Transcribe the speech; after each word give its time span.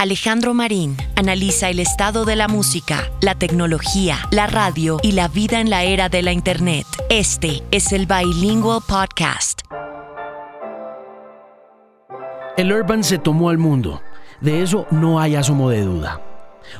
Alejandro 0.00 0.54
Marín 0.54 0.96
analiza 1.14 1.68
el 1.68 1.78
estado 1.78 2.24
de 2.24 2.34
la 2.34 2.48
música, 2.48 3.12
la 3.20 3.34
tecnología, 3.34 4.16
la 4.30 4.46
radio 4.46 4.98
y 5.02 5.12
la 5.12 5.28
vida 5.28 5.60
en 5.60 5.68
la 5.68 5.84
era 5.84 6.08
de 6.08 6.22
la 6.22 6.32
Internet. 6.32 6.86
Este 7.10 7.62
es 7.70 7.92
el 7.92 8.06
Bilingual 8.06 8.80
Podcast. 8.88 9.60
El 12.56 12.72
Urban 12.72 13.04
se 13.04 13.18
tomó 13.18 13.50
al 13.50 13.58
mundo. 13.58 14.00
De 14.40 14.62
eso 14.62 14.86
no 14.90 15.20
hay 15.20 15.36
asomo 15.36 15.68
de 15.68 15.82
duda. 15.82 16.22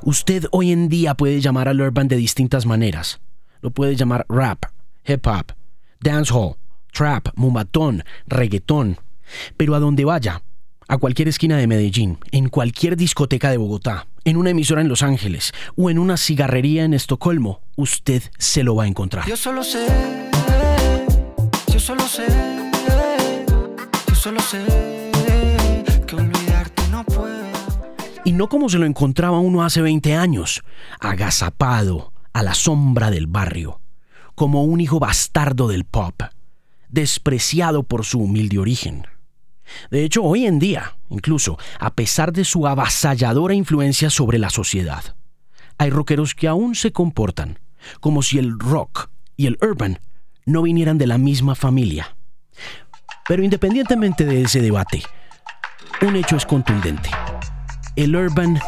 Usted 0.02 0.46
hoy 0.50 0.72
en 0.72 0.88
día 0.88 1.12
puede 1.12 1.42
llamar 1.42 1.68
al 1.68 1.82
Urban 1.82 2.08
de 2.08 2.16
distintas 2.16 2.64
maneras. 2.64 3.20
Lo 3.60 3.70
puede 3.70 3.96
llamar 3.96 4.24
rap, 4.30 4.64
hip 5.04 5.26
hop, 5.26 5.52
dancehall, 6.00 6.56
trap, 6.90 7.28
mumatón, 7.34 8.02
reggaetón. 8.26 8.96
Pero 9.58 9.74
a 9.74 9.78
donde 9.78 10.06
vaya, 10.06 10.40
a 10.90 10.98
cualquier 10.98 11.28
esquina 11.28 11.56
de 11.56 11.68
Medellín, 11.68 12.18
en 12.32 12.48
cualquier 12.48 12.96
discoteca 12.96 13.48
de 13.48 13.58
Bogotá, 13.58 14.08
en 14.24 14.36
una 14.36 14.50
emisora 14.50 14.80
en 14.80 14.88
Los 14.88 15.04
Ángeles 15.04 15.52
o 15.76 15.88
en 15.88 16.00
una 16.00 16.16
cigarrería 16.16 16.82
en 16.82 16.94
Estocolmo, 16.94 17.60
usted 17.76 18.24
se 18.38 18.64
lo 18.64 18.74
va 18.74 18.84
a 18.84 18.86
encontrar. 18.88 19.24
Yo 19.28 19.36
solo 19.36 19.62
sé, 19.62 19.86
yo 21.72 21.78
solo 21.78 22.02
sé, 22.08 22.26
yo 24.08 24.14
solo 24.16 24.40
sé 24.40 25.12
que 26.08 26.16
olvidarte 26.16 26.82
no 26.90 27.04
puedo. 27.04 27.46
Y 28.24 28.32
no 28.32 28.48
como 28.48 28.68
se 28.68 28.78
lo 28.78 28.84
encontraba 28.84 29.38
uno 29.38 29.62
hace 29.62 29.82
20 29.82 30.16
años, 30.16 30.64
agazapado 30.98 32.12
a 32.32 32.42
la 32.42 32.54
sombra 32.54 33.12
del 33.12 33.28
barrio, 33.28 33.80
como 34.34 34.64
un 34.64 34.80
hijo 34.80 34.98
bastardo 34.98 35.68
del 35.68 35.84
pop, 35.84 36.20
despreciado 36.88 37.84
por 37.84 38.04
su 38.04 38.18
humilde 38.18 38.58
origen. 38.58 39.06
De 39.90 40.04
hecho, 40.04 40.22
hoy 40.22 40.46
en 40.46 40.58
día, 40.58 40.96
incluso, 41.08 41.58
a 41.78 41.94
pesar 41.94 42.32
de 42.32 42.44
su 42.44 42.66
avasalladora 42.66 43.54
influencia 43.54 44.10
sobre 44.10 44.38
la 44.38 44.50
sociedad, 44.50 45.16
hay 45.78 45.90
rockeros 45.90 46.34
que 46.34 46.48
aún 46.48 46.74
se 46.74 46.92
comportan 46.92 47.58
como 48.00 48.22
si 48.22 48.38
el 48.38 48.58
rock 48.58 49.10
y 49.36 49.46
el 49.46 49.58
urban 49.62 49.98
no 50.44 50.62
vinieran 50.62 50.98
de 50.98 51.06
la 51.06 51.18
misma 51.18 51.54
familia. 51.54 52.16
Pero 53.26 53.42
independientemente 53.42 54.24
de 54.24 54.42
ese 54.42 54.60
debate, 54.60 55.02
un 56.02 56.16
hecho 56.16 56.36
es 56.36 56.44
contundente. 56.44 57.10
El 57.96 58.16
urban 58.16 58.58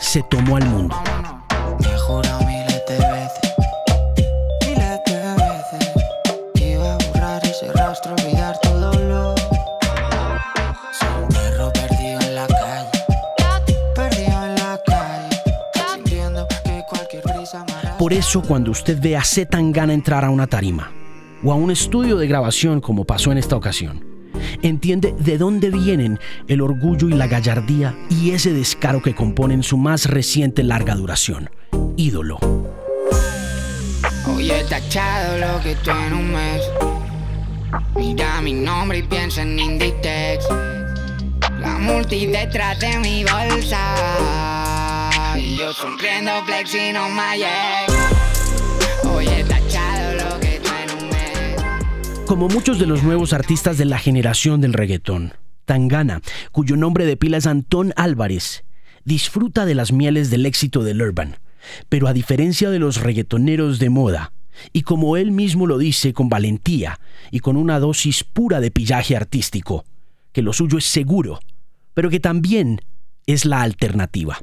se 0.00 0.22
tomó 0.22 0.56
al 0.56 0.66
mundo. 0.66 0.96
Por 18.06 18.12
eso 18.12 18.40
cuando 18.40 18.70
usted 18.70 19.00
ve 19.02 19.16
a 19.16 19.24
Z 19.24 19.50
Tangana 19.50 19.92
entrar 19.92 20.24
a 20.24 20.30
una 20.30 20.46
tarima 20.46 20.92
o 21.42 21.50
a 21.50 21.56
un 21.56 21.72
estudio 21.72 22.16
de 22.16 22.28
grabación 22.28 22.80
como 22.80 23.04
pasó 23.04 23.32
en 23.32 23.38
esta 23.38 23.56
ocasión, 23.56 24.06
entiende 24.62 25.12
de 25.18 25.38
dónde 25.38 25.70
vienen 25.70 26.20
el 26.46 26.60
orgullo 26.60 27.08
y 27.08 27.14
la 27.14 27.26
gallardía 27.26 27.96
y 28.08 28.30
ese 28.30 28.52
descaro 28.52 29.02
que 29.02 29.16
componen 29.16 29.64
su 29.64 29.76
más 29.76 30.06
reciente 30.06 30.62
larga 30.62 30.94
duración, 30.94 31.50
ídolo. 31.96 32.38
Hoy 34.28 34.52
he 34.52 34.62
tachado 34.62 35.38
lo 35.38 35.60
que 35.64 35.74
tú 35.74 35.90
en 35.90 36.14
un 36.14 36.32
mes. 36.32 36.62
Mira 37.96 38.40
mi 38.40 38.52
nombre 38.52 38.98
y 38.98 39.02
piensa 39.02 39.42
en 39.42 39.58
Inditex. 39.58 40.46
La 41.58 41.76
multi 41.80 42.26
detrás 42.26 42.78
de 42.78 42.98
mi 42.98 43.24
bolsa. 43.24 44.55
Yo. 45.56 45.72
Como 52.26 52.48
muchos 52.48 52.78
de 52.78 52.86
los 52.86 53.02
nuevos 53.02 53.32
artistas 53.32 53.78
de 53.78 53.86
la 53.86 53.98
generación 53.98 54.60
del 54.60 54.74
reggaetón, 54.74 55.32
Tangana, 55.64 56.20
cuyo 56.52 56.76
nombre 56.76 57.06
de 57.06 57.16
pila 57.16 57.38
es 57.38 57.46
Antón 57.46 57.94
Álvarez, 57.96 58.64
disfruta 59.04 59.64
de 59.64 59.74
las 59.74 59.92
mieles 59.92 60.28
del 60.28 60.44
éxito 60.44 60.82
del 60.82 61.00
urban, 61.00 61.38
pero 61.88 62.06
a 62.06 62.12
diferencia 62.12 62.68
de 62.68 62.78
los 62.78 63.00
reggaetoneros 63.00 63.78
de 63.78 63.88
moda, 63.88 64.32
y 64.74 64.82
como 64.82 65.16
él 65.16 65.30
mismo 65.30 65.66
lo 65.66 65.78
dice 65.78 66.12
con 66.12 66.28
valentía 66.28 67.00
y 67.30 67.40
con 67.40 67.56
una 67.56 67.78
dosis 67.78 68.24
pura 68.24 68.60
de 68.60 68.70
pillaje 68.70 69.16
artístico, 69.16 69.86
que 70.32 70.42
lo 70.42 70.52
suyo 70.52 70.76
es 70.76 70.84
seguro, 70.84 71.40
pero 71.94 72.10
que 72.10 72.20
también 72.20 72.82
es 73.26 73.46
la 73.46 73.62
alternativa. 73.62 74.38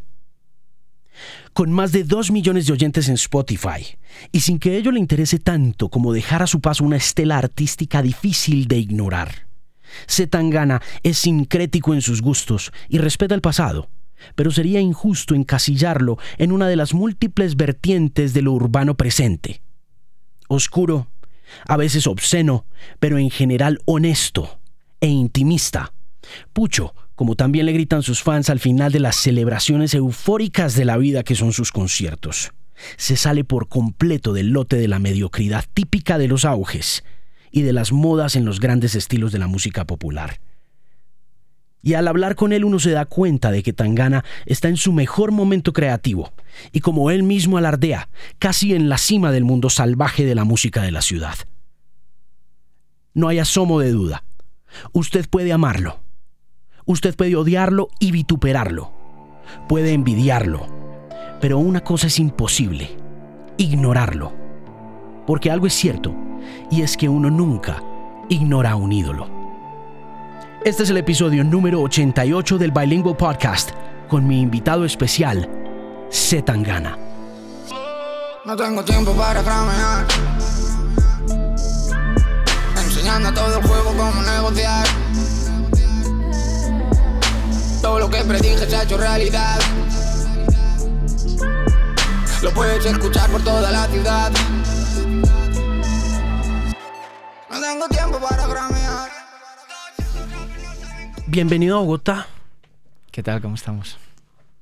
Con 1.53 1.72
más 1.72 1.91
de 1.91 2.03
2 2.03 2.31
millones 2.31 2.66
de 2.66 2.74
oyentes 2.74 3.07
en 3.07 3.16
Spotify, 3.16 3.97
y 4.31 4.41
sin 4.41 4.59
que 4.59 4.78
ello 4.78 4.91
le 4.91 5.00
interese 5.00 5.40
tanto 5.40 5.90
como 5.90 6.13
dejar 6.13 6.41
a 6.41 6.47
su 6.47 6.62
paso 6.62 6.84
una 6.84 6.97
estela 6.97 7.38
artística 7.38 8.01
difícil 8.01 8.68
de 8.68 8.78
ignorar. 8.78 9.47
Zetangana 10.07 10.81
es 11.03 11.18
sincrético 11.19 11.94
en 11.94 12.02
sus 12.02 12.22
gustos 12.22 12.72
y 12.90 12.97
respeta 12.97 13.35
el 13.35 13.41
pasado, 13.41 13.90
pero 14.35 14.52
sería 14.52 14.79
injusto 14.79 15.35
encasillarlo 15.35 16.18
en 16.38 16.52
una 16.52 16.68
de 16.68 16.75
las 16.75 16.94
múltiples 16.94 17.56
vertientes 17.56 18.34
de 18.34 18.41
lo 18.41 18.53
urbano 18.53 18.96
presente. 18.96 19.62
Oscuro, 20.47 21.07
a 21.68 21.78
veces 21.78 22.07
obsceno, 22.07 22.66
pero 23.00 23.18
en 23.18 23.29
general 23.29 23.79
honesto 23.85 24.59
e 25.00 25.07
intimista. 25.07 25.94
Pucho, 26.53 26.96
como 27.16 27.35
también 27.35 27.66
le 27.66 27.74
gritan 27.74 28.03
sus 28.03 28.24
fans 28.24 28.50
al 28.50 28.59
final 28.59 28.91
de 28.91 29.00
las 29.00 29.16
celebraciones 29.16 29.94
eufóricas 29.94 30.75
de 30.75 30.85
la 30.85 30.97
vida 30.97 31.24
que 31.24 31.35
son 31.35 31.53
sus 31.53 31.72
conciertos. 31.72 32.51
Se 32.97 33.16
sale 33.16 33.44
por 33.44 33.68
completo 33.68 34.34
del 34.34 34.50
lote 34.50 34.75
de 34.75 34.88
la 34.88 35.00
mediocridad 35.00 35.66
típica 35.73 36.18
de 36.18 36.28
los 36.28 36.46
auges 36.46 37.03
y 37.52 37.62
de 37.62 37.73
las 37.73 37.91
modas 37.91 38.35
en 38.35 38.46
los 38.46 38.59
grandes 38.59 38.96
estilos 38.96 39.31
de 39.31 39.40
la 39.40 39.47
música 39.47 39.85
popular. 39.85 40.40
Y 41.85 41.96
al 41.96 42.07
hablar 42.07 42.35
con 42.35 42.53
él 42.53 42.63
uno 42.63 42.79
se 42.79 42.91
da 42.91 43.06
cuenta 43.06 43.52
de 43.52 43.62
que 43.62 43.73
Tangana 43.73 44.23
está 44.46 44.69
en 44.69 44.78
su 44.78 44.94
mejor 44.94 45.31
momento 45.31 45.73
creativo, 45.73 46.31
y 46.72 46.79
como 46.79 47.12
él 47.12 47.23
mismo 47.23 47.57
alardea, 47.57 48.09
casi 48.40 48.73
en 48.73 48.88
la 48.88 48.97
cima 48.97 49.31
del 49.34 49.44
mundo 49.44 49.69
salvaje 49.69 50.25
de 50.25 50.34
la 50.34 50.46
música 50.46 50.81
de 50.81 50.91
la 50.91 51.02
ciudad. 51.02 51.35
No 53.13 53.28
hay 53.28 53.40
asomo 53.40 53.81
de 53.81 53.91
duda. 53.91 54.23
Usted 54.94 55.28
puede 55.29 55.52
amarlo. 55.52 56.00
Usted 56.86 57.16
puede 57.16 57.36
odiarlo 57.36 57.88
y 58.00 58.12
vituperarlo. 58.12 58.92
Puede 59.70 59.94
envidiarlo. 59.94 60.68
Pero 61.40 61.58
una 61.58 61.82
cosa 61.82 62.08
es 62.08 62.20
imposible. 62.20 62.98
Ignorarlo. 63.58 64.34
Porque 65.26 65.50
algo 65.50 65.68
es 65.68 65.74
cierto, 65.74 66.14
y 66.70 66.82
es 66.82 66.98
que 66.98 67.08
uno 67.08 67.30
nunca 67.30 67.82
ignora 68.28 68.72
a 68.72 68.76
un 68.76 68.92
ídolo. 68.92 69.30
Este 70.66 70.84
es 70.84 70.90
el 70.90 70.98
episodio 70.98 71.44
número 71.44 71.82
88 71.82 72.58
del 72.58 72.72
Bilingual 72.72 73.16
Podcast 73.16 73.72
con 74.10 74.28
mi 74.28 74.42
invitado 74.42 74.84
especial, 74.84 75.50
Zetangana. 76.12 76.98
No 78.46 78.56
tengo 78.58 78.84
tiempo 78.84 79.14
para 79.14 79.42
cramear. 79.42 80.06
Enseñando 82.84 83.34
todo 83.34 83.60
el 83.60 83.66
juego 83.66 83.94
cómo 83.96 84.22
negociar. 84.22 84.86
Todo 87.84 88.00
lo 88.00 88.10
que 88.10 88.24
predije 88.24 88.66
se 88.66 88.76
ha 88.76 88.84
hecho 88.84 88.98
realidad. 88.98 89.60
Lo 92.42 92.52
puedes 92.52 92.84
escuchar 92.86 93.30
por 93.30 93.44
toda 93.44 93.70
la 93.72 93.86
ciudad. 93.88 94.32
No 97.52 97.62
tengo 97.62 97.88
tiempo 97.90 98.20
para 98.20 98.48
cramear. 98.48 99.10
Bienvenido 101.28 101.78
a 101.78 101.82
Bogotá. 101.82 102.28
¿Qué 103.12 103.22
tal? 103.22 103.42
¿Cómo 103.42 103.56
estamos? 103.56 103.98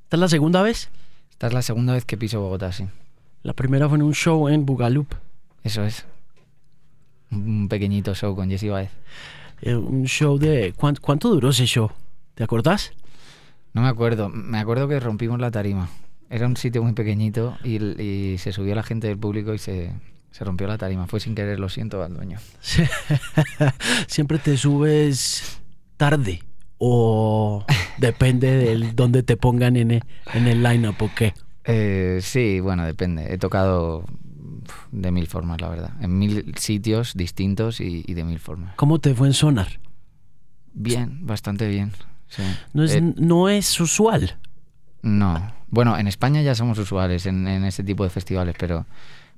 ¿Esta 0.04 0.18
es 0.18 0.20
la 0.20 0.28
segunda 0.28 0.62
vez? 0.64 0.90
Esta 1.30 1.48
es 1.48 1.54
la 1.54 1.62
segunda 1.62 1.94
vez 1.94 2.04
que 2.06 2.18
piso 2.18 2.42
Bogotá, 2.42 2.72
sí. 2.74 2.88
La 3.44 3.54
primera 3.54 3.88
fue 3.88 3.98
en 3.98 4.04
un 4.04 4.14
show 4.14 4.50
en 4.50 4.66
Bugaloop. 4.66 5.14
Eso 5.64 5.84
es. 5.86 6.06
Un 7.32 7.70
pequeñito 7.70 8.14
show 8.14 8.36
con 8.36 8.50
Jesse 8.50 8.70
Baez. 8.70 8.90
Eh, 9.62 9.76
un 9.76 10.06
show 10.06 10.38
de... 10.38 10.74
¿cuán- 10.76 10.98
¿Cuánto 11.00 11.30
duró 11.30 11.50
ese 11.52 11.66
show? 11.66 11.92
¿Te 12.36 12.44
acordás? 12.44 12.92
No 13.74 13.82
me 13.82 13.88
acuerdo. 13.88 14.30
Me 14.30 14.60
acuerdo 14.60 14.88
que 14.88 15.00
rompimos 15.00 15.40
la 15.40 15.52
tarima. 15.52 15.90
Era 16.30 16.48
un 16.48 16.56
sitio 16.56 16.82
muy 16.84 16.94
pequeñito 16.94 17.58
y, 17.64 18.02
y 18.02 18.38
se 18.38 18.52
subió 18.54 18.74
la 18.76 18.84
gente 18.84 19.08
del 19.08 19.18
público 19.18 19.54
y 19.54 19.58
se, 19.58 19.92
se 20.32 20.44
rompió 20.46 20.68
la 20.68 20.78
tarima. 20.78 21.08
Fue 21.08 21.20
sin 21.20 21.36
querer, 21.36 21.60
lo 21.60 21.70
siento 21.70 22.04
al 22.04 22.14
dueño. 22.14 22.40
Siempre 24.08 24.40
te 24.40 24.58
subes 24.58 25.62
tarde 25.98 26.42
o 26.78 27.66
depende 27.98 28.56
de 28.56 28.92
dónde 28.94 29.24
te 29.24 29.38
pongan 29.38 29.76
en 29.76 29.92
el, 29.92 30.04
en 30.34 30.48
el 30.48 30.64
line-up 30.64 30.96
o 31.00 31.10
qué. 31.16 31.34
Eh, 31.66 32.20
sí, 32.22 32.60
bueno, 32.60 32.86
depende. 32.86 33.34
He 33.34 33.38
tocado 33.38 34.06
de 34.92 35.12
mil 35.12 35.28
formas, 35.28 35.60
la 35.62 35.70
verdad. 35.70 35.92
En 36.02 36.18
mil 36.18 36.56
sitios 36.58 37.14
distintos 37.14 37.82
y, 37.82 38.04
y 38.08 38.14
de 38.14 38.24
mil 38.24 38.40
formas. 38.40 38.76
¿Cómo 38.76 39.00
te 39.00 39.14
fue 39.14 39.28
en 39.28 39.34
Sonar? 39.34 39.80
Bien, 40.74 41.26
bastante 41.26 41.68
bien. 41.68 41.92
Sí. 42.32 42.42
No 42.74 42.84
es, 42.84 42.96
Eh, 42.96 43.14
no 43.18 43.48
es 43.50 43.80
usual. 43.80 44.38
No. 45.04 45.54
Bueno, 45.70 45.98
en 45.98 46.08
España 46.08 46.42
ya 46.42 46.56
somos 46.56 46.78
usuales 46.80 47.26
en, 47.28 47.48
en 47.48 47.64
este 47.64 47.84
tipo 47.84 48.04
de 48.04 48.10
festivales, 48.10 48.56
pero 48.60 48.86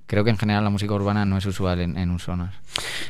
creo 0.08 0.24
que 0.24 0.30
en 0.32 0.38
general 0.38 0.64
la 0.64 0.70
música 0.70 0.94
urbana 0.94 1.26
no 1.26 1.38
es 1.38 1.46
usual 1.46 1.80
en, 1.82 1.98
en 1.98 2.10
un 2.10 2.20
sonar. 2.20 2.54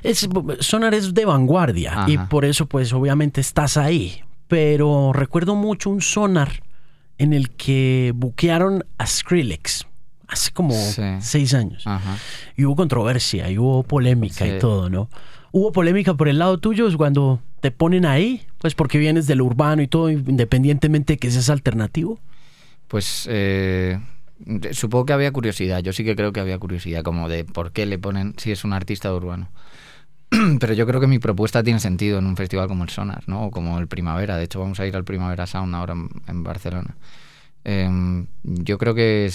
Es, 0.03 0.27
sonar 0.59 0.93
es 0.93 1.13
de 1.13 1.25
vanguardia 1.25 2.05
y 2.07 2.17
por 2.17 2.43
eso 2.45 2.65
pues 2.65 2.91
obviamente 2.93 3.39
estás 3.41 3.77
ahí. 3.77 4.21
Pero 4.47 5.11
recuerdo 5.13 5.55
mucho 5.55 5.89
un 5.89 6.01
sonar 6.01 6.61
en 7.17 7.33
el 7.33 7.49
que 7.51 8.11
buquearon 8.15 8.83
a 8.97 9.05
Skrillex 9.07 9.87
hace 10.27 10.51
como 10.51 10.73
Sí. 10.73 11.01
seis 11.21 11.53
años. 11.53 11.85
Ajá. 11.87 12.17
Y 12.57 12.65
hubo 12.65 12.75
controversia, 12.75 13.49
y 13.49 13.57
hubo 13.57 13.83
polémica 13.83 14.45
y 14.47 14.59
todo, 14.59 14.89
¿no? 14.89 15.09
Hubo 15.51 15.71
polémica 15.71 16.13
por 16.15 16.27
el 16.27 16.39
lado 16.39 16.57
tuyo 16.59 16.87
es 16.87 16.97
cuando 16.97 17.39
te 17.63 17.71
ponen 17.71 18.05
ahí, 18.05 18.45
pues 18.57 18.75
porque 18.75 18.97
vienes 18.97 19.25
del 19.25 19.41
urbano 19.41 19.81
y 19.81 19.87
todo, 19.87 20.09
independientemente 20.09 21.13
de 21.13 21.17
que 21.17 21.31
seas 21.31 21.49
alternativo. 21.49 22.19
Pues 22.89 23.25
eh, 23.31 24.01
supongo 24.71 25.05
que 25.05 25.13
había 25.13 25.31
curiosidad. 25.31 25.79
Yo 25.79 25.93
sí 25.93 26.03
que 26.03 26.17
creo 26.17 26.33
que 26.33 26.41
había 26.41 26.59
curiosidad, 26.59 27.03
como 27.03 27.29
de 27.29 27.45
por 27.45 27.71
qué 27.71 27.85
le 27.85 27.97
ponen 27.97 28.33
si 28.35 28.51
es 28.51 28.65
un 28.65 28.73
artista 28.73 29.13
urbano. 29.13 29.47
Pero 30.59 30.73
yo 30.73 30.85
creo 30.85 30.99
que 30.99 31.07
mi 31.07 31.19
propuesta 31.19 31.63
tiene 31.63 31.79
sentido 31.79 32.19
en 32.19 32.25
un 32.25 32.35
festival 32.35 32.67
como 32.67 32.83
el 32.83 32.89
Sonar, 32.89 33.23
¿no? 33.27 33.45
O 33.45 33.49
como 33.49 33.79
el 33.79 33.87
Primavera. 33.87 34.35
De 34.35 34.43
hecho, 34.43 34.59
vamos 34.59 34.81
a 34.81 34.85
ir 34.85 34.97
al 34.97 35.05
Primavera 35.05 35.47
Sound 35.47 35.73
ahora 35.73 35.93
en, 36.27 36.43
Barcelona. 36.43 36.97
Em, 37.63 38.27
yo 38.43 38.77
creo 38.77 38.93
que 38.93 39.31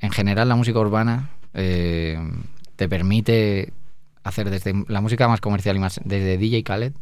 en 0.00 0.10
general 0.10 0.48
la 0.48 0.56
música 0.56 0.80
urbana 0.80 1.30
eh, 1.52 2.18
te 2.74 2.88
permite 2.88 3.72
hacer 4.24 4.50
desde 4.50 4.74
la 4.88 5.00
música 5.00 5.28
más 5.28 5.40
comercial 5.40 5.76
y 5.76 5.78
más 5.78 6.00
desde 6.04 6.36
DJ 6.36 6.64
Khaled 6.64 6.94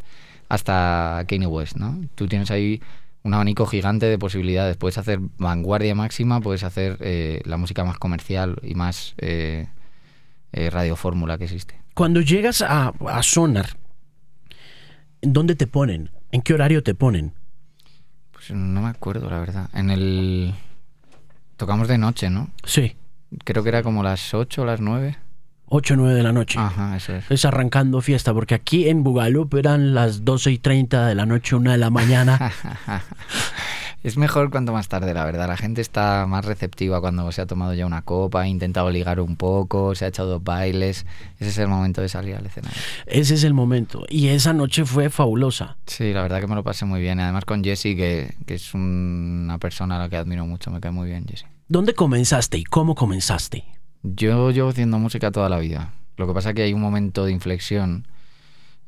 hasta 0.53 1.25
Kanye 1.27 1.47
West, 1.47 1.77
¿no? 1.77 1.99
Tú 2.15 2.29
tienes 2.29 2.51
ahí 2.51 2.83
un 3.23 3.33
abanico 3.33 3.65
gigante 3.65 4.05
de 4.05 4.19
posibilidades. 4.19 4.77
Puedes 4.77 4.99
hacer 4.99 5.19
vanguardia 5.39 5.95
máxima, 5.95 6.43
puedes 6.43 6.63
hacer 6.63 6.99
eh, 7.01 7.41
la 7.47 7.57
música 7.57 7.85
más 7.85 7.99
comercial 7.99 8.57
y 8.63 8.75
más 8.75 9.15
eh, 9.17 9.69
eh, 10.53 10.69
radiofórmula 10.69 11.39
que 11.39 11.45
existe. 11.45 11.81
Cuando 11.95 12.21
llegas 12.21 12.61
a, 12.61 12.93
a 13.09 13.23
Sonar, 13.23 13.79
¿en 15.23 15.33
dónde 15.33 15.55
te 15.55 15.67
ponen? 15.67 16.11
¿En 16.31 16.43
qué 16.43 16.53
horario 16.53 16.83
te 16.83 16.95
ponen? 16.95 17.33
Pues 18.33 18.51
no 18.51 18.83
me 18.83 18.89
acuerdo, 18.89 19.31
la 19.31 19.41
verdad. 19.41 19.71
En 19.73 19.89
el... 19.89 20.55
Tocamos 21.57 21.89
de 21.89 21.97
noche, 21.97 22.29
¿no? 22.29 22.51
Sí, 22.65 22.97
Creo 23.45 23.63
que 23.63 23.71
era 23.71 23.83
como 23.83 24.03
las 24.03 24.35
8 24.35 24.63
o 24.63 24.65
las 24.65 24.81
9. 24.81 25.17
8 25.75 25.95
o 25.95 25.97
9 25.97 26.15
de 26.15 26.23
la 26.23 26.33
noche. 26.33 26.59
Ajá, 26.59 26.97
eso 26.97 27.15
es. 27.15 27.31
Es 27.31 27.45
arrancando 27.47 28.01
fiesta, 28.03 28.35
porque 28.35 28.55
aquí 28.55 28.89
en 28.89 29.03
Bugalup 29.03 29.55
eran 29.55 29.95
las 29.95 30.23
12 30.25 30.51
y 30.53 30.59
30 30.59 31.07
de 31.07 31.15
la 31.15 31.25
noche, 31.25 31.57
1 31.57 31.71
de 31.73 31.79
la 31.79 31.89
mañana. 31.91 32.53
Es 34.03 34.17
mejor 34.17 34.51
cuanto 34.51 34.73
más 34.73 34.89
tarde, 34.89 35.15
la 35.15 35.25
verdad. 35.25 35.47
La 35.47 35.57
gente 35.57 35.81
está 35.81 36.27
más 36.29 36.45
receptiva 36.45 37.01
cuando 37.01 37.31
se 37.31 37.41
ha 37.41 37.47
tomado 37.47 37.73
ya 37.73 37.87
una 37.87 38.03
copa, 38.03 38.41
ha 38.41 38.49
intentado 38.49 38.91
ligar 38.91 39.21
un 39.21 39.37
poco, 39.37 39.95
se 39.95 40.05
ha 40.05 40.09
echado 40.09 40.29
dos 40.29 40.43
bailes. 40.43 41.07
Ese 41.39 41.51
es 41.51 41.59
el 41.59 41.69
momento 41.69 42.01
de 42.01 42.09
salir 42.09 42.35
al 42.35 42.45
escenario. 42.45 42.77
Ese 43.07 43.35
es 43.35 43.45
el 43.45 43.55
momento. 43.55 44.03
Y 44.09 44.27
esa 44.29 44.53
noche 44.55 44.85
fue 44.85 45.09
fabulosa. 45.09 45.77
Sí, 45.87 46.13
la 46.13 46.23
verdad 46.23 46.41
que 46.41 46.49
me 46.49 46.57
lo 46.57 46.65
pasé 46.65 46.85
muy 46.85 47.01
bien. 47.01 47.21
Además 47.21 47.45
con 47.45 47.63
Jesse, 47.63 47.95
que, 47.95 48.35
que 48.45 48.55
es 48.55 48.75
un- 48.75 49.43
una 49.45 49.59
persona 49.59 49.95
a 49.95 49.99
la 50.01 50.09
que 50.09 50.17
admiro 50.17 50.47
mucho, 50.47 50.73
me 50.73 50.81
cae 50.81 50.91
muy 50.91 51.09
bien 51.09 51.25
Jesse. 51.29 51.47
¿Dónde 51.69 51.95
comenzaste 51.95 52.59
y 52.59 52.65
cómo 52.65 52.97
comenzaste? 52.97 53.65
Yo 54.03 54.51
llevo 54.51 54.71
haciendo 54.71 54.99
música 54.99 55.31
toda 55.31 55.49
la 55.49 55.59
vida. 55.59 55.93
Lo 56.17 56.27
que 56.27 56.35
pasa 56.35 56.51
es 56.51 56.55
que 56.55 56.63
hay 56.63 56.73
un 56.73 56.81
momento 56.81 57.25
de 57.25 57.33
inflexión 57.33 58.07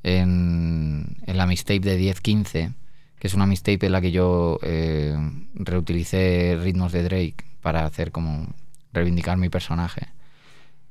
en, 0.02 1.16
en 1.26 1.36
la 1.36 1.46
mixtape 1.46 1.80
de 1.80 1.98
10-15, 2.14 2.74
que 3.18 3.26
es 3.26 3.34
una 3.34 3.46
mixtape 3.46 3.86
en 3.86 3.92
la 3.92 4.00
que 4.00 4.12
yo 4.12 4.58
eh, 4.62 5.16
reutilicé 5.54 6.58
ritmos 6.62 6.92
de 6.92 7.02
Drake 7.02 7.36
para 7.62 7.84
hacer 7.86 8.10
como 8.12 8.46
reivindicar 8.92 9.36
mi 9.38 9.48
personaje. 9.48 10.08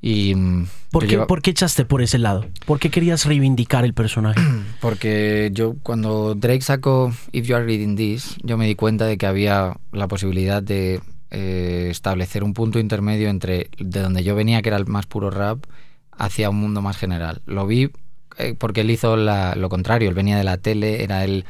Y 0.01 0.35
mm, 0.35 0.65
¿Por 0.91 1.03
qué, 1.03 1.09
lleva- 1.11 1.27
por 1.27 1.41
qué 1.41 1.51
echaste 1.51 1.85
por 1.85 2.01
ese 2.01 2.17
lado? 2.17 2.45
¿Por 2.65 2.79
qué 2.79 2.89
querías 2.89 3.25
reivindicar 3.25 3.85
el 3.85 3.93
personaje? 3.93 4.41
Porque 4.81 5.49
yo 5.53 5.75
cuando 5.83 6.35
Drake 6.35 6.61
sacó 6.61 7.13
If 7.31 7.45
You 7.47 7.55
Are 7.55 7.65
Reading 7.65 7.95
This, 7.95 8.35
yo 8.43 8.57
me 8.57 8.67
di 8.67 8.75
cuenta 8.75 9.05
de 9.05 9.17
que 9.17 9.25
había 9.27 9.77
la 9.93 10.07
posibilidad 10.09 10.61
de 10.61 10.99
eh, 11.33 11.89
establecer 11.91 12.43
un 12.43 12.53
punto 12.53 12.79
intermedio 12.79 13.29
entre 13.29 13.69
de 13.79 13.99
donde 14.01 14.23
yo 14.23 14.35
venía, 14.35 14.61
que 14.61 14.69
era 14.69 14.77
el 14.77 14.85
más 14.87 15.05
puro 15.07 15.29
rap, 15.31 15.65
hacia 16.11 16.49
un 16.49 16.57
mundo 16.57 16.81
más 16.81 16.97
general. 16.97 17.41
Lo 17.45 17.67
vi 17.67 17.91
eh, 18.37 18.55
porque 18.57 18.81
él 18.81 18.91
hizo 18.91 19.15
la- 19.17 19.55
lo 19.55 19.69
contrario, 19.69 20.09
él 20.09 20.15
venía 20.15 20.37
de 20.37 20.43
la 20.43 20.57
tele, 20.57 21.03
era 21.03 21.23
él, 21.23 21.45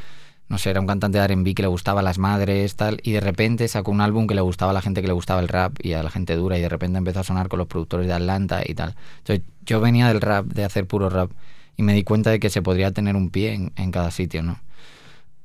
no 0.50 0.58
sé, 0.58 0.70
era 0.70 0.82
un 0.82 0.88
cantante 0.88 1.18
de 1.18 1.24
R&B 1.26 1.56
que 1.56 1.62
le 1.64 1.68
gustaba 1.70 2.02
a 2.02 2.04
las 2.04 2.18
madres, 2.20 2.76
tal, 2.76 3.00
y 3.04 3.12
de 3.14 3.22
repente 3.22 3.68
sacó 3.68 3.92
un 3.92 4.02
álbum 4.02 4.28
que 4.28 4.36
le 4.36 4.42
gustaba 4.42 4.72
a 4.72 4.74
la 4.74 4.82
gente 4.82 5.02
que 5.02 5.08
le 5.08 5.14
gustaba 5.14 5.40
el 5.42 5.48
rap 5.48 5.78
y 5.82 5.94
a 5.94 6.04
la 6.04 6.10
gente 6.10 6.36
dura, 6.36 6.58
y 6.58 6.62
de 6.62 6.70
repente 6.70 6.98
empezó 6.98 7.22
a 7.22 7.24
sonar 7.24 7.48
con 7.50 7.60
los 7.60 7.68
productores 7.68 8.08
de 8.08 8.14
Atlanta 8.14 8.62
y 8.66 8.74
tal. 8.76 8.96
Entonces, 9.20 9.46
yo 9.66 9.80
venía 9.82 10.08
del 10.10 10.22
rap, 10.22 10.46
de 10.48 10.64
hacer 10.66 10.86
puro 10.88 11.10
rap, 11.10 11.32
y 11.78 11.84
me 11.84 11.94
di 11.94 12.04
cuenta 12.04 12.30
de 12.32 12.40
que 12.40 12.50
se 12.50 12.62
podría 12.62 12.92
tener 12.92 13.16
un 13.16 13.30
pie 13.32 13.54
en, 13.54 13.72
en 13.78 13.92
cada 13.92 14.12
sitio, 14.12 14.44
¿no? 14.44 14.60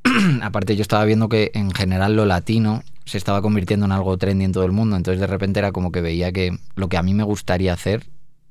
Aparte 0.42 0.76
yo 0.76 0.82
estaba 0.82 1.04
viendo 1.04 1.28
que 1.28 1.50
en 1.54 1.70
general 1.70 2.16
lo 2.16 2.26
latino 2.26 2.82
se 3.04 3.18
estaba 3.18 3.40
convirtiendo 3.42 3.86
en 3.86 3.92
algo 3.92 4.18
trendy 4.18 4.44
en 4.44 4.52
todo 4.52 4.64
el 4.64 4.72
mundo, 4.72 4.96
entonces 4.96 5.20
de 5.20 5.26
repente 5.26 5.58
era 5.58 5.72
como 5.72 5.92
que 5.92 6.00
veía 6.00 6.30
que 6.30 6.58
lo 6.76 6.88
que 6.88 6.98
a 6.98 7.02
mí 7.02 7.14
me 7.14 7.22
gustaría 7.22 7.72
hacer 7.72 8.06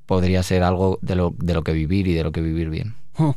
podría 0.08 0.42
ser 0.42 0.64
algo 0.64 0.98
de 1.02 1.16
lo, 1.16 1.36
de 1.38 1.54
lo 1.54 1.64
que 1.64 1.74
vivir 1.74 2.08
y 2.08 2.14
de 2.14 2.24
lo 2.24 2.32
que 2.32 2.42
vivir 2.42 2.70
bien. 2.70 2.96
Hmm. 3.18 3.32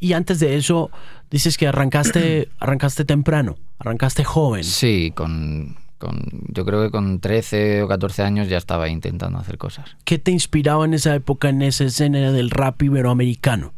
Y 0.00 0.14
antes 0.14 0.40
de 0.40 0.56
eso, 0.56 0.90
dices 1.30 1.56
que 1.56 1.68
arrancaste, 1.68 2.48
arrancaste 2.58 3.04
temprano, 3.04 3.58
arrancaste 3.78 4.24
joven. 4.24 4.64
Sí, 4.64 5.12
con, 5.14 5.76
con, 5.98 6.24
yo 6.48 6.64
creo 6.64 6.82
que 6.82 6.90
con 6.90 7.20
13 7.20 7.82
o 7.82 7.88
14 7.88 8.22
años 8.22 8.48
ya 8.48 8.56
estaba 8.56 8.88
intentando 8.88 9.38
hacer 9.38 9.58
cosas. 9.58 9.96
¿Qué 10.04 10.18
te 10.18 10.32
inspiraba 10.32 10.84
en 10.84 10.94
esa 10.94 11.14
época, 11.14 11.50
en 11.50 11.62
esa 11.62 11.84
escena 11.84 12.32
del 12.32 12.50
rap 12.50 12.82
iberoamericano? 12.82 13.72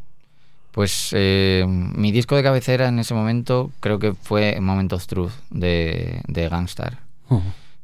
Pues 0.72 1.10
eh, 1.12 1.64
mi 1.68 2.12
disco 2.12 2.34
de 2.34 2.42
cabecera 2.42 2.88
en 2.88 2.98
ese 2.98 3.14
momento 3.14 3.70
creo 3.80 3.98
que 3.98 4.14
fue 4.14 4.58
Moment 4.60 4.92
of 4.94 5.06
Truth 5.06 5.32
de, 5.50 6.22
de 6.26 6.48
Gangstar. 6.48 6.98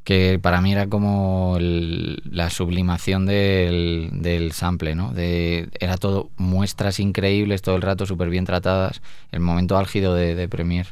Que 0.04 0.38
para 0.40 0.62
mí 0.62 0.72
era 0.72 0.86
como 0.86 1.56
el- 1.58 2.22
la 2.24 2.48
sublimación 2.48 3.26
del, 3.26 4.08
del 4.12 4.52
sample, 4.52 4.94
¿no? 4.94 5.12
De, 5.12 5.68
era 5.80 5.98
todo 5.98 6.30
muestras 6.38 6.98
increíbles 6.98 7.60
todo 7.60 7.76
el 7.76 7.82
rato, 7.82 8.06
súper 8.06 8.30
bien 8.30 8.46
tratadas, 8.46 9.02
el 9.32 9.40
momento 9.40 9.76
álgido 9.76 10.14
de, 10.14 10.34
de 10.34 10.48
Premiere. 10.48 10.88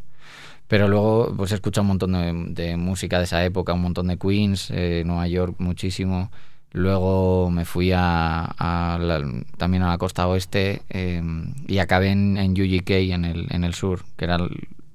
Pero 0.68 0.88
luego 0.88 1.32
pues 1.34 1.52
he 1.52 1.54
escuchado 1.54 1.82
un 1.82 1.88
montón 1.88 2.12
de, 2.12 2.62
de 2.62 2.76
música 2.76 3.18
de 3.18 3.24
esa 3.24 3.42
época, 3.44 3.72
un 3.72 3.80
montón 3.82 4.08
de 4.08 4.18
Queens, 4.18 4.70
eh, 4.70 5.02
Nueva 5.06 5.26
York 5.28 5.54
muchísimo. 5.58 6.30
Luego 6.72 7.50
me 7.50 7.64
fui 7.64 7.92
a, 7.92 8.44
a 8.44 8.98
la- 8.98 9.24
también 9.56 9.82
a 9.82 9.88
la 9.88 9.98
costa 9.98 10.26
oeste 10.28 10.82
eh, 10.90 11.22
y 11.66 11.78
acabé 11.78 12.10
en, 12.10 12.36
en 12.36 12.52
UGK, 12.52 12.90
en 12.90 13.24
el, 13.24 13.46
en 13.50 13.64
el 13.64 13.72
sur, 13.74 14.04
que 14.16 14.24
era, 14.26 14.38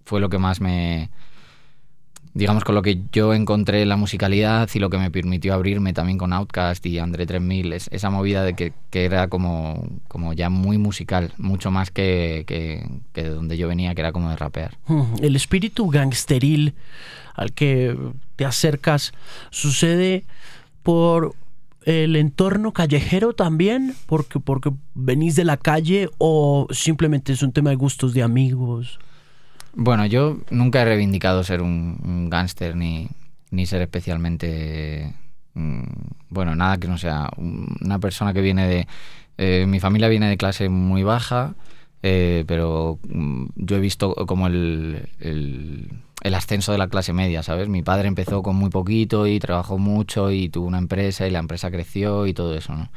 fue 0.06 0.20
lo 0.22 0.30
que 0.30 0.38
más 0.38 0.62
me, 0.62 1.10
digamos, 2.34 2.64
con 2.64 2.76
lo 2.76 2.82
que 2.82 3.00
yo 3.12 3.34
encontré 3.34 3.84
la 3.86 3.96
musicalidad 3.98 4.70
y 4.74 4.80
lo 4.80 4.90
que 4.92 4.98
me 5.00 5.10
permitió 5.10 5.54
abrirme 5.54 5.92
también 5.94 6.18
con 6.20 6.34
Outcast 6.34 6.86
y 6.86 7.00
André 7.00 7.26
3000, 7.26 7.74
es- 7.74 7.90
esa 7.92 8.10
movida 8.12 8.44
de 8.44 8.54
que, 8.54 8.74
que 8.92 9.06
era 9.06 9.28
como, 9.28 9.88
como 10.08 10.34
ya 10.34 10.50
muy 10.52 10.78
musical, 10.78 11.34
mucho 11.38 11.72
más 11.72 11.90
que, 11.90 12.44
que, 12.48 12.86
de 13.16 13.30
donde 13.30 13.58
yo 13.58 13.68
venía, 13.68 13.96
que 13.96 14.02
era 14.02 14.12
como 14.12 14.30
de 14.30 14.36
rapear. 14.38 14.78
Hmm. 14.88 15.14
El 15.22 15.36
espíritu 15.36 15.90
gangsteril 15.90 16.74
al 17.34 17.54
que 17.54 17.98
te 18.36 18.46
acercas 18.46 19.14
sucede 19.50 20.26
por 20.84 21.34
el 21.86 22.16
entorno 22.16 22.74
callejero 22.74 23.34
también, 23.34 23.94
porque, 24.06 24.40
porque 24.40 24.72
venís 24.94 25.36
de 25.36 25.46
la 25.46 25.58
calle 25.58 26.10
o 26.18 26.68
simplemente 26.72 27.34
es 27.34 27.42
un 27.44 27.52
tema 27.52 27.70
de 27.72 27.76
gustos 27.76 28.14
de 28.14 28.24
amigos. 28.24 29.00
Bueno, 29.74 30.06
yo 30.06 30.38
nunca 30.50 30.82
he 30.82 30.86
reivindicado 30.86 31.44
ser 31.44 31.62
un, 31.62 32.28
gángster 32.30 32.76
ni, 32.76 33.08
ni 33.52 33.66
ser 33.66 33.82
especialmente... 33.82 35.14
mm, 35.54 35.84
bueno, 36.30 36.56
nada 36.56 36.78
que 36.78 36.88
no 36.88 36.98
sea 36.98 37.30
un- 37.38 37.76
una 37.82 38.00
persona 38.00 38.34
que 38.34 38.42
viene 38.42 38.68
de... 38.68 38.88
eh, 39.38 39.66
mi 39.68 39.80
familia 39.80 40.08
viene 40.10 40.30
de 40.30 40.38
clase 40.38 40.70
muy 40.70 41.04
baja, 41.04 41.56
eh, 42.04 42.44
pero 42.48 43.00
mm, 43.10 43.46
yo 43.56 43.76
he 43.78 43.80
visto 43.80 44.14
como 44.28 44.48
el, 44.48 45.08
el 46.22 46.34
ascenso 46.36 46.72
de 46.72 46.78
la 46.78 46.88
clase 46.88 47.14
media, 47.14 47.44
¿sabes? 47.44 47.68
Mi 47.68 47.82
padre 47.82 48.08
empezó 48.08 48.44
con 48.44 48.56
muy 48.56 48.70
poquito 48.70 49.28
y 49.28 49.40
trabajó 49.40 49.78
mucho 49.78 50.32
y 50.32 50.50
tuvo 50.50 50.68
una 50.68 50.78
empresa 50.78 51.28
y 51.28 51.32
la 51.32 51.40
empresa 51.40 51.72
creció 51.72 52.28
y 52.28 52.34
todo 52.34 52.56
eso, 52.56 52.74
¿no? 52.76 52.90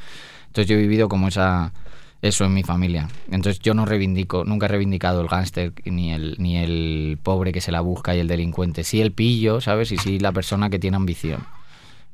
Entonces 0.47 0.67
yo 0.67 0.75
he 0.75 0.81
vivido 0.81 1.09
como 1.09 1.27
esa 1.27 1.73
eso 2.21 2.45
en 2.45 2.53
mi 2.53 2.63
familia. 2.63 3.07
Entonces 3.29 3.59
yo 3.59 3.73
no 3.73 3.85
reivindico, 3.85 4.45
nunca 4.45 4.65
he 4.65 4.69
reivindicado 4.69 5.21
el 5.21 5.27
gángster 5.27 5.73
ni 5.85 6.11
el, 6.11 6.35
ni 6.39 6.57
el 6.57 7.19
pobre 7.21 7.51
que 7.51 7.61
se 7.61 7.71
la 7.71 7.81
busca 7.81 8.15
y 8.15 8.19
el 8.19 8.27
delincuente. 8.27 8.83
Sí 8.83 9.01
el 9.01 9.11
pillo, 9.11 9.61
¿sabes? 9.61 9.91
Y 9.91 9.97
sí 9.97 10.19
la 10.19 10.31
persona 10.31 10.69
que 10.69 10.79
tiene 10.79 10.97
ambición. 10.97 11.45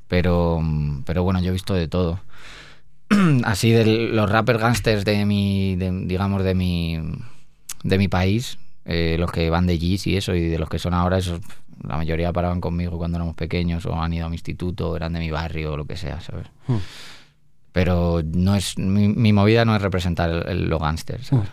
Pero, 0.07 0.61
pero 1.05 1.23
bueno, 1.23 1.41
yo 1.41 1.49
he 1.49 1.53
visto 1.53 1.73
de 1.73 1.87
todo. 1.87 2.19
Así 3.43 3.71
de 3.71 3.85
los 3.85 4.29
rappers 4.29 4.59
gángsters 4.59 5.05
de 5.05 5.25
mi, 5.25 5.75
digamos, 5.75 6.43
de 6.43 6.55
mi, 6.55 6.99
de 7.83 7.97
mi 7.97 8.07
país, 8.07 8.57
eh, 8.85 9.15
los 9.19 9.31
que 9.31 9.49
van 9.49 9.67
de 9.67 9.77
G's 9.77 10.07
y 10.07 10.17
eso, 10.17 10.33
y 10.35 10.41
de 10.47 10.57
los 10.59 10.69
que 10.69 10.79
son 10.79 10.93
ahora 10.93 11.17
esos, 11.17 11.41
la 11.83 11.97
mayoría 11.97 12.31
paraban 12.33 12.61
conmigo 12.61 12.97
cuando 12.97 13.17
éramos 13.17 13.35
pequeños 13.35 13.85
o 13.85 13.95
han 13.95 14.13
ido 14.13 14.25
a 14.25 14.29
mi 14.29 14.35
instituto, 14.35 14.95
eran 14.95 15.13
de 15.13 15.19
mi 15.19 15.31
barrio 15.31 15.73
o 15.73 15.77
lo 15.77 15.85
que 15.85 15.97
sea, 15.97 16.19
¿sabes? 16.21 16.47
Hmm. 16.67 16.77
Pero 17.71 18.21
no 18.23 18.55
es 18.55 18.77
mi, 18.77 19.07
mi 19.07 19.31
movida 19.33 19.63
no 19.65 19.75
es 19.75 19.81
representar 19.81 20.29
el, 20.29 20.47
el- 20.47 20.69
lo 20.69 20.79
gángster, 20.79 21.23
¿sabes? 21.23 21.49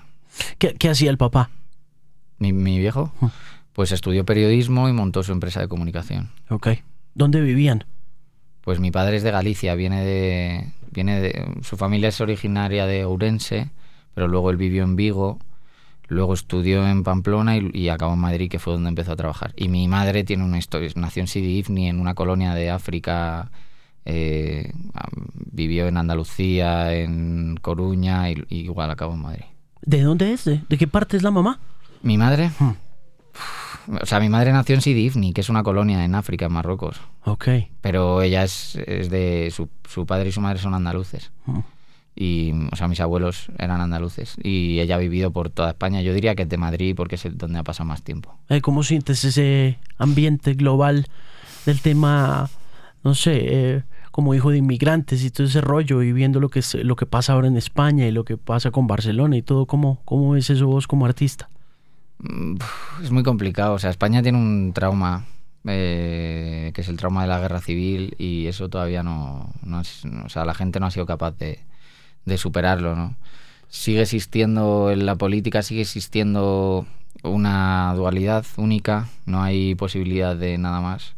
¿Qué, 0.58 0.74
qué 0.74 0.88
hacía 0.90 1.10
el 1.10 1.18
papá? 1.18 1.50
Mi, 2.38 2.52
mi 2.52 2.78
viejo, 2.78 3.12
Hmm. 3.20 3.26
pues 3.72 3.92
estudió 3.92 4.24
periodismo 4.24 4.88
y 4.88 4.92
montó 4.92 5.22
su 5.22 5.32
empresa 5.32 5.60
de 5.60 5.68
comunicación. 5.68 6.30
Ok. 6.50 6.68
¿Dónde 7.14 7.40
vivían? 7.40 7.84
Pues 8.62 8.80
mi 8.80 8.90
padre 8.90 9.16
es 9.16 9.22
de 9.22 9.30
Galicia, 9.30 9.74
viene 9.74 10.04
de, 10.04 10.68
viene 10.92 11.20
de, 11.20 11.54
su 11.62 11.76
familia 11.76 12.08
es 12.10 12.20
originaria 12.20 12.86
de 12.86 13.04
Ourense, 13.04 13.70
pero 14.14 14.28
luego 14.28 14.50
él 14.50 14.56
vivió 14.56 14.82
en 14.84 14.94
Vigo, 14.96 15.38
luego 16.08 16.34
estudió 16.34 16.86
en 16.88 17.04
Pamplona 17.04 17.56
y, 17.56 17.70
y 17.72 17.88
acabó 17.88 18.14
en 18.14 18.20
Madrid, 18.20 18.50
que 18.50 18.58
fue 18.58 18.72
donde 18.74 18.88
empezó 18.88 19.12
a 19.12 19.16
trabajar. 19.16 19.52
Y 19.56 19.68
mi 19.68 19.86
madre 19.88 20.24
tiene 20.24 20.44
una 20.44 20.58
historia, 20.58 20.90
nació 20.96 21.20
en 21.22 21.28
Sidi 21.28 21.58
Ifni, 21.58 21.88
en 21.88 22.00
una 22.00 22.14
colonia 22.14 22.54
de 22.54 22.70
África, 22.70 23.50
eh, 24.04 24.72
vivió 25.52 25.86
en 25.86 25.96
Andalucía, 25.96 26.94
en 26.94 27.58
Coruña 27.60 28.30
y, 28.30 28.44
y 28.48 28.58
igual 28.60 28.90
acabó 28.90 29.14
en 29.14 29.20
Madrid. 29.22 29.44
¿De 29.82 30.02
dónde 30.02 30.32
es? 30.32 30.44
¿De, 30.44 30.60
de 30.68 30.78
qué 30.78 30.86
parte 30.88 31.16
es 31.16 31.22
la 31.22 31.30
mamá? 31.30 31.60
Mi 32.02 32.16
madre, 32.18 32.50
Hmm. 32.58 33.96
o 34.02 34.06
sea, 34.06 34.20
mi 34.20 34.28
madre 34.28 34.52
nació 34.52 34.74
en 34.74 34.80
Sidi 34.82 35.06
Ifni, 35.06 35.32
que 35.32 35.40
es 35.40 35.48
una 35.48 35.62
colonia 35.62 36.04
en 36.04 36.14
África, 36.14 36.46
en 36.46 36.52
Marruecos. 36.52 37.00
Ok. 37.24 37.48
Pero 37.80 38.22
ella 38.22 38.44
es, 38.44 38.76
es 38.86 39.08
de. 39.10 39.50
Su, 39.54 39.68
su 39.88 40.04
padre 40.06 40.28
y 40.28 40.32
su 40.32 40.40
madre 40.40 40.58
son 40.58 40.74
andaluces. 40.74 41.30
Hmm. 41.46 41.60
Y, 42.20 42.52
o 42.72 42.74
sea, 42.76 42.88
mis 42.88 42.98
abuelos 43.00 43.46
eran 43.58 43.80
andaluces. 43.80 44.34
Y 44.42 44.80
ella 44.80 44.96
ha 44.96 44.98
vivido 44.98 45.30
por 45.30 45.50
toda 45.50 45.68
España. 45.70 46.02
Yo 46.02 46.12
diría 46.12 46.34
que 46.34 46.42
es 46.42 46.48
de 46.48 46.56
Madrid 46.56 46.94
porque 46.96 47.14
es 47.14 47.26
donde 47.38 47.60
ha 47.60 47.62
pasado 47.62 47.86
más 47.88 48.02
tiempo. 48.02 48.34
Eh, 48.48 48.60
¿Cómo 48.60 48.82
sientes 48.82 49.24
ese 49.24 49.78
ambiente 49.98 50.54
global 50.54 51.06
del 51.64 51.80
tema, 51.80 52.50
no 53.04 53.14
sé, 53.14 53.38
eh, 53.44 53.82
como 54.10 54.34
hijo 54.34 54.50
de 54.50 54.56
inmigrantes 54.58 55.22
y 55.22 55.30
todo 55.30 55.46
ese 55.46 55.60
rollo 55.60 56.02
y 56.02 56.12
viendo 56.12 56.40
lo 56.40 56.48
que, 56.48 56.58
es- 56.58 56.74
lo 56.74 56.96
que 56.96 57.06
pasa 57.06 57.34
ahora 57.34 57.46
en 57.46 57.56
España 57.56 58.04
y 58.06 58.10
lo 58.10 58.24
que 58.24 58.36
pasa 58.36 58.72
con 58.72 58.88
Barcelona 58.88 59.36
y 59.36 59.42
todo? 59.42 59.66
¿Cómo, 59.66 60.00
cómo 60.04 60.32
ves 60.32 60.50
eso 60.50 60.66
vos 60.66 60.88
como 60.88 61.06
artista? 61.06 61.48
Mm, 62.18 62.56
Es 63.04 63.12
muy 63.12 63.22
complicado. 63.22 63.74
O 63.74 63.78
sea, 63.78 63.90
España 63.90 64.22
tiene 64.22 64.38
un 64.38 64.72
trauma. 64.74 65.24
eh, 65.70 66.70
que 66.74 66.80
es 66.80 66.88
el 66.88 66.96
trauma 66.96 67.22
de 67.22 67.28
la 67.28 67.38
guerra 67.40 67.60
civil. 67.60 68.14
Y 68.18 68.46
eso 68.46 68.68
todavía 68.68 69.02
no. 69.02 69.52
no 69.62 69.80
es- 69.82 70.04
o 70.24 70.28
sea, 70.28 70.44
la 70.44 70.54
gente 70.54 70.80
no 70.80 70.86
ha 70.86 70.90
sido 70.90 71.04
capaz 71.06 71.32
de, 71.38 71.60
de 72.28 72.38
superarlo, 72.38 72.94
¿no? 72.94 73.16
Sigue 73.68 74.02
existiendo 74.02 74.90
en 74.90 75.06
la 75.06 75.16
política, 75.16 75.62
sigue 75.62 75.82
existiendo 75.82 76.86
una 77.22 77.92
dualidad 77.96 78.46
única, 78.56 79.08
no 79.26 79.42
hay 79.42 79.74
posibilidad 79.74 80.36
de 80.36 80.56
nada 80.58 80.80
más. 80.80 81.14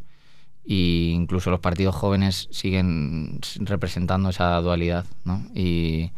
Y 0.64 1.12
incluso 1.14 1.50
los 1.50 1.60
partidos 1.60 1.94
jóvenes 1.94 2.48
siguen 2.50 3.40
representando 3.60 4.28
esa 4.30 4.60
dualidad, 4.60 5.04
¿no? 5.24 5.44
Y, 5.54 6.10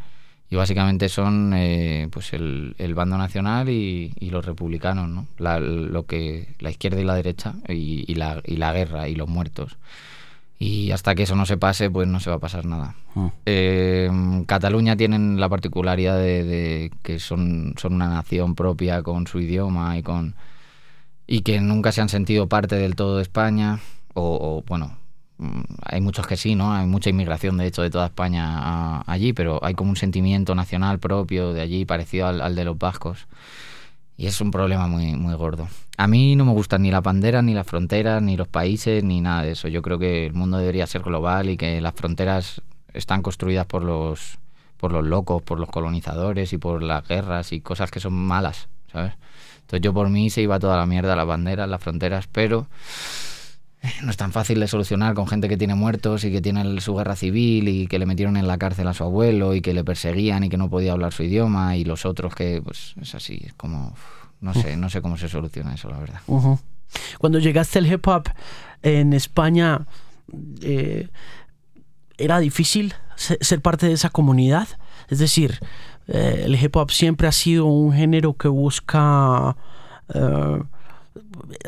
y 0.51 0.57
básicamente 0.57 1.09
son 1.09 1.53
eh, 1.55 2.09
pues 2.11 2.33
el, 2.33 2.75
el 2.79 2.95
bando 2.95 3.17
nacional 3.19 3.69
y, 3.71 4.13
y 4.19 4.31
los 4.31 4.45
republicanos, 4.45 5.09
¿no? 5.09 5.27
La, 5.39 5.61
lo 5.61 6.07
que, 6.07 6.55
la 6.59 6.71
izquierda 6.71 7.01
y 7.01 7.05
la 7.05 7.15
derecha 7.15 7.55
y 7.69 8.15
la, 8.15 8.43
y 8.45 8.57
la 8.57 8.73
guerra 8.73 9.09
y 9.09 9.15
los 9.15 9.29
muertos. 9.29 9.79
Y 10.59 10.93
hasta 10.93 11.15
que 11.17 11.25
eso 11.25 11.35
no 11.35 11.45
se 11.45 11.57
pase, 11.57 11.91
pues 11.91 12.07
no 12.07 12.21
se 12.21 12.31
va 12.31 12.37
a 12.37 12.41
pasar 12.41 12.67
nada. 12.67 12.95
Mm. 13.17 13.27
Eh, 13.47 14.11
Cataluña 14.47 14.97
tienen 14.97 15.41
la 15.41 15.49
particularidad 15.49 16.17
de, 16.19 16.45
de 16.45 16.93
que 17.03 17.19
son, 17.19 17.75
son 17.79 17.95
una 17.95 18.09
nación 18.09 18.55
propia 18.55 19.03
con 19.03 19.27
su 19.27 19.41
idioma 19.41 19.99
y 19.99 20.03
con 20.03 20.35
y 21.27 21.41
que 21.43 21.61
nunca 21.61 21.93
se 21.93 22.01
han 22.01 22.09
sentido 22.09 22.49
parte 22.49 22.77
del 22.77 22.95
todo 22.97 23.17
de 23.17 23.23
España 23.23 23.81
o, 24.15 24.23
o, 24.59 24.65
bueno 24.67 24.97
mm, 25.39 25.61
hay 25.85 26.01
muchos 26.01 26.27
que 26.27 26.37
sí 26.37 26.55
no 26.57 26.75
hay 26.75 26.87
mucha 26.87 27.11
inmigración 27.11 27.57
de 27.57 27.67
hecho 27.67 27.81
de 27.83 27.91
toda 27.91 28.07
España 28.07 28.45
a- 28.59 29.05
allí 29.07 29.33
pero 29.33 29.61
hay 29.65 29.75
como 29.75 29.91
un 29.91 29.97
sentimiento 29.97 30.55
nacional 30.55 30.99
propio 30.99 31.53
de 31.53 31.61
allí 31.61 31.85
parecido 31.85 32.27
al, 32.27 32.41
al 32.41 32.55
de 32.57 32.65
los 32.65 32.77
vascos 32.77 33.27
y 34.17 34.27
es 34.27 34.41
un 34.41 34.51
problema 34.51 34.87
muy 34.87 35.15
muy 35.15 35.35
gordo 35.35 35.69
a 35.97 36.07
mí 36.07 36.37
no 36.37 36.45
me 36.45 36.53
gustan 36.53 36.83
ni 36.83 36.91
las 36.91 37.03
banderas 37.03 37.43
ni 37.45 37.55
las 37.55 37.67
fronteras 37.67 38.23
ni 38.23 38.37
los 38.37 38.49
países 38.49 39.03
ni 39.05 39.21
nada 39.21 39.43
de 39.43 39.53
eso 39.53 39.69
yo 39.69 39.83
creo 39.83 39.99
que 39.99 40.27
el 40.27 40.35
mundo 40.35 40.59
debería 40.59 40.87
ser 40.87 41.03
global 41.03 41.51
y 41.51 41.57
que 41.57 41.81
las 41.81 41.95
fronteras 41.95 42.63
están 42.93 43.23
construidas 43.23 43.67
por 43.67 43.83
los 43.83 44.39
por 44.83 44.91
los 44.91 45.05
locos, 45.05 45.41
por 45.43 45.61
los 45.61 45.69
colonizadores 45.69 46.53
y 46.53 46.59
por 46.59 46.83
las 46.83 47.07
guerras 47.07 47.53
y 47.53 47.61
cosas 47.61 47.93
que 47.93 48.01
son 48.01 48.15
malas, 48.15 48.69
¿sabes? 48.91 49.13
Entonces 49.61 49.81
yo 49.81 49.95
por 49.95 50.09
mí 50.11 50.29
se 50.29 50.43
iba 50.43 50.59
toda 50.59 50.77
la 50.77 50.87
mierda 50.87 51.15
las 51.15 51.25
banderas, 51.25 51.69
las 51.69 51.81
fronteras, 51.81 52.27
pero 52.27 52.67
no 54.03 54.11
es 54.11 54.17
tan 54.17 54.33
fácil 54.33 54.61
de 54.61 54.69
solucionar 54.69 55.15
con 55.15 55.27
gente 55.27 55.49
que 55.49 55.57
tiene 55.57 55.75
muertos 55.75 56.25
y 56.25 56.31
que 56.33 56.41
tiene 56.41 56.61
el- 56.63 56.81
su 56.81 56.95
guerra 56.95 57.17
civil 57.17 57.69
y 57.69 57.87
que 57.87 57.99
le 57.99 58.07
metieron 58.07 58.37
en 58.37 58.47
la 58.47 58.59
cárcel 58.59 58.87
a 58.89 58.95
su 58.95 59.03
abuelo 59.05 59.55
y 59.55 59.61
que 59.61 59.75
le 59.75 59.85
perseguían 59.85 60.45
y 60.45 60.49
que 60.49 60.57
no 60.57 60.71
podía 60.71 60.93
hablar 60.93 61.13
su 61.13 61.23
idioma 61.25 61.77
y 61.77 61.85
los 61.85 62.05
otros 62.07 62.35
que 62.35 62.61
pues 62.63 62.95
es 63.01 63.15
así, 63.15 63.43
es 63.47 63.55
como 63.55 63.95
no 64.41 64.55
sé, 64.55 64.77
no 64.77 64.89
sé 64.91 65.01
cómo 65.03 65.17
se 65.17 65.29
soluciona 65.29 65.75
eso, 65.75 65.89
la 65.89 65.99
verdad. 65.99 66.21
Cuando 67.19 67.39
llegaste 67.39 67.79
al 67.79 67.87
hip 67.93 68.07
hop 68.09 68.25
en 68.83 69.13
España, 69.13 69.87
eh, 70.63 71.09
¿era 72.19 72.39
difícil 72.41 72.95
se- 73.17 73.39
ser 73.41 73.61
parte 73.61 73.87
de 73.87 73.93
esa 73.93 74.11
comunidad? 74.11 74.69
Es 75.09 75.19
decir, 75.21 75.61
eh, 76.09 76.43
el 76.47 76.61
hip 76.63 76.75
hop 76.77 76.91
siempre 76.91 77.29
ha 77.29 77.33
sido 77.33 77.67
un 77.67 77.93
género 77.93 78.35
que 78.35 78.49
busca... 78.49 79.57
eh, 80.13 80.63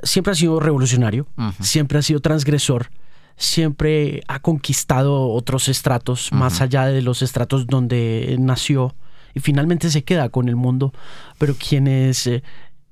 siempre 0.02 0.32
ha 0.32 0.34
sido 0.34 0.60
revolucionario, 0.60 1.26
siempre 1.60 1.98
ha 1.98 2.02
sido 2.02 2.20
transgresor, 2.20 2.88
siempre 3.36 4.22
ha 4.28 4.38
conquistado 4.40 5.28
otros 5.30 5.68
estratos 5.68 6.30
más 6.32 6.60
allá 6.60 6.86
de 6.86 7.02
los 7.02 7.22
estratos 7.22 7.66
donde 7.66 8.36
nació 8.38 8.94
y 9.34 9.40
finalmente 9.40 9.90
se 9.90 10.04
queda 10.04 10.28
con 10.28 10.48
el 10.48 10.56
mundo. 10.56 10.92
Pero 11.38 11.54
quienes 11.56 12.26
eh, 12.26 12.42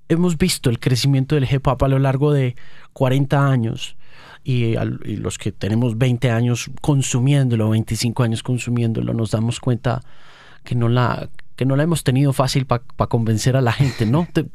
hemos 0.08 0.36
visto 0.38 0.68
el 0.70 0.78
crecimiento 0.80 1.34
del 1.36 1.48
hip 1.50 1.66
hop 1.66 1.84
a 1.84 1.88
lo 1.88 1.98
largo 1.98 2.32
de 2.32 2.56
40 2.92 3.46
años 3.48 3.96
y, 4.44 4.74
al- 4.76 5.00
y 5.04 5.16
los 5.16 5.38
que 5.38 5.52
tenemos 5.52 5.96
20 5.96 6.30
años 6.30 6.70
consumiéndolo, 6.80 7.70
25 7.70 8.22
años 8.24 8.42
consumiéndolo, 8.42 9.14
nos 9.14 9.30
damos 9.30 9.60
cuenta 9.60 10.02
que 10.64 10.74
no 10.74 10.88
la, 10.88 11.28
que 11.56 11.64
no 11.64 11.76
la 11.76 11.84
hemos 11.84 12.02
tenido 12.04 12.32
fácil 12.32 12.66
para 12.66 12.82
convencer 13.08 13.56
a 13.56 13.60
la 13.60 13.72
gente, 13.72 14.04
¿no? 14.06 14.26
Te, 14.32 14.46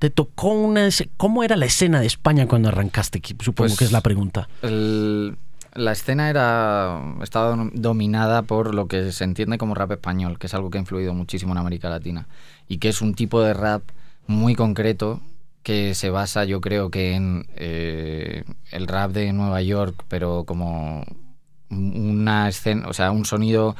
te 0.00 0.10
tocó 0.10 0.48
una... 0.48 0.88
¿Cómo 1.16 1.44
era 1.44 1.54
la 1.56 1.66
escena 1.66 2.00
de 2.00 2.06
España 2.08 2.48
cuando 2.48 2.68
arrancaste? 2.70 3.22
Supongo 3.38 3.68
Pues- 3.68 3.78
que 3.78 3.84
es 3.84 3.92
la 3.92 4.00
pregunta. 4.00 4.48
El- 4.62 5.36
la 5.74 5.92
escena 5.92 6.28
era 6.28 7.00
estaba 7.22 7.54
dom- 7.54 7.70
dominada 7.74 8.42
por 8.42 8.74
lo 8.74 8.88
que 8.88 9.12
se 9.12 9.22
entiende 9.22 9.56
como 9.56 9.76
rap 9.76 9.92
español, 9.92 10.36
que 10.40 10.48
es 10.48 10.54
algo 10.54 10.68
que 10.70 10.78
ha 10.78 10.80
influido 10.80 11.14
muchísimo 11.14 11.52
en 11.52 11.58
América 11.58 11.88
Latina 11.88 12.26
y 12.66 12.78
que 12.78 12.88
es 12.88 13.00
un 13.00 13.14
tipo 13.14 13.40
de 13.40 13.54
rap 13.54 13.82
muy 14.26 14.56
concreto 14.56 15.20
que 15.62 15.94
se 15.94 16.10
basa, 16.10 16.44
yo 16.44 16.60
creo 16.60 16.90
que 16.90 17.12
en 17.14 17.46
eh, 17.54 18.42
el 18.72 18.88
rap 18.88 19.12
de 19.12 19.32
Nueva 19.32 19.62
York, 19.62 20.04
pero 20.08 20.42
como 20.44 21.04
una 21.70 22.48
escena, 22.48 22.88
o 22.88 22.92
sea, 22.92 23.10
un 23.12 23.24
sonido 23.24 23.76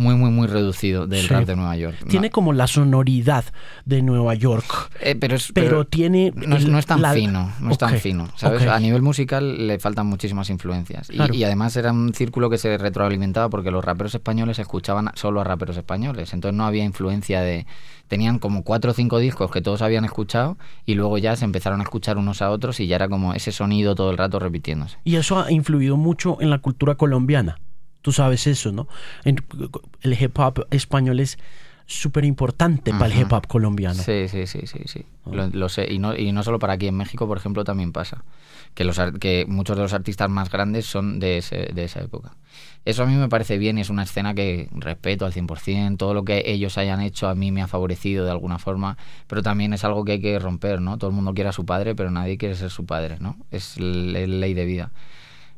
muy, 0.00 0.14
muy, 0.16 0.30
muy 0.30 0.46
reducido 0.48 1.06
del 1.06 1.20
Sí. 1.22 1.28
rap 1.28 1.44
de 1.46 1.54
Nueva 1.56 1.76
York. 1.76 1.96
No- 2.02 2.08
Tiene 2.08 2.30
como 2.30 2.52
la 2.52 2.66
sonoridad 2.66 3.44
de 3.84 4.02
Nueva 4.02 4.34
York, 4.34 4.90
eh, 5.00 5.14
pero, 5.14 5.36
es, 5.36 5.52
pero, 5.52 5.86
tiene... 5.86 6.32
no 6.34 6.56
es, 6.56 6.64
el- 6.64 6.72
no 6.72 6.78
es 6.78 6.86
tan 6.86 7.02
la- 7.02 7.12
fino, 7.12 7.52
no 7.60 7.70
es 7.70 7.78
tan 7.78 7.96
fino, 7.98 8.28
¿sabes? 8.36 8.66
A 8.66 8.80
nivel 8.80 9.02
musical 9.02 9.66
le 9.66 9.78
faltan 9.78 10.06
muchísimas 10.06 10.50
influencias. 10.50 11.08
Y, 11.10 11.44
además 11.44 11.76
era 11.76 11.92
un 11.92 12.14
círculo 12.14 12.50
que 12.50 12.58
se 12.58 12.76
retroalimentaba 12.78 13.48
porque 13.50 13.70
los 13.70 13.84
raperos 13.84 14.14
españoles 14.14 14.58
escuchaban 14.58 15.10
solo 15.14 15.40
a 15.40 15.44
raperos 15.44 15.76
españoles. 15.76 16.32
Entonces 16.32 16.56
no 16.56 16.64
había 16.64 16.84
influencia 16.84 17.40
de... 17.42 17.66
Tenían 18.08 18.40
como 18.40 18.64
cuatro 18.64 18.90
o 18.90 18.94
cinco 18.94 19.18
discos 19.18 19.52
que 19.52 19.60
todos 19.62 19.82
habían 19.82 20.04
escuchado 20.04 20.56
y 20.84 20.94
luego 20.94 21.16
ya 21.18 21.36
se 21.36 21.44
empezaron 21.44 21.78
a 21.80 21.84
escuchar 21.84 22.18
unos 22.18 22.42
a 22.42 22.50
otros 22.50 22.80
y 22.80 22.88
ya 22.88 22.96
era 22.96 23.08
como 23.08 23.34
ese 23.34 23.52
sonido 23.52 23.94
todo 23.94 24.10
el 24.10 24.18
rato 24.18 24.40
repitiéndose. 24.40 24.96
Y 25.04 25.14
eso 25.16 25.38
ha 25.38 25.52
influido 25.52 25.96
mucho 25.96 26.38
en 26.40 26.50
la 26.50 26.58
cultura 26.58 26.96
colombiana. 26.96 27.58
Tú 28.02 28.12
sabes 28.12 28.46
eso, 28.46 28.72
¿no? 28.72 28.88
El 29.24 30.20
hip 30.20 30.38
hop 30.38 30.66
español 30.70 31.20
es 31.20 31.38
súper 31.86 32.24
importante 32.24 32.92
para 32.92 33.06
el 33.14 33.20
hip 33.20 33.32
hop 33.32 33.46
colombiano. 33.48 34.00
Sí, 34.02 34.28
sí, 34.28 34.46
sí, 34.46 34.60
sí, 34.66 34.78
sí. 34.86 35.04
Lo, 35.26 35.48
lo 35.48 35.68
sé. 35.68 35.86
Y 35.92 35.98
no, 35.98 36.16
y 36.16 36.30
no 36.32 36.42
solo 36.42 36.58
para 36.58 36.74
aquí, 36.74 36.86
en 36.86 36.96
México, 36.96 37.26
por 37.26 37.36
ejemplo, 37.36 37.64
también 37.64 37.92
pasa. 37.92 38.24
Que, 38.74 38.84
los, 38.84 38.98
que 39.20 39.44
muchos 39.48 39.76
de 39.76 39.82
los 39.82 39.92
artistas 39.92 40.30
más 40.30 40.50
grandes 40.50 40.86
son 40.86 41.18
de, 41.18 41.38
ese- 41.38 41.70
de 41.74 41.84
esa 41.84 42.00
época. 42.00 42.36
Eso 42.84 43.02
a 43.02 43.06
mí 43.06 43.14
me 43.16 43.28
parece 43.28 43.58
bien 43.58 43.76
y 43.78 43.80
es 43.80 43.90
una 43.90 44.04
escena 44.04 44.32
que 44.34 44.68
respeto 44.72 45.26
al 45.26 45.32
100%. 45.32 45.96
Todo 45.98 46.14
lo 46.14 46.24
que 46.24 46.44
ellos 46.46 46.78
hayan 46.78 47.00
hecho 47.00 47.28
a 47.28 47.34
mí 47.34 47.50
me 47.52 47.60
ha 47.62 47.66
favorecido 47.66 48.24
de 48.24 48.30
alguna 48.30 48.58
forma, 48.58 48.96
pero 49.26 49.42
también 49.42 49.72
es 49.72 49.82
algo 49.84 50.04
que 50.04 50.12
hay 50.12 50.20
que 50.20 50.38
romper, 50.38 50.80
¿no? 50.80 50.96
Todo 50.96 51.10
el 51.10 51.16
mundo 51.16 51.34
quiere 51.34 51.50
a 51.50 51.52
su 51.52 51.66
padre, 51.66 51.94
pero 51.96 52.10
nadie 52.12 52.38
quiere 52.38 52.54
ser 52.54 52.70
su 52.70 52.86
padre, 52.86 53.16
¿no? 53.20 53.36
Es 53.50 53.76
ley 53.78 54.54
de 54.54 54.64
vida. 54.64 54.92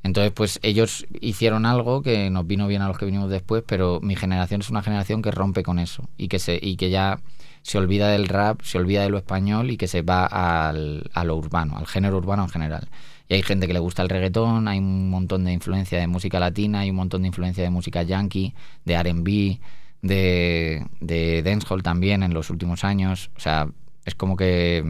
Entonces, 0.02 0.32
pues 0.32 0.58
ellos 0.62 1.06
hicieron 1.20 1.64
algo 1.64 2.02
que 2.02 2.28
nos 2.28 2.46
vino 2.46 2.66
bien 2.66 2.82
a 2.82 2.88
los 2.88 2.98
que 2.98 3.06
vinimos 3.06 3.30
después, 3.30 3.62
pero 3.66 4.00
mi 4.02 4.16
generación 4.16 4.60
es 4.60 4.70
una 4.70 4.82
generación 4.82 5.22
que 5.22 5.30
rompe 5.30 5.62
con 5.62 5.78
eso 5.78 6.08
y 6.16 6.28
que, 6.28 6.38
se, 6.38 6.58
y 6.60 6.76
que 6.76 6.90
ya 6.90 7.20
se 7.62 7.78
olvida 7.78 8.08
del 8.08 8.26
rap, 8.26 8.60
se 8.62 8.78
olvida 8.78 9.02
de 9.02 9.10
lo 9.10 9.18
español 9.18 9.70
y 9.70 9.76
que 9.76 9.86
se 9.86 10.02
va 10.02 10.26
al, 10.26 11.08
a 11.14 11.24
lo 11.24 11.36
urbano, 11.36 11.76
al 11.78 11.86
género 11.86 12.18
urbano 12.18 12.42
en 12.42 12.48
general. 12.48 12.88
Y 13.28 13.34
hay 13.34 13.42
gente 13.42 13.66
que 13.68 13.72
le 13.72 13.78
gusta 13.78 14.02
el 14.02 14.08
reggaetón, 14.08 14.66
hay 14.66 14.78
un 14.78 15.08
montón 15.08 15.44
de 15.44 15.52
influencia 15.52 15.98
de 15.98 16.08
música 16.08 16.40
latina, 16.40 16.80
hay 16.80 16.90
un 16.90 16.96
montón 16.96 17.22
de 17.22 17.28
influencia 17.28 17.62
de 17.62 17.70
música 17.70 18.02
yankee, 18.02 18.54
de 18.84 19.00
RB, 19.00 19.60
de, 20.02 20.84
de 21.00 21.42
dancehall 21.44 21.82
también 21.82 22.24
en 22.24 22.34
los 22.34 22.50
últimos 22.50 22.82
años. 22.82 23.30
O 23.36 23.40
sea, 23.40 23.68
es 24.04 24.16
como 24.16 24.36
que, 24.36 24.84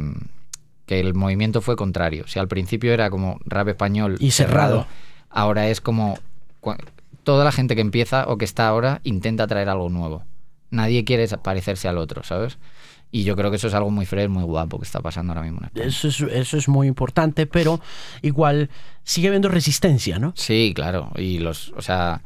que 0.86 1.00
el 1.00 1.14
movimiento 1.14 1.60
fue 1.60 1.76
contrario. 1.76 2.24
Si 2.26 2.38
al 2.38 2.48
principio 2.48 2.92
era 2.92 3.10
como 3.10 3.38
rap 3.44 3.68
español 3.68 4.16
Y 4.18 4.32
cerrado. 4.32 4.86
ahora 5.30 5.68
es 5.68 5.80
como 5.80 6.18
toda 7.24 7.44
la 7.44 7.52
gente 7.52 7.74
que 7.74 7.80
empieza 7.80 8.26
o 8.28 8.36
que 8.38 8.44
está 8.44 8.68
ahora 8.68 9.00
intenta 9.04 9.46
traer 9.46 9.68
algo 9.68 9.88
nuevo. 9.88 10.24
Nadie 10.70 11.04
quiere 11.04 11.28
parecerse 11.38 11.86
al 11.88 11.98
otro, 11.98 12.22
¿sabes? 12.24 12.58
Y 13.14 13.24
yo 13.24 13.36
creo 13.36 13.50
que 13.50 13.56
eso 13.56 13.68
es 13.68 13.74
algo 13.74 13.90
muy 13.90 14.06
fresh, 14.06 14.28
muy 14.30 14.42
guapo 14.42 14.78
que 14.78 14.84
está 14.86 15.00
pasando 15.00 15.32
ahora 15.32 15.42
mismo 15.42 15.60
en. 15.74 15.82
Eso 15.82 16.08
es, 16.08 16.20
eso 16.20 16.56
es 16.56 16.66
muy 16.66 16.86
importante, 16.88 17.46
pero 17.46 17.78
igual 18.22 18.70
sigue 19.04 19.28
habiendo 19.28 19.50
resistencia, 19.50 20.18
¿no? 20.18 20.32
Sí, 20.34 20.72
claro. 20.74 21.10
Y 21.16 21.38
los, 21.38 21.74
o 21.76 21.82
sea, 21.82 22.22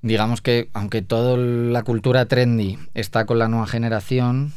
digamos 0.00 0.40
que 0.40 0.70
aunque 0.72 1.02
toda 1.02 1.36
la 1.36 1.82
cultura 1.82 2.24
trendy 2.24 2.78
está 2.94 3.26
con 3.26 3.38
la 3.38 3.48
nueva 3.48 3.66
generación, 3.66 4.54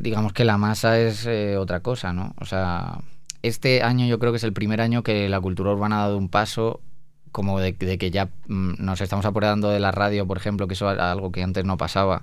digamos 0.00 0.32
que 0.32 0.44
la 0.44 0.58
masa 0.58 0.98
es 0.98 1.26
eh, 1.26 1.56
otra 1.56 1.80
cosa, 1.80 2.12
¿no? 2.12 2.34
O 2.40 2.44
sea, 2.44 3.00
este 3.42 3.82
año 3.82 4.06
yo 4.06 4.18
creo 4.18 4.32
que 4.32 4.36
es 4.38 4.44
el 4.44 4.52
primer 4.52 4.80
año 4.80 5.02
que 5.02 5.28
la 5.28 5.40
cultura 5.40 5.72
urbana 5.72 5.98
ha 5.98 6.06
dado 6.06 6.18
un 6.18 6.28
paso 6.28 6.80
como 7.32 7.60
de, 7.60 7.74
que 7.74 8.10
ya 8.10 8.30
mm, 8.48 8.74
nos 8.78 9.00
estamos 9.00 9.26
apoderando 9.26 9.68
de 9.70 9.80
la 9.80 9.92
radio, 9.92 10.26
por 10.26 10.38
ejemplo, 10.38 10.66
que 10.66 10.74
eso 10.74 10.90
era 10.90 11.12
algo 11.12 11.30
que 11.32 11.42
antes 11.42 11.64
no 11.64 11.76
pasaba 11.76 12.22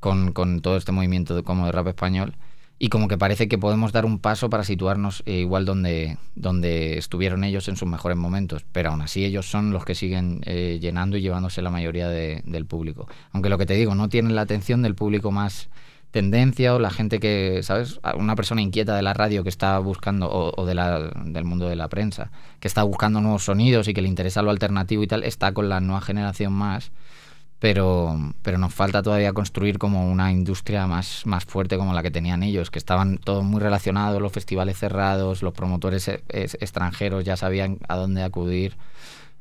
con, 0.00 0.32
con 0.32 0.60
todo 0.60 0.76
este 0.76 0.92
movimiento 0.92 1.42
como 1.44 1.66
de 1.66 1.72
rap 1.72 1.88
español. 1.88 2.34
Y 2.76 2.88
como 2.88 3.06
que 3.06 3.16
parece 3.16 3.46
que 3.46 3.56
podemos 3.56 3.92
dar 3.92 4.04
un 4.04 4.18
paso 4.18 4.50
para 4.50 4.64
situarnos 4.64 5.22
eh, 5.26 5.34
igual 5.38 5.64
donde, 5.64 6.18
donde 6.34 6.98
estuvieron 6.98 7.44
ellos 7.44 7.68
en 7.68 7.76
sus 7.76 7.88
mejores 7.88 8.18
momentos. 8.18 8.64
Pero 8.72 8.90
aún 8.90 9.00
así 9.00 9.24
ellos 9.24 9.48
son 9.48 9.70
los 9.72 9.84
que 9.84 9.94
siguen 9.94 10.40
eh, 10.44 10.78
llenando 10.80 11.16
y 11.16 11.20
llevándose 11.22 11.62
la 11.62 11.70
mayoría 11.70 12.08
de- 12.08 12.42
del 12.44 12.66
público. 12.66 13.06
Aunque 13.32 13.48
lo 13.48 13.58
que 13.58 13.66
te 13.66 13.74
digo, 13.74 13.94
no 13.94 14.08
tienen 14.08 14.34
la 14.34 14.42
atención 14.42 14.82
del 14.82 14.96
público 14.96 15.30
más 15.30 15.68
tendencia 16.14 16.74
o 16.74 16.78
la 16.78 16.90
gente 16.90 17.18
que, 17.18 17.60
¿sabes? 17.64 17.98
Una 18.16 18.36
persona 18.36 18.62
inquieta 18.62 18.94
de 18.94 19.02
la 19.02 19.14
radio 19.14 19.42
que 19.42 19.48
está 19.48 19.76
buscando, 19.80 20.30
o, 20.30 20.52
o 20.56 20.64
de 20.64 20.74
la- 20.74 21.10
del 21.26 21.44
mundo 21.44 21.68
de 21.68 21.74
la 21.76 21.88
prensa, 21.88 22.30
que 22.60 22.68
está 22.68 22.84
buscando 22.84 23.20
nuevos 23.20 23.44
sonidos 23.44 23.88
y 23.88 23.94
que 23.94 24.00
le 24.00 24.08
interesa 24.08 24.40
lo 24.40 24.50
alternativo 24.50 25.02
y 25.02 25.08
tal, 25.08 25.24
está 25.24 25.52
con 25.52 25.68
la 25.68 25.80
nueva 25.80 26.00
generación 26.00 26.52
más 26.52 26.92
pero, 27.58 28.16
pero 28.42 28.58
nos 28.58 28.74
falta 28.74 29.02
todavía 29.02 29.32
construir 29.32 29.78
como 29.78 30.10
una 30.10 30.30
industria 30.30 30.86
más, 30.86 31.22
más 31.24 31.44
fuerte 31.46 31.78
como 31.78 31.94
la 31.94 32.02
que 32.02 32.10
tenían 32.10 32.42
ellos, 32.42 32.70
que 32.70 32.78
estaban 32.78 33.16
todos 33.18 33.42
muy 33.42 33.60
relacionados, 33.60 34.20
los 34.20 34.32
festivales 34.32 34.76
cerrados, 34.78 35.42
los 35.42 35.54
promotores 35.54 36.08
eh, 36.08 36.22
extranjeros 36.28 37.24
ya 37.24 37.36
sabían 37.38 37.78
a 37.88 37.96
dónde 37.96 38.22
acudir. 38.22 38.76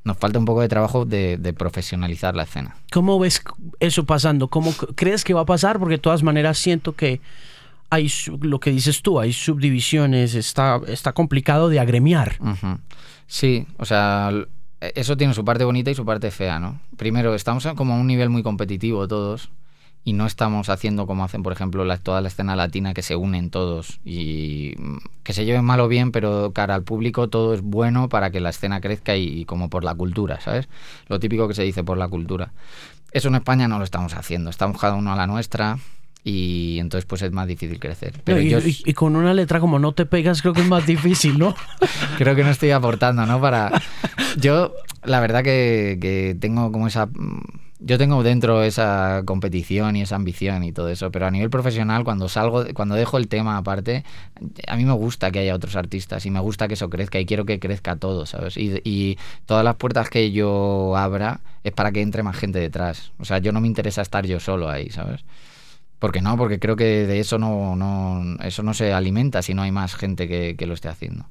Nos 0.04 0.18
falta 0.18 0.38
un 0.40 0.46
poco 0.46 0.62
de 0.62 0.68
trabajo 0.68 1.06
de, 1.06 1.38
de 1.38 1.54
profesionalizar 1.54 2.36
la 2.36 2.44
escena. 2.44 2.76
¿Cómo 2.92 3.18
ves 3.20 3.42
eso 3.80 4.04
pasando? 4.06 4.50
¿Cómo 4.50 4.74
crees 4.96 5.24
que 5.24 5.34
va 5.34 5.42
a 5.42 5.46
pasar? 5.46 5.80
Porque 5.80 5.94
de 5.96 6.00
todas 6.02 6.24
maneras 6.24 6.58
siento 6.58 6.94
que 6.94 7.22
hay 7.90 8.12
lo 8.42 8.60
que 8.60 8.72
dices 8.72 9.02
tú, 9.02 9.20
hay 9.20 9.32
subdivisiones, 9.34 10.36
está, 10.36 10.82
está 10.88 11.14
complicado 11.14 11.70
de 11.70 11.80
agremiar. 11.80 12.38
Sí, 13.28 13.66
o 13.78 13.86
sea, 13.86 14.30
l- 14.32 14.48
eso 14.96 15.16
tiene 15.16 15.34
su 15.34 15.46
parte 15.46 15.64
bonita 15.64 15.92
y 15.92 15.96
su 15.96 16.04
parte 16.06 16.32
fea, 16.32 16.60
¿no? 16.60 16.82
Primero, 16.98 17.34
estamos 17.36 17.66
como 17.76 17.94
a 17.94 17.98
un 17.98 18.08
nivel 18.08 18.30
muy 18.30 18.44
competitivo 18.44 19.08
todos 19.08 19.50
y 20.06 20.14
no 20.14 20.26
estamos 20.26 20.70
haciendo 20.70 21.08
como 21.08 21.24
hacen, 21.24 21.44
por 21.44 21.54
ejemplo, 21.54 21.86
la, 21.86 21.98
toda 21.98 22.20
la 22.22 22.28
escena 22.28 22.56
latina 22.56 22.94
que 22.94 23.02
se 23.02 23.16
unen 23.16 23.50
todos 23.50 24.00
y 24.04 24.74
que 25.24 25.32
se 25.34 25.46
lleven 25.46 25.64
mal 25.64 25.80
o 25.80 25.88
bien, 25.88 26.12
pero 26.12 26.52
cara 26.54 26.76
al 26.76 26.84
público 26.84 27.30
todo 27.30 27.54
es 27.54 27.62
bueno 27.62 28.10
para 28.10 28.30
que 28.30 28.42
la 28.42 28.50
escena 28.50 28.82
crezca 28.82 29.16
y, 29.16 29.24
y 29.28 29.46
como 29.46 29.70
por 29.70 29.84
la 29.86 29.96
cultura, 29.96 30.42
¿sabes? 30.42 30.68
Lo 31.08 31.20
típico 31.20 31.48
que 31.48 31.54
se 31.54 31.64
dice 31.64 31.84
por 31.84 31.98
la 31.98 32.08
cultura. 32.10 32.52
Eso 33.14 33.30
en 33.30 33.36
España 33.36 33.68
no 33.68 33.78
lo 33.78 33.84
estamos 33.86 34.14
haciendo, 34.14 34.50
estamos 34.50 34.78
cada 34.80 34.96
uno 34.96 35.14
a 35.14 35.16
la 35.16 35.28
nuestra 35.28 35.78
y 36.26 36.78
entonces 36.80 37.06
pues 37.06 37.22
es 37.22 37.32
más 37.32 37.48
difícil 37.48 37.80
crecer. 37.80 38.14
Pero 38.24 38.42
y, 38.42 38.50
yo 38.50 38.60
y- 38.60 38.82
y 38.86 38.94
con 38.94 39.16
una 39.16 39.34
letra 39.34 39.60
como 39.60 39.80
no 39.80 39.92
te 39.94 40.06
pegas 40.06 40.42
creo 40.42 40.54
que 40.54 40.62
es 40.62 40.68
más 40.68 40.86
difícil, 40.86 41.38
¿no? 41.40 41.56
creo 42.18 42.36
que 42.36 42.44
no 42.44 42.50
estoy 42.50 42.72
aportando, 42.72 43.26
¿no? 43.26 43.40
Para. 43.40 43.72
Yo, 44.38 44.74
la 45.04 45.20
verdad 45.20 45.44
que, 45.44 45.98
que 46.02 46.36
tengo 46.40 46.72
como 46.72 46.88
esa. 46.88 47.08
Yo 47.86 47.98
tengo 47.98 48.24
dentro 48.24 48.64
esa 48.64 49.24
competición 49.26 49.98
y 49.98 50.02
esa 50.04 50.16
ambición 50.16 50.64
y 50.64 50.72
todo 50.72 50.88
eso, 50.88 51.12
pero 51.12 51.28
a 51.28 51.32
nivel 51.32 51.50
profesional, 51.50 52.06
cuando 52.06 52.30
salgo, 52.30 52.64
cuando 52.74 52.96
dejo 52.96 53.18
el 53.18 53.28
tema 53.28 53.58
aparte, 53.58 54.06
a 54.68 54.78
mí 54.78 54.86
me 54.86 54.94
gusta 54.94 55.32
que 55.32 55.40
haya 55.40 55.54
otros 55.54 55.76
artistas 55.76 56.26
y 56.26 56.32
me 56.32 56.40
gusta 56.40 56.68
que 56.70 56.76
eso 56.76 56.90
crezca 56.90 57.20
y 57.20 57.26
quiero 57.26 57.46
que 57.46 57.60
crezca 57.60 57.98
todo, 57.98 58.26
¿sabes? 58.26 58.56
Y, 58.56 58.82
y 58.86 59.18
todas 59.46 59.66
las 59.66 59.76
puertas 59.76 60.10
que 60.10 60.32
yo 60.32 60.96
abra 60.96 61.42
es 61.64 61.74
para 61.74 61.92
que 61.92 62.02
entre 62.02 62.24
más 62.24 62.38
gente 62.38 62.60
detrás. 62.60 63.12
O 63.20 63.26
sea, 63.26 63.40
yo 63.40 63.52
no 63.52 63.60
me 63.60 63.68
interesa 63.68 64.02
estar 64.02 64.26
yo 64.26 64.40
solo 64.40 64.70
ahí, 64.70 64.90
¿sabes? 64.90 65.26
Porque 66.00 66.22
no, 66.22 66.38
porque 66.38 66.60
creo 66.60 66.76
que 66.78 67.06
de 67.06 67.20
eso 67.20 67.38
no, 67.38 67.76
no, 67.76 68.38
eso 68.44 68.64
no 68.64 68.74
se 68.74 68.94
alimenta 68.94 69.42
si 69.42 69.54
no 69.54 69.62
hay 69.62 69.72
más 69.72 69.96
gente 69.96 70.28
que 70.28 70.66
lo 70.66 70.74
esté 70.74 70.88
haciendo. 70.88 71.26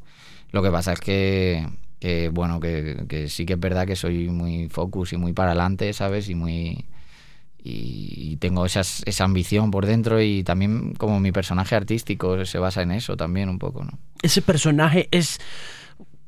Lo 0.52 0.62
que 0.62 0.70
pasa 0.70 0.92
es 0.92 1.00
que, 1.00 1.66
que, 2.02 2.30
bueno, 2.30 2.58
que, 2.58 3.04
que 3.08 3.28
sí 3.28 3.46
que 3.46 3.52
es 3.52 3.60
verdad 3.60 3.86
que 3.86 3.94
soy 3.94 4.28
muy 4.28 4.68
focus 4.68 5.12
y 5.12 5.16
muy 5.18 5.32
para 5.32 5.52
adelante, 5.52 5.92
¿sabes? 5.92 6.28
Y 6.28 6.34
muy 6.34 6.84
y, 7.62 8.38
tengo 8.38 8.66
esas, 8.66 9.04
esa 9.06 9.22
ambición 9.22 9.70
por 9.70 9.86
dentro 9.86 10.20
y 10.20 10.42
también 10.42 10.94
como 10.94 11.20
mi 11.20 11.30
personaje 11.30 11.76
artístico 11.76 12.44
se 12.44 12.58
basa 12.58 12.82
en 12.82 12.90
eso 12.90 13.16
también 13.16 13.48
un 13.48 13.60
poco, 13.60 13.84
¿no? 13.84 14.00
Ese 14.20 14.42
personaje 14.42 15.06
es... 15.12 15.38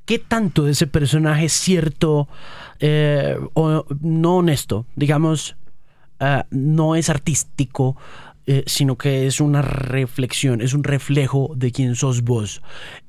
¿Qué 0.04 0.20
tanto 0.20 0.62
de 0.62 0.72
ese 0.72 0.86
personaje 0.86 1.46
es 1.46 1.54
cierto 1.54 2.28
eh, 2.78 3.36
o 3.54 3.84
no 4.00 4.36
honesto? 4.36 4.86
Digamos, 4.94 5.56
eh, 6.20 6.44
no 6.50 6.94
es 6.94 7.10
artístico, 7.10 7.96
eh, 8.46 8.64
sino 8.66 8.96
que 8.96 9.26
es 9.26 9.40
una 9.40 9.62
reflexión, 9.62 10.60
es 10.60 10.74
un 10.74 10.84
reflejo 10.84 11.52
de 11.56 11.72
quién 11.72 11.94
sos 11.94 12.22
vos. 12.22 12.62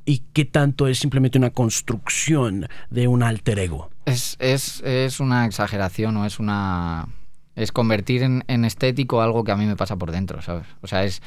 Y 0.05 0.23
qué 0.33 0.45
tanto 0.45 0.87
es 0.87 0.99
simplemente 0.99 1.37
una 1.37 1.49
construcción 1.49 2.67
de 2.89 3.07
un 3.07 3.23
alter 3.23 3.59
ego. 3.59 3.89
Es, 4.05 4.35
es, 4.39 4.81
es 4.83 5.19
una 5.19 5.45
exageración 5.45 6.15
o 6.17 6.25
es 6.25 6.39
una... 6.39 7.07
Es 7.55 7.71
convertir 7.71 8.21
en, 8.21 8.43
en 8.47 8.65
estético 8.65 9.21
algo 9.21 9.43
que 9.43 9.51
a 9.51 9.57
mí 9.57 9.65
me 9.65 9.75
pasa 9.75 9.95
por 9.95 10.11
dentro, 10.11 10.41
¿sabes? 10.41 10.67
O 10.81 10.87
sea, 10.87 11.03
es... 11.05 11.21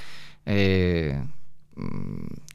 eh, 0.47 1.21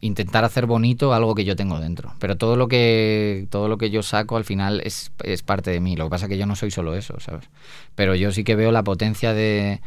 intentar 0.01 0.43
hacer 0.43 0.65
bonito 0.65 1.13
algo 1.13 1.33
que 1.33 1.45
yo 1.45 1.55
tengo 1.55 1.79
dentro. 1.79 2.13
Pero 2.19 2.35
todo 2.35 2.55
lo 2.57 2.67
que, 2.67 3.47
todo 3.49 3.67
lo 3.69 3.77
que 3.77 3.89
yo 3.89 4.03
saco 4.03 4.35
al 4.37 4.43
final 4.43 4.81
es, 4.83 5.11
es 5.23 5.43
parte 5.43 5.71
de 5.71 5.79
mí. 5.79 5.95
Lo 5.95 6.05
que 6.05 6.09
pasa 6.09 6.25
es 6.25 6.29
que 6.29 6.37
yo 6.37 6.45
no 6.45 6.55
soy 6.55 6.71
solo 6.71 6.93
eso, 6.95 7.19
¿sabes? 7.19 7.49
Pero 7.95 8.15
yo 8.15 8.31
sí 8.31 8.43
que 8.43 8.55
veo 8.55 8.71
la 8.71 8.83
potencia 8.83 9.33
de... 9.33 9.81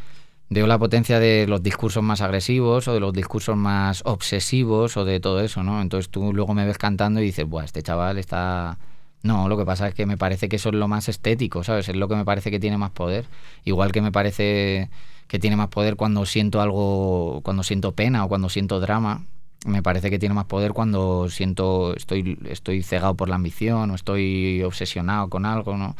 Veo 0.49 0.67
la 0.69 0.79
potencia 0.79 1.19
de 1.19 1.47
los 1.49 1.63
discursos 1.63 2.05
más 2.05 2.21
agresivos 2.21 2.87
o 2.87 2.95
de 2.95 3.01
los 3.01 3.13
discursos 3.13 3.57
más 3.57 4.03
obsesivos 4.05 4.97
o 4.97 5.05
de 5.05 5.19
todo 5.19 5.41
eso, 5.41 5.65
¿no? 5.65 5.83
Entonces 5.83 6.09
tú 6.09 6.33
luego 6.33 6.55
me 6.55 6.65
ves 6.65 6.79
cantando 6.79 7.21
y 7.21 7.25
dices, 7.25 7.49
Buah, 7.49 7.65
este 7.65 7.83
chaval 7.83 8.19
está... 8.19 8.79
No, 9.23 9.49
lo 9.49 9.57
que 9.57 9.65
pasa 9.65 9.89
es 9.89 9.95
que 9.95 10.07
me 10.07 10.17
parece 10.17 10.49
que 10.49 10.57
eso 10.57 10.69
es 10.69 10.77
lo 10.77 10.87
más 10.87 11.09
estético, 11.09 11.65
¿sabes? 11.65 11.89
Es 11.89 11.97
lo 11.97 12.07
que 12.07 12.15
me 12.15 12.25
parece 12.25 12.53
que 12.53 12.61
tiene 12.61 12.79
más 12.79 12.93
poder. 12.93 13.25
Igual 13.65 13.91
que 13.91 14.01
me 14.01 14.13
parece 14.13 14.89
que 15.27 15.41
tiene 15.41 15.57
más 15.57 15.67
poder 15.69 15.97
cuando 15.97 16.25
siento 16.27 16.61
algo, 16.61 17.41
cuando 17.43 17.65
siento 17.65 17.93
pena 17.93 18.25
o 18.25 18.29
cuando 18.29 18.49
siento 18.49 18.79
drama. 18.79 19.25
Me 19.67 19.83
parece 19.83 20.11
que 20.11 20.21
tiene 20.21 20.35
más 20.37 20.45
poder 20.45 20.73
cuando 20.73 21.29
siento, 21.29 21.97
estoy, 21.97 22.39
estoy 22.49 22.85
cegado 22.85 23.15
por 23.15 23.29
la 23.29 23.35
ambición 23.35 23.91
o 23.91 23.97
estoy 23.97 24.63
obsesionado 24.63 25.29
con 25.29 25.45
algo, 25.45 25.77
¿no? 25.77 25.97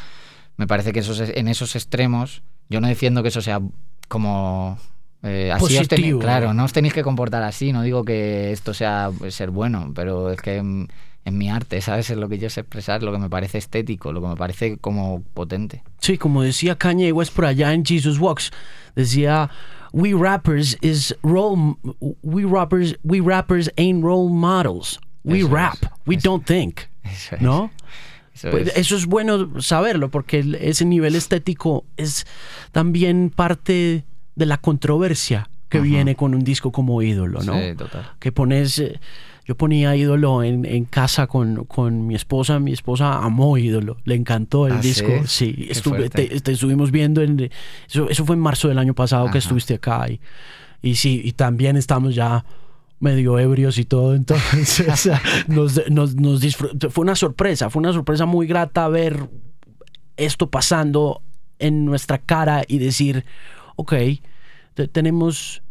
Me 0.57 0.69
parece 0.69 0.93
que 0.93 1.01
esos, 1.01 1.19
en 1.21 1.49
esos 1.49 1.75
extremos, 1.75 2.43
yo 2.69 2.81
no 2.81 2.87
defiendo 2.87 3.23
que 3.23 3.29
eso 3.29 3.41
sea 3.41 3.61
como 4.09 4.79
eh, 5.23 5.51
así 5.53 5.65
os 5.65 5.71
tenéis- 5.89 5.89
Positivo. 5.89 6.21
claro, 6.21 6.55
no 6.55 6.65
os 6.65 6.73
tenéis 6.73 6.95
que 6.95 7.03
comportar 7.03 7.43
así, 7.43 7.73
no 7.73 7.83
digo 7.83 8.05
que 8.05 8.53
esto 8.53 8.75
sea 8.75 9.11
pues, 9.17 9.35
ser 9.35 9.51
bueno, 9.51 9.93
pero 9.95 10.31
es 10.31 10.41
que 10.41 10.57
en, 10.57 10.89
en 11.25 11.39
mi 11.39 11.51
arte, 11.51 11.81
¿sabes? 11.81 12.11
Es 12.11 12.17
lo 12.17 12.29
que 12.29 12.39
yo 12.39 12.49
sé 12.51 12.61
expresar, 12.61 13.03
lo 13.03 13.11
que 13.13 13.19
me 13.19 13.29
parece 13.29 13.59
estético, 13.59 14.13
lo 14.13 14.21
que 14.23 14.29
me 14.29 14.37
parece 14.37 14.77
como 14.79 15.23
potente. 15.35 15.83
Sí, 16.01 16.19
como 16.19 16.43
decía 16.43 16.77
Kanye 16.77 17.11
West 17.13 17.35
por 17.35 17.47
allá 17.47 17.73
en 17.73 17.85
Jesus 17.85 18.19
Walks, 18.21 18.53
decía, 18.95 19.51
we 19.93 20.13
rappers 20.15 20.79
is 20.83 21.17
role, 21.23 21.75
we 22.23 22.45
rappers, 22.45 22.97
we 23.03 23.21
rappers 23.21 23.71
ain't 23.77 24.05
role 24.05 24.31
models. 24.31 25.01
We 25.25 25.39
Eso 25.39 25.47
es, 25.49 25.53
rap, 25.53 25.79
we 26.07 26.15
eso 26.15 26.29
don't 26.31 26.47
think. 26.47 26.83
Eso 27.03 27.35
es. 27.35 27.43
Pues 28.43 28.69
es. 28.69 28.77
eso 28.77 28.97
es 28.97 29.07
bueno 29.07 29.61
saberlo 29.61 30.11
porque 30.11 30.45
ese 30.61 30.85
nivel 30.85 31.15
estético 31.15 31.85
es 31.97 32.27
también 32.73 33.31
parte 33.35 34.05
de 34.35 34.47
la 34.47 34.59
controversia 34.59 35.49
que 35.69 35.79
Ajá. 35.79 35.87
viene 35.87 36.15
con 36.15 36.35
un 36.35 36.45
disco 36.45 36.71
como 36.71 37.03
ídolo, 37.03 37.43
¿no? 37.43 37.55
Sí, 37.55 37.75
total. 37.77 38.13
Que 38.21 38.31
pones, 38.31 38.79
eh, 38.79 39.01
yo 39.45 39.57
ponía 39.57 39.97
ídolo 39.97 40.43
en, 40.45 40.65
en 40.65 40.85
casa 40.85 41.27
con, 41.27 41.65
con, 41.65 42.07
mi 42.07 42.15
esposa. 42.15 42.61
Mi 42.61 42.73
esposa 42.73 43.19
amó 43.25 43.59
ídolo, 43.59 43.97
le 44.05 44.15
encantó 44.15 44.67
el 44.67 44.75
¿Ah, 44.75 44.81
disco. 44.81 45.11
sí? 45.27 45.67
Estuve, 45.71 46.09
te, 46.11 46.41
te 46.41 46.53
estuvimos 46.53 46.91
viendo 46.91 47.23
en. 47.23 47.51
Eso, 47.89 48.09
eso 48.09 48.25
fue 48.25 48.37
en 48.37 48.41
marzo 48.43 48.69
del 48.69 48.79
año 48.79 48.95
pasado 48.95 49.31
que 49.31 49.39
estuviste 49.39 49.75
acá. 49.75 50.09
Y, 50.09 50.21
y 50.83 50.95
sí, 50.97 51.21
y 51.25 51.33
también 51.33 51.77
estamos 51.77 52.15
ya 52.15 52.45
medio 53.01 53.39
ebrios 53.39 53.79
y 53.79 53.85
todo. 53.85 54.15
Entonces, 54.15 55.11
nos, 55.49 55.81
nos, 55.91 56.15
nos 56.17 56.41
Fue 56.91 57.03
una 57.03 57.15
sorpresa, 57.15 57.71
fue 57.71 57.81
una 57.81 57.93
sorpresa 57.93 58.27
muy 58.27 58.47
grata 58.47 58.89
ver 58.89 59.29
esto 60.17 60.51
pasando 60.51 61.23
en 61.59 61.85
nuestra 61.85 62.19
cara 62.19 62.63
y 62.67 62.79
decir, 62.79 63.25
ok, 63.77 63.95
te- 64.75 64.89
tenemos, 64.89 65.63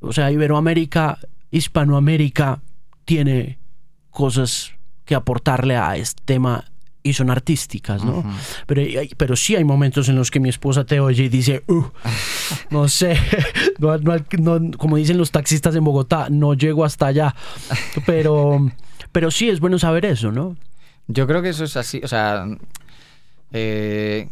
o 0.00 0.12
sea, 0.12 0.30
Iberoamérica, 0.30 1.18
Hispanoamérica 1.50 2.62
tiene 3.04 3.58
cosas 4.10 4.72
que 5.04 5.14
aportarle 5.14 5.76
a 5.76 5.96
este 5.96 6.22
tema 6.24 6.64
y 7.02 7.12
son 7.14 7.30
artísticas, 7.30 8.04
¿no? 8.04 8.24
Pero, 8.66 8.82
pero 9.16 9.34
sí 9.36 9.56
hay 9.56 9.64
momentos 9.64 10.08
en 10.08 10.14
los 10.16 10.30
que 10.30 10.38
mi 10.40 10.48
esposa 10.48 10.84
te 10.84 11.00
oye 11.00 11.24
y 11.24 11.28
dice, 11.28 11.62
"Uh, 11.68 11.84
no 12.70 12.88
sé, 12.88 13.16
no- 13.78 13.98
no- 13.98 14.58
no- 14.60 14.78
como 14.78 14.96
dicen 14.96 15.18
los 15.18 15.30
taxistas 15.30 15.74
en 15.74 15.84
Bogotá, 15.84 16.28
no 16.30 16.54
llego 16.54 16.84
hasta 16.84 17.06
allá. 17.06 17.34
Pero, 18.06 18.70
pero 19.10 19.30
sí 19.30 19.48
es 19.48 19.58
bueno 19.60 19.78
saber 19.78 20.04
eso, 20.06 20.30
¿no? 20.32 20.56
Yo 21.08 21.26
creo 21.26 21.42
que 21.42 21.48
eso 21.48 21.64
es 21.64 21.76
así, 21.76 22.00
o 22.04 22.08
sea, 22.08 22.46
eh, 23.52 24.28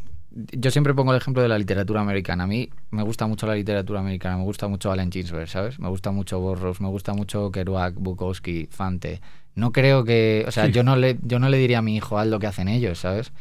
yo 0.52 0.70
siempre 0.70 0.94
pongo 0.94 1.12
el 1.12 1.18
ejemplo 1.18 1.42
de 1.42 1.48
la 1.48 1.58
literatura 1.58 2.00
americana. 2.00 2.44
A 2.44 2.46
mí 2.46 2.70
me 2.92 3.02
gusta 3.02 3.26
mucho 3.26 3.46
la 3.46 3.54
literatura 3.56 4.00
americana, 4.00 4.36
me 4.36 4.44
gusta 4.44 4.68
mucho 4.68 4.90
Allen 4.92 5.10
Ginsberg, 5.10 5.48
¿sabes? 5.48 5.78
Me 5.80 5.88
gusta 5.88 6.12
mucho 6.12 6.38
Burroughs, 6.40 6.80
me 6.80 6.88
gusta 6.88 7.12
mucho 7.14 7.50
Kerouac, 7.50 7.94
Bukowski, 7.96 8.68
Fante. 8.70 9.20
No 9.54 9.72
creo 9.72 10.04
que, 10.04 10.44
o 10.46 10.50
sea, 10.52 10.66
Sí. 10.66 10.72
yo 10.72 10.82
no 10.82 10.96
le 10.96 11.18
yo 11.22 11.38
no 11.38 11.48
le 11.48 11.58
diría 11.58 11.78
a 11.78 11.82
mi 11.82 11.96
hijo 11.96 12.18
haz 12.18 12.26
lo 12.28 12.38
que 12.38 12.46
hacen 12.46 12.68
ellos, 12.68 12.98
¿sabes? 13.00 13.32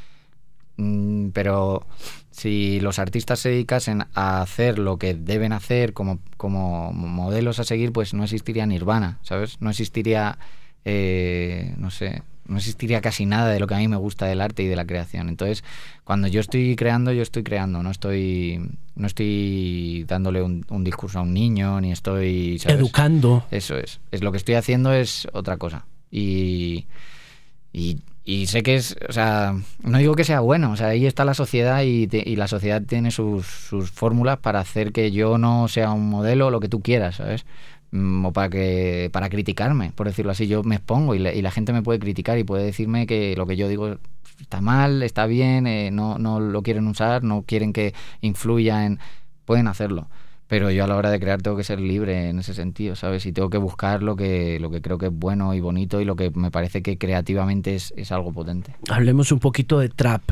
Mm, 0.78 1.30
pero 1.30 1.86
si 2.32 2.80
los 2.80 3.00
artistas 3.00 3.40
se 3.40 3.50
dedicasen 3.50 4.06
a 4.14 4.42
hacer 4.42 4.80
lo 4.80 4.98
que 4.98 5.14
deben 5.14 5.52
hacer 5.52 5.94
como, 5.94 6.20
como 6.38 6.94
modelos 6.94 7.60
a 7.60 7.64
seguir, 7.64 7.92
pues 7.92 8.14
no 8.14 8.24
existiría 8.24 8.66
Nirvana, 8.66 9.20
¿sabes? 9.24 9.58
No 9.60 9.70
existiría, 9.70 10.38
eh, 10.86 11.74
no 11.78 11.92
sé, 11.92 12.24
no 12.48 12.58
existiría 12.58 13.02
casi 13.02 13.26
nada 13.26 13.50
de 13.50 13.60
lo 13.60 13.68
que 13.68 13.76
a 13.76 13.78
mí 13.78 13.88
me 13.90 13.98
gusta 13.98 14.26
del 14.26 14.40
arte 14.42 14.64
y 14.64 14.68
de 14.68 14.76
la 14.78 14.86
creación. 14.86 15.28
Entonces, 15.30 15.64
cuando 16.06 16.28
yo 16.30 16.40
estoy 16.40 16.76
creando, 16.78 17.12
yo 17.12 17.22
estoy 17.24 17.44
creando, 17.44 17.84
no 17.84 17.92
estoy, 17.92 18.60
no 18.96 19.06
estoy 19.06 20.06
dándole 20.08 20.42
un, 20.42 20.66
un 20.70 20.84
discurso 20.84 21.20
a 21.20 21.24
un 21.24 21.34
niño, 21.34 21.80
ni 21.82 21.92
estoy... 21.92 22.58
¿sabes? 22.60 22.80
Educando. 22.80 23.46
Eso 23.52 23.76
es. 23.78 24.00
Es 24.12 24.24
lo 24.24 24.32
que 24.32 24.38
estoy 24.38 24.56
haciendo 24.56 24.94
es 24.94 25.28
otra 25.34 25.58
cosa. 25.58 25.86
Y, 26.12 28.00
y, 28.26 28.48
sé 28.48 28.62
que 28.64 28.76
es, 28.76 28.96
o 29.08 29.12
sea, 29.14 29.56
no 29.84 29.98
digo 29.98 30.16
que 30.16 30.24
sea 30.24 30.40
bueno, 30.42 30.72
o 30.72 30.76
sea, 30.76 30.88
ahí 30.90 31.06
está 31.06 31.26
la 31.26 31.34
sociedad 31.34 31.82
y, 31.84 32.08
te- 32.08 32.24
y 32.28 32.36
la 32.36 32.48
sociedad 32.48 32.82
tiene 32.82 33.12
sus, 33.12 33.46
sus 33.48 33.90
fórmulas 33.92 34.38
para 34.38 34.60
hacer 34.60 34.92
que 34.92 35.12
yo 35.12 35.38
no 35.38 35.68
sea 35.68 35.92
un 35.92 36.10
modelo, 36.10 36.52
lo 36.52 36.60
que 36.60 36.70
tú 36.70 36.82
quieras, 36.82 37.16
¿sabes? 37.18 37.46
Mm, 37.92 38.26
O 38.26 38.34
para 38.34 38.50
que 38.50 39.10
para 39.12 39.30
criticarme, 39.30 39.92
por 39.96 40.08
decirlo 40.08 40.32
así, 40.32 40.48
yo 40.48 40.64
me 40.64 40.76
expongo 40.76 41.16
y 41.16 41.20
la 41.20 41.52
gente 41.52 41.74
me 41.74 41.82
puede 41.84 42.00
criticar 42.00 42.38
y 42.38 42.44
puede 42.44 42.66
decirme 42.66 43.08
que 43.08 43.36
lo 43.36 43.48
que 43.48 43.56
yo 43.58 43.68
digo 43.68 43.98
está 44.40 44.62
mal, 44.62 45.02
está 45.04 45.26
bien, 45.26 45.66
eh, 45.68 45.90
no, 45.92 46.18
no 46.20 46.40
lo 46.40 46.62
quieren 46.64 46.88
usar, 46.88 47.24
no 47.24 47.44
quieren 47.44 47.74
que 47.74 47.94
influya 48.22 48.86
en... 48.86 49.00
Pueden 49.46 49.68
hacerlo. 49.68 50.08
Pero 50.50 50.72
yo 50.72 50.84
a 50.84 50.88
la 50.88 50.96
hora 50.96 51.12
de 51.12 51.20
crear 51.20 51.44
tengo 51.44 51.56
que 51.56 51.64
ser 51.64 51.80
libre 51.80 52.28
en 52.28 52.40
ese 52.40 52.56
sentido, 52.56 52.96
¿sabes? 52.96 53.24
Y 53.28 53.32
tengo 53.32 53.52
que 53.52 53.60
buscar 53.60 54.02
lo 54.02 54.16
que, 54.16 54.60
lo 54.60 54.72
que 54.72 54.82
creo 54.82 54.98
que 54.98 55.06
es 55.06 55.14
bueno 55.14 55.54
y 55.54 55.60
bonito 55.60 56.02
y 56.02 56.06
lo 56.06 56.16
que 56.16 56.32
me 56.32 56.50
parece 56.50 56.82
que 56.82 56.98
creativamente 56.98 57.76
es, 57.76 57.94
es 57.96 58.12
algo 58.12 58.34
potente. 58.34 58.76
Hablemos 58.90 59.32
un 59.32 59.38
poquito 59.38 59.78
de 59.78 59.90
trap 59.90 60.24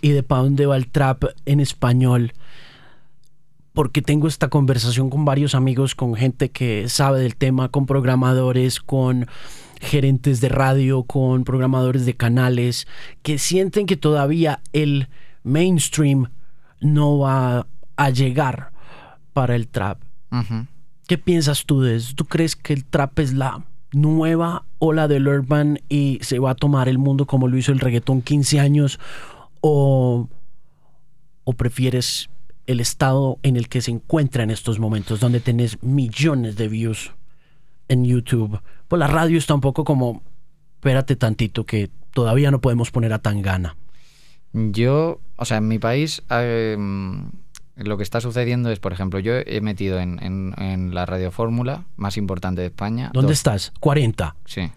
y 0.00 0.10
de 0.10 0.22
para 0.22 0.42
dónde 0.42 0.66
va 0.66 0.76
el 0.76 0.86
trap 0.86 1.24
en 1.44 1.58
español. 1.58 2.34
Porque 3.72 4.00
tengo 4.00 4.28
esta 4.28 4.46
conversación 4.46 5.10
con 5.10 5.24
varios 5.24 5.56
amigos, 5.56 5.96
con 5.96 6.14
gente 6.14 6.50
que 6.50 6.88
sabe 6.88 7.18
del 7.18 7.34
tema, 7.34 7.68
con 7.68 7.86
programadores, 7.86 8.78
con 8.78 9.26
gerentes 9.80 10.40
de 10.40 10.50
radio, 10.50 11.02
con 11.02 11.42
programadores 11.42 12.06
de 12.06 12.14
canales, 12.14 12.86
que 13.22 13.38
sienten 13.38 13.86
que 13.86 13.96
todavía 13.96 14.60
el 14.72 15.08
mainstream 15.42 16.28
no 16.80 17.18
va 17.18 17.66
a 17.96 18.10
llegar 18.10 18.73
para 19.34 19.54
el 19.54 19.68
trap. 19.68 19.98
¿Qué 21.06 21.18
piensas 21.18 21.66
tú 21.66 21.82
de 21.82 21.96
eso? 21.96 22.14
¿Tú 22.16 22.24
crees 22.24 22.56
que 22.56 22.72
el 22.72 22.84
trap 22.84 23.18
es 23.18 23.34
la 23.34 23.64
nueva 23.92 24.64
ola 24.78 25.06
del 25.06 25.28
urban 25.28 25.80
y 25.88 26.18
se 26.22 26.38
va 26.38 26.50
a 26.50 26.54
tomar 26.54 26.88
el 26.88 26.98
mundo 26.98 27.26
como 27.26 27.46
lo 27.46 27.56
hizo 27.58 27.70
el 27.70 27.80
reggaetón 27.80 28.22
15 28.22 28.58
años? 28.58 28.98
¿O, 29.60 30.28
o 31.44 31.52
prefieres 31.52 32.30
el 32.66 32.80
estado 32.80 33.38
en 33.42 33.56
el 33.56 33.68
que 33.68 33.82
se 33.82 33.90
encuentra 33.90 34.42
en 34.42 34.50
estos 34.50 34.78
momentos, 34.78 35.20
donde 35.20 35.40
tenés 35.40 35.82
millones 35.82 36.56
de 36.56 36.68
views 36.68 37.12
en 37.88 38.04
YouTube? 38.04 38.60
Pues 38.88 38.98
la 38.98 39.06
radio 39.06 39.36
está 39.36 39.54
un 39.54 39.60
poco 39.60 39.84
como, 39.84 40.22
espérate 40.76 41.16
tantito 41.16 41.64
que 41.66 41.90
todavía 42.12 42.50
no 42.50 42.60
podemos 42.60 42.90
poner 42.90 43.12
a 43.12 43.18
Tangana. 43.18 43.76
Yo, 44.52 45.20
o 45.36 45.44
sea, 45.44 45.58
en 45.58 45.68
mi 45.68 45.78
país 45.78 46.22
eh, 46.30 46.76
lo 47.76 47.96
que 47.96 48.02
está 48.02 48.20
sucediendo 48.20 48.70
es, 48.70 48.78
por 48.78 48.92
ejemplo, 48.92 49.18
yo 49.18 49.32
he 49.34 49.60
metido 49.60 49.98
en, 50.00 50.22
en- 50.22 50.54
en 50.58 50.94
la 50.94 51.06
radio 51.06 51.30
fórmula 51.30 51.84
más 51.96 52.16
importante 52.16 52.60
de 52.60 52.68
España. 52.68 53.10
¿Dónde 53.12 53.28
dos- 53.32 53.38
estás? 53.38 53.72
40. 53.80 54.36
Sí. 54.44 54.70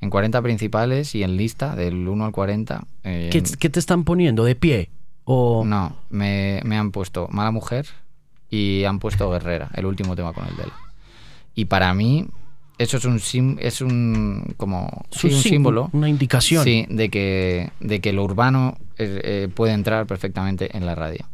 En 0.00 0.10
40 0.10 0.42
principales 0.42 1.14
y 1.14 1.22
en 1.22 1.36
lista 1.36 1.76
del 1.76 2.06
1 2.08 2.24
al 2.26 2.32
40. 2.32 2.84
eh, 3.04 3.30
¿Qué, 3.32 3.42
qué 3.58 3.70
te 3.70 3.78
están 3.80 4.04
poniendo? 4.04 4.44
¿De 4.44 4.54
pie? 4.54 4.90
¿O 5.24 5.64
No, 5.64 5.96
me, 6.10 6.60
me 6.64 6.76
han 6.76 6.90
puesto 6.90 7.28
Mala 7.30 7.50
Mujer 7.50 7.86
y 8.50 8.84
han 8.84 8.98
puesto 8.98 9.30
Guerrera, 9.30 9.70
el 9.74 9.86
último 9.86 10.14
tema 10.14 10.32
con 10.32 10.46
el 10.46 10.54
Dela. 10.56 10.74
Y 11.54 11.64
para 11.66 11.94
mí, 11.94 12.26
eso 12.76 12.96
es 12.98 13.04
un 13.06 13.20
sim- 13.20 13.56
es 13.60 13.80
un 13.80 14.54
como 14.58 15.04
sí, 15.12 15.28
un 15.28 15.32
sí- 15.34 15.48
símbolo 15.50 15.88
Una 15.92 16.08
indicación. 16.08 16.64
sí, 16.64 16.84
de 16.90 17.08
que, 17.08 17.70
de 17.80 18.00
que 18.00 18.12
lo 18.12 18.24
urbano 18.24 18.76
eh, 18.98 19.20
eh, 19.24 19.48
puede 19.54 19.72
entrar 19.72 20.06
perfectamente 20.06 20.76
en 20.76 20.84
la 20.84 20.94
radio. 20.94 21.24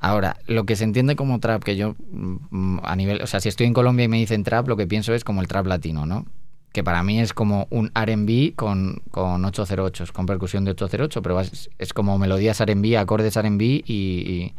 Ahora, 0.00 0.36
lo 0.46 0.64
que 0.64 0.76
se 0.76 0.84
entiende 0.84 1.16
como 1.16 1.40
trap, 1.40 1.62
que 1.64 1.76
yo 1.76 1.96
mm, 2.10 2.78
a 2.82 2.94
nivel, 2.94 3.20
o 3.22 3.26
sea, 3.26 3.40
si 3.40 3.48
estoy 3.48 3.66
en 3.66 3.74
Colombia 3.74 4.04
y 4.04 4.08
me 4.08 4.18
dicen 4.18 4.44
trap, 4.44 4.68
lo 4.68 4.76
que 4.76 4.86
pienso 4.86 5.12
es 5.12 5.24
como 5.24 5.40
el 5.40 5.48
trap 5.48 5.66
latino, 5.66 6.06
¿no? 6.06 6.26
Que 6.72 6.84
para 6.84 7.02
mí 7.02 7.20
es 7.20 7.32
como 7.32 7.66
un 7.70 7.90
RB 7.94 8.54
con, 8.54 9.02
con 9.10 9.44
808, 9.44 10.04
con 10.12 10.26
percusión 10.26 10.64
de 10.64 10.72
808, 10.72 11.22
pero 11.22 11.40
es, 11.40 11.92
como 11.94 12.16
melodías 12.18 12.60
RB, 12.60 12.96
acordes 12.96 13.36
RB 13.36 13.60
y, 13.60 13.82
y, 13.88 14.54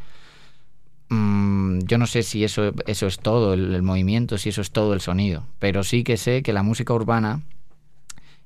mm, 1.13 1.80
yo 1.86 1.97
no 1.97 2.06
sé 2.06 2.23
si 2.23 2.43
eso, 2.43 2.73
eso 2.86 3.08
es 3.08 3.19
todo 3.19 3.54
el 3.54 3.82
movimiento, 3.82 4.38
si 4.38 4.49
eso 4.49 4.60
es 4.60 4.71
todo 4.71 4.93
el 4.93 4.99
sonido, 4.99 5.45
pero 5.60 5.84
sí 5.84 6.04
que 6.04 6.17
sé 6.17 6.43
que 6.43 6.52
la 6.52 6.63
música 6.63 6.93
urbana, 6.93 7.43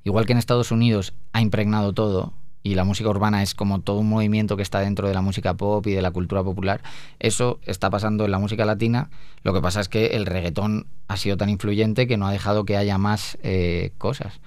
igual 0.04 0.26
que 0.26 0.32
en 0.32 0.38
Estados 0.38 0.70
Unidos 0.70 1.12
ha 1.32 1.40
impregnado 1.40 1.92
todo, 1.92 2.34
y 2.64 2.74
la 2.74 2.84
música 2.84 3.10
urbana 3.10 3.42
es 3.42 3.54
como 3.54 3.82
todo 3.82 3.98
un 3.98 4.08
movimiento 4.08 4.56
que 4.56 4.62
está 4.62 4.80
dentro 4.80 5.06
de 5.06 5.14
la 5.14 5.20
música 5.20 5.52
pop 5.54 5.86
y 5.86 5.92
de 5.92 6.00
la 6.00 6.10
cultura 6.10 6.42
popular, 6.42 6.80
eso 7.20 7.60
está 7.66 7.90
pasando 7.90 8.24
en 8.24 8.30
la 8.30 8.38
música 8.38 8.64
latina. 8.64 9.10
Lo 9.42 9.52
que 9.52 9.60
pasa 9.60 9.80
es 9.80 9.88
que 9.90 10.06
el 10.16 10.24
reggaetón 10.24 10.86
ha 11.06 11.18
sido 11.18 11.36
tan 11.36 11.50
influyente 11.50 12.06
que 12.06 12.16
no 12.16 12.26
ha 12.26 12.32
dejado 12.32 12.64
que 12.64 12.78
haya 12.78 12.96
más 12.96 13.36
eh, 13.42 13.92
cosas. 13.98 14.40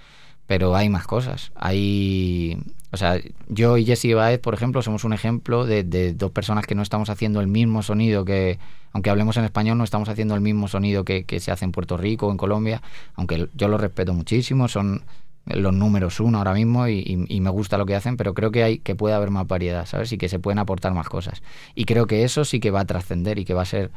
Pero 0.48 0.76
hay 0.76 0.90
más 0.90 1.06
cosas. 1.06 1.52
Hay. 1.56 2.58
O 2.92 2.98
sea, 2.98 3.20
yo 3.50 3.78
y 3.78 3.86
Jesse 3.86 4.16
Baez, 4.16 4.40
por 4.40 4.54
ejemplo, 4.54 4.82
somos 4.82 5.04
un 5.04 5.12
ejemplo 5.12 5.66
de, 5.66 5.84
dos 6.14 6.32
personas 6.32 6.66
que 6.66 6.74
no 6.74 6.82
estamos 6.82 7.10
haciendo 7.10 7.40
el 7.40 7.48
mismo 7.48 7.84
sonido 7.84 8.26
que. 8.26 8.58
Aunque 8.94 9.10
hablemos 9.12 9.38
en 9.38 9.44
español, 9.44 9.78
no 9.78 9.84
estamos 9.84 10.10
haciendo 10.10 10.34
el 10.34 10.42
mismo 10.42 10.68
sonido 10.70 11.04
que, 11.04 11.26
que 11.26 11.40
se 11.40 11.52
hace 11.52 11.66
en 11.66 11.72
Puerto 11.74 11.98
Rico 11.98 12.28
o 12.28 12.32
en 12.32 12.38
Colombia. 12.38 12.82
Aunque 13.16 13.50
yo 13.54 13.68
lo 13.68 13.78
respeto 13.78 14.14
muchísimo, 14.14 14.70
son 14.70 15.04
los 15.50 15.74
números 15.74 16.20
uno 16.20 16.38
ahora 16.38 16.54
mismo 16.54 16.88
y, 16.88 17.00
y- 17.00 17.36
y 17.36 17.42
me 17.42 17.50
gusta 17.50 17.78
lo 17.78 17.86
que 17.86 17.96
hacen, 17.96 18.18
pero 18.18 18.34
creo 18.34 18.52
que 18.52 18.64
hay 18.64 18.80
que 18.80 18.96
puede 18.96 19.16
haber 19.16 19.32
más 19.32 19.48
variedad, 19.48 19.86
¿sabes? 19.86 20.12
Y 20.12 20.18
que 20.18 20.30
se 20.30 20.40
pueden 20.40 20.60
aportar 20.60 20.94
más 20.94 21.10
cosas. 21.10 21.42
Y 21.76 21.86
creo 21.86 22.08
que 22.08 22.24
eso 22.24 22.46
sí 22.46 22.60
que 22.60 22.72
va 22.72 22.82
a 22.82 22.86
trascender 22.86 23.40
y 23.40 23.46
que 23.46 23.54
va 23.54 23.62
a 23.64 23.66
ser 23.66 23.92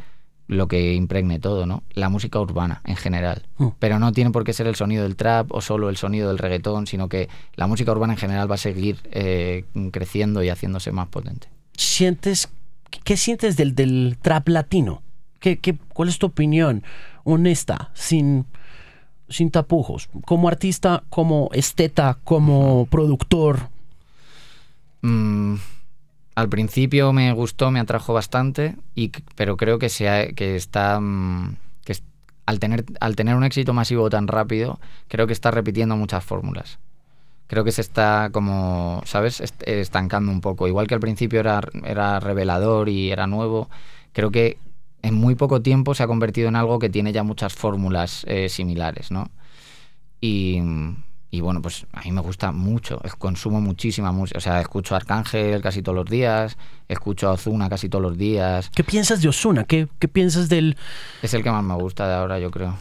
lo 0.46 0.66
que 0.66 0.94
impregne 0.94 1.38
todo, 1.38 1.64
¿no? 1.64 1.84
La 1.92 2.08
música 2.08 2.40
urbana 2.40 2.80
en 2.84 2.96
general. 2.96 3.46
Mm. 3.58 3.68
Pero 3.78 3.98
no 4.00 4.10
tiene 4.12 4.32
por 4.32 4.42
qué 4.42 4.52
ser 4.52 4.66
el 4.66 4.74
sonido 4.74 5.04
del 5.04 5.14
trap 5.14 5.52
o 5.52 5.60
solo 5.60 5.88
el 5.90 5.96
sonido 5.96 6.26
del 6.28 6.38
reggaetón, 6.38 6.88
sino 6.88 7.08
que 7.08 7.28
la 7.54 7.68
música 7.68 7.92
urbana 7.92 8.14
en 8.14 8.18
general 8.18 8.50
va 8.50 8.56
a 8.56 8.58
seguir 8.58 8.98
eh, 9.12 9.64
creciendo 9.92 10.42
y 10.42 10.48
haciéndose 10.48 10.90
más 10.90 11.06
potente. 11.06 11.46
sientes, 11.76 12.48
¿qué 13.04 13.16
sientes 13.16 13.56
del, 13.56 13.74
del 13.76 14.18
trap 14.20 14.48
latino? 14.48 15.02
¿Qué, 15.38 15.58
qué, 15.58 15.78
cuál 15.94 16.08
es 16.08 16.18
tu 16.18 16.26
opinión 16.26 16.82
honesta, 17.24 17.90
sin, 17.94 18.44
sin 19.30 19.50
tapujos? 19.50 20.08
Como 20.26 20.48
artista, 20.48 21.02
como 21.08 21.48
esteta, 21.52 22.18
como 22.24 22.86
productor. 22.86 23.68
Mm, 25.02 25.54
al 26.34 26.48
principio 26.48 27.12
me 27.12 27.32
gustó, 27.32 27.70
me 27.70 27.80
atrajo 27.80 28.12
bastante, 28.12 28.76
y, 28.94 29.08
pero 29.34 29.56
creo 29.56 29.78
que, 29.78 29.88
se 29.88 30.08
ha- 30.08 30.28
que 30.32 30.56
está 30.56 31.00
mm, 31.00 31.56
que 31.84 31.96
al 32.46 32.58
tener, 32.58 32.84
al 33.00 33.16
tener 33.16 33.34
un 33.36 33.44
éxito 33.44 33.72
masivo 33.72 34.10
tan 34.10 34.26
rápido, 34.28 34.78
creo 35.08 35.26
que 35.26 35.32
está 35.32 35.50
repitiendo 35.50 35.96
muchas 35.96 36.24
fórmulas. 36.24 36.78
Creo 37.46 37.64
que 37.64 37.72
se 37.72 37.80
está 37.80 38.30
como, 38.32 39.02
¿sabes?, 39.06 39.42
estancando 39.66 40.30
un 40.30 40.40
poco. 40.40 40.68
Igual 40.68 40.86
que 40.86 40.94
al 40.94 41.00
principio 41.00 41.40
era, 41.40 41.60
era 41.84 42.20
revelador 42.20 42.88
y 42.88 43.10
era 43.10 43.26
nuevo, 43.26 43.68
creo 44.12 44.30
que 44.30 44.56
en 45.02 45.14
muy 45.14 45.34
poco 45.34 45.62
tiempo 45.62 45.94
se 45.94 46.02
ha 46.02 46.06
convertido 46.06 46.48
en 46.48 46.56
algo 46.56 46.78
que 46.78 46.90
tiene 46.90 47.12
ya 47.12 47.22
muchas 47.22 47.52
fórmulas 47.52 48.24
eh, 48.26 48.48
similares, 48.48 49.10
¿no? 49.10 49.30
Y, 50.20 50.60
y 51.30 51.40
bueno, 51.40 51.62
pues 51.62 51.86
a 51.92 52.02
mí 52.02 52.12
me 52.12 52.20
gusta 52.20 52.52
mucho, 52.52 53.00
consumo 53.18 53.60
muchísima 53.60 54.12
música, 54.12 54.38
o 54.38 54.40
sea, 54.40 54.60
escucho 54.60 54.94
a 54.94 54.98
Arcángel 54.98 55.62
casi 55.62 55.82
todos 55.82 55.96
los 55.96 56.06
días, 56.06 56.56
escucho 56.88 57.28
a 57.28 57.32
Ozuna 57.32 57.68
casi 57.68 57.88
todos 57.88 58.02
los 58.02 58.18
días. 58.18 58.70
¿Qué 58.70 58.84
piensas 58.84 59.22
de 59.22 59.28
Ozuna? 59.28 59.64
¿Qué, 59.64 59.88
¿Qué, 59.98 60.08
piensas 60.08 60.48
del...? 60.48 60.76
Es 61.22 61.32
el 61.34 61.42
que 61.42 61.50
más 61.50 61.62
me 61.62 61.74
gusta 61.74 62.08
de 62.08 62.14
ahora, 62.14 62.38
yo 62.38 62.50
creo. 62.50 62.76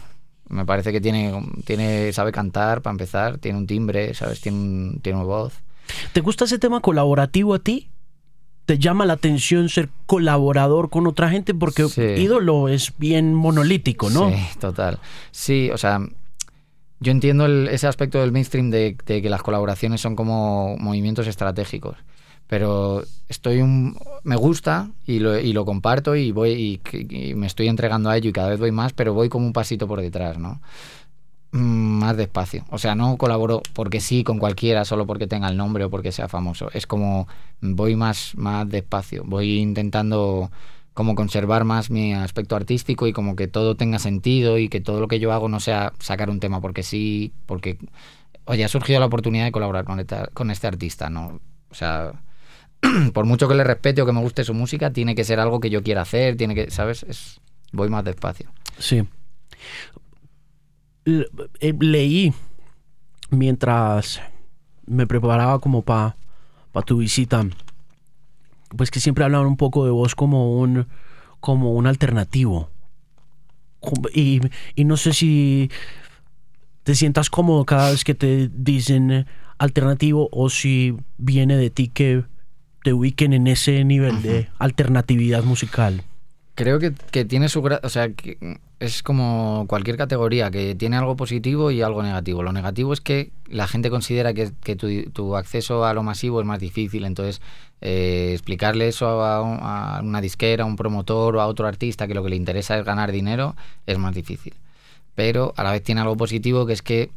Me 0.48 0.66
parece 0.66 0.90
que 0.90 1.00
tiene, 1.00 1.32
tiene 1.64 2.12
sabe 2.12 2.32
cantar, 2.32 2.82
para 2.82 2.92
empezar, 2.92 3.38
tiene 3.38 3.56
un 3.56 3.68
timbre, 3.68 4.14
¿sabes? 4.14 4.40
Tiene, 4.40 4.98
tiene 5.00 5.18
una 5.20 5.26
voz. 5.26 5.54
¿Te 6.12 6.20
gusta 6.20 6.44
ese 6.44 6.58
tema 6.58 6.80
colaborativo 6.80 7.54
a 7.54 7.60
ti? 7.60 7.88
¿Te 8.70 8.78
llama 8.78 9.04
la 9.04 9.14
atención 9.14 9.68
ser 9.68 9.88
colaborador 10.06 10.90
con 10.90 11.08
otra 11.08 11.28
gente? 11.28 11.54
Porque 11.54 11.88
ídolo 12.16 12.68
es 12.68 12.92
bien 12.98 13.34
monolítico, 13.34 14.10
¿no? 14.10 14.30
Sí, 14.30 14.36
total. 14.60 15.00
Sí, 15.32 15.70
o 15.72 15.76
sea, 15.76 15.98
yo 17.00 17.10
entiendo 17.10 17.46
ese 17.46 17.88
aspecto 17.88 18.20
del 18.20 18.30
mainstream 18.30 18.70
de, 18.70 18.96
que 19.04 19.28
las 19.28 19.42
colaboraciones 19.42 20.00
son 20.00 20.14
como 20.14 20.76
movimientos 20.76 21.26
estratégicos, 21.26 21.96
pero 22.46 23.02
estoy 23.28 23.60
un, 23.60 23.98
me 24.22 24.36
gusta 24.36 24.88
y 25.04 25.18
lo, 25.18 25.36
y 25.36 25.52
lo 25.52 25.64
comparto 25.64 26.14
y 26.14 26.30
voy 26.30 26.80
y, 26.92 27.34
me 27.34 27.48
estoy 27.48 27.66
entregando 27.66 28.08
a 28.08 28.16
ello 28.16 28.30
y 28.30 28.32
cada 28.32 28.50
vez 28.50 28.60
voy 28.60 28.70
más, 28.70 28.92
pero 28.92 29.14
voy 29.14 29.28
como 29.28 29.46
un 29.46 29.52
pasito 29.52 29.88
por 29.88 30.00
detrás, 30.00 30.38
¿no? 30.38 30.60
Mm, 31.52 31.98
más 31.98 32.16
despacio. 32.16 32.64
O 32.70 32.78
sea, 32.78 32.94
no 32.94 33.16
colaboro 33.16 33.62
porque 33.72 34.00
sí 34.00 34.22
con 34.22 34.38
cualquiera, 34.38 34.84
solo 34.84 35.06
porque 35.06 35.26
tenga 35.26 35.48
el 35.48 35.56
nombre 35.56 35.84
o 35.84 35.90
porque 35.90 36.12
sea 36.12 36.28
famoso. 36.28 36.70
Es 36.72 36.86
como 36.86 37.26
voy 37.60 37.96
más, 37.96 38.32
más 38.36 38.68
despacio. 38.68 39.24
Voy 39.24 39.58
intentando 39.58 40.50
como 40.94 41.14
conservar 41.14 41.64
más 41.64 41.90
mi 41.90 42.14
aspecto 42.14 42.56
artístico 42.56 43.06
y 43.06 43.12
como 43.12 43.36
que 43.36 43.48
todo 43.48 43.76
tenga 43.76 43.98
sentido 43.98 44.58
y 44.58 44.68
que 44.68 44.80
todo 44.80 45.00
lo 45.00 45.08
que 45.08 45.18
yo 45.18 45.32
hago 45.32 45.48
no 45.48 45.60
sea 45.60 45.92
sacar 45.98 46.30
un 46.30 46.40
tema 46.40 46.60
porque 46.60 46.82
sí, 46.82 47.32
porque, 47.46 47.78
oye, 48.44 48.64
ha 48.64 48.68
surgido 48.68 49.00
la 49.00 49.06
oportunidad 49.06 49.44
de 49.44 49.52
colaborar 49.52 49.84
con, 49.84 50.04
con 50.34 50.50
este 50.50 50.66
artista, 50.66 51.10
¿no? 51.10 51.40
O 51.70 51.74
sea, 51.74 52.12
por 53.12 53.24
mucho 53.24 53.48
que 53.48 53.54
le 53.54 53.64
respete 53.64 54.02
o 54.02 54.06
que 54.06 54.12
me 54.12 54.20
guste 54.20 54.44
su 54.44 54.54
música, 54.54 54.92
tiene 54.92 55.14
que 55.14 55.24
ser 55.24 55.40
algo 55.40 55.60
que 55.60 55.70
yo 55.70 55.82
quiera 55.82 56.02
hacer, 56.02 56.36
tiene 56.36 56.54
que, 56.54 56.70
¿sabes? 56.70 57.04
Es, 57.04 57.40
voy 57.72 57.88
más 57.88 58.04
despacio. 58.04 58.50
Sí. 58.78 59.04
Eh, 61.04 61.74
leí 61.80 62.32
mientras 63.30 64.20
me 64.86 65.06
preparaba 65.06 65.58
como 65.58 65.82
para 65.82 66.16
pa 66.72 66.82
tu 66.82 66.98
visita 66.98 67.44
pues 68.76 68.90
que 68.90 69.00
siempre 69.00 69.24
hablan 69.24 69.46
un 69.46 69.56
poco 69.56 69.84
de 69.84 69.90
vos 69.90 70.14
como 70.14 70.58
un, 70.58 70.86
como 71.40 71.72
un 71.74 71.86
alternativo. 71.86 72.70
Y, 74.14 74.40
no 74.76 74.96
sé 74.96 75.12
si 75.12 75.70
te 76.82 76.94
sientas 76.94 77.30
cómodo 77.30 77.64
cada 77.64 77.90
vez 77.90 78.04
que 78.04 78.14
te 78.14 78.50
dicen 78.52 79.26
alternativo 79.58 80.28
o 80.32 80.50
si 80.50 80.96
viene 81.18 81.56
de 81.56 81.70
ti 81.70 81.88
que 81.88 82.24
te 82.82 82.92
ubiquen 82.92 83.32
en 83.32 83.46
ese 83.46 83.84
nivel 83.84 84.22
de 84.22 84.48
alternatividad 84.58 85.44
musical. 85.44 86.04
Creo 86.54 86.78
que, 86.78 87.24
tiene 87.24 87.48
su... 87.48 87.60
O 87.60 87.88
sea, 87.88 88.12
que 88.12 88.38
es 88.80 89.02
como 89.02 89.66
cualquier 89.68 89.98
categoría, 89.98 90.50
que 90.50 90.74
tiene 90.74 90.96
algo 90.96 91.14
positivo 91.14 91.70
y 91.70 91.82
algo 91.82 92.02
negativo. 92.02 92.42
Lo 92.42 92.52
negativo 92.52 92.94
es 92.94 93.02
que 93.02 93.30
la 93.46 93.68
gente 93.68 93.90
considera 93.90 94.32
que, 94.32 94.50
tu, 95.12 95.36
acceso 95.36 95.84
a 95.84 95.92
lo 95.92 96.02
masivo 96.02 96.40
es 96.40 96.46
más 96.46 96.58
difícil, 96.58 97.04
entonces 97.04 97.42
eh, 97.82 98.30
explicarle 98.32 98.88
eso 98.88 99.22
a, 99.22 100.00
una 100.00 100.22
disquera, 100.22 100.64
a 100.64 100.66
un 100.66 100.76
promotor 100.76 101.36
o 101.36 101.42
a 101.42 101.46
otro 101.46 101.68
artista 101.68 102.08
que 102.08 102.14
lo 102.14 102.24
que 102.24 102.30
le 102.30 102.36
interesa 102.36 102.78
es 102.78 102.84
ganar 102.84 103.12
dinero 103.12 103.54
es 103.86 103.98
más 103.98 104.14
difícil. 104.14 104.54
Pero 105.14 105.52
a 105.58 105.62
la 105.62 105.72
vez 105.72 105.82
tiene 105.82 106.00
algo 106.00 106.16
positivo 106.16 106.64
que 106.64 106.72
es 106.72 106.80
que 106.80 107.10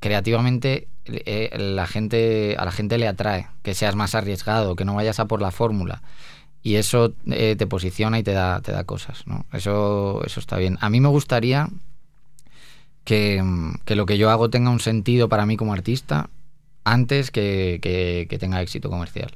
creativamente 0.00 0.88
eh, 1.06 1.56
la 1.58 1.86
gente, 1.86 2.54
a 2.58 2.66
la 2.66 2.70
gente 2.70 2.98
le 2.98 3.08
atrae 3.08 3.46
que 3.62 3.72
seas 3.72 3.96
más 3.96 4.14
arriesgado, 4.14 4.76
que 4.76 4.84
no 4.84 4.94
vayas 4.94 5.20
a 5.20 5.24
por 5.24 5.40
la 5.40 5.52
fórmula 5.52 6.02
y 6.62 6.74
eso 6.76 7.14
eh, 7.26 7.56
te 7.56 7.66
posiciona 7.66 8.18
y 8.18 8.22
te 8.22 8.32
da, 8.32 8.60
te 8.60 8.72
da 8.72 8.84
cosas, 8.84 9.26
¿no? 9.26 9.46
Eso, 9.52 10.22
eso 10.24 10.40
está 10.40 10.56
bien. 10.56 10.76
A 10.80 10.90
mí 10.90 11.00
me 11.00 11.08
gustaría 11.08 11.68
que, 13.08 13.42
lo 13.96 14.06
que 14.06 14.18
yo 14.18 14.30
hago 14.30 14.50
tenga 14.50 14.70
un 14.70 14.80
sentido 14.80 15.30
para 15.30 15.46
mí 15.46 15.56
como 15.56 15.72
artista 15.72 16.28
antes 16.84 17.30
que, 17.30 18.28
tenga 18.38 18.60
éxito 18.60 18.90
comercial. 18.90 19.30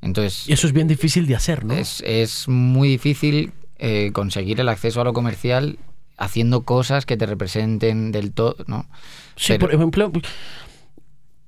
Entonces, 0.00 0.48
y 0.48 0.52
eso 0.52 0.66
es 0.66 0.72
bien 0.72 0.86
difícil 0.86 1.26
de 1.26 1.34
hacer, 1.34 1.64
¿no? 1.64 1.74
Es, 1.74 2.46
muy 2.46 2.88
difícil 2.88 3.52
eh, 3.78 4.10
conseguir 4.12 4.60
el 4.60 4.68
acceso 4.68 5.00
a 5.00 5.04
lo 5.04 5.12
comercial 5.12 5.78
haciendo 6.16 6.62
cosas 6.62 7.04
que 7.04 7.16
te 7.16 7.26
representen 7.26 8.12
del 8.12 8.32
todo, 8.32 8.56
¿no? 8.68 8.86
Sí, 9.34 9.58
por 9.58 9.74
ejemplo, 9.74 10.12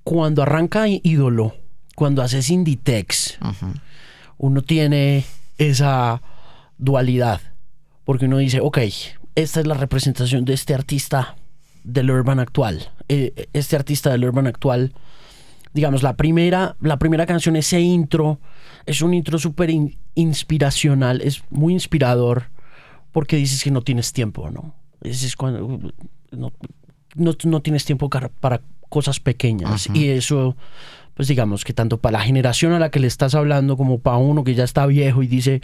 cuando 0.02 0.42
arranca 0.42 0.86
ídolo, 0.88 1.54
cuando 1.94 2.22
haces 2.22 2.50
Inditex, 2.50 3.38
uno 4.38 4.62
tiene 4.62 5.24
esa 5.58 6.22
dualidad. 6.78 7.40
Porque 8.04 8.26
uno 8.26 8.38
dice, 8.38 8.60
ok, 8.60 8.78
esta 9.34 9.60
es 9.60 9.66
la 9.66 9.74
representación 9.74 10.44
de 10.44 10.54
este 10.54 10.74
artista 10.74 11.36
del 11.84 12.10
urban 12.10 12.40
actual. 12.40 12.90
Eh, 13.08 13.48
este 13.52 13.76
artista 13.76 14.10
del 14.10 14.24
urban 14.24 14.46
actual, 14.46 14.92
digamos, 15.72 16.02
la 16.02 16.16
primera, 16.16 16.76
la 16.80 16.98
primera 16.98 17.26
canción, 17.26 17.56
ese 17.56 17.80
intro, 17.80 18.38
es 18.86 19.02
un 19.02 19.14
intro 19.14 19.38
súper 19.38 19.70
inspiracional, 20.14 21.20
es 21.20 21.42
muy 21.50 21.72
inspirador 21.72 22.50
porque 23.12 23.36
dices 23.36 23.62
que 23.62 23.70
no 23.70 23.82
tienes 23.82 24.12
tiempo, 24.12 24.50
¿no? 24.50 24.74
Es, 25.02 25.36
cuando 25.36 25.92
no, 26.30 26.52
no, 27.14 27.62
tienes 27.62 27.84
tiempo 27.84 28.08
para 28.10 28.60
cosas 28.88 29.20
pequeñas. 29.20 29.88
Y 29.94 30.08
eso 30.08 30.56
pues 31.16 31.28
digamos 31.28 31.64
que 31.64 31.72
tanto 31.72 31.96
para 31.96 32.18
la 32.18 32.24
generación 32.24 32.72
a 32.74 32.78
la 32.78 32.90
que 32.90 33.00
le 33.00 33.06
estás 33.06 33.34
hablando 33.34 33.76
como 33.78 33.98
para 33.98 34.18
uno 34.18 34.44
que 34.44 34.54
ya 34.54 34.64
está 34.64 34.84
viejo 34.84 35.22
y 35.22 35.26
dice, 35.26 35.62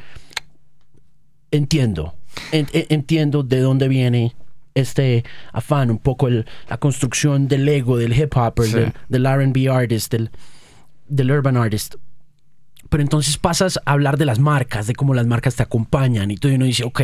entiendo, 1.51 2.15
entiendo 2.51 3.43
de 3.43 3.61
dónde 3.61 3.87
viene 3.87 4.35
este 4.75 5.25
afán, 5.53 5.91
un 5.91 5.99
poco 5.99 6.31
la 6.31 6.79
construcción 6.79 7.49
del 7.49 7.69
ego, 7.69 7.99
del 7.99 8.19
hip 8.19 8.35
hop, 8.35 8.55
del, 9.11 9.27
RB 9.27 9.71
artist, 9.71 10.11
del, 10.11 10.31
del 11.07 11.31
urban 11.31 11.59
artist. 11.59 11.97
Pero 12.89 13.03
entonces 13.03 13.37
pasas 13.37 13.79
a 13.85 13.93
hablar 13.93 14.17
de 14.17 14.25
las 14.25 14.39
marcas, 14.39 14.87
de 14.87 14.95
cómo 14.95 15.13
las 15.13 15.27
marcas 15.27 15.55
te 15.57 15.63
acompañan 15.63 16.31
y 16.31 16.37
todo, 16.37 16.51
y 16.51 16.55
uno 16.55 16.65
dice, 16.65 16.85
ok, 16.85 17.03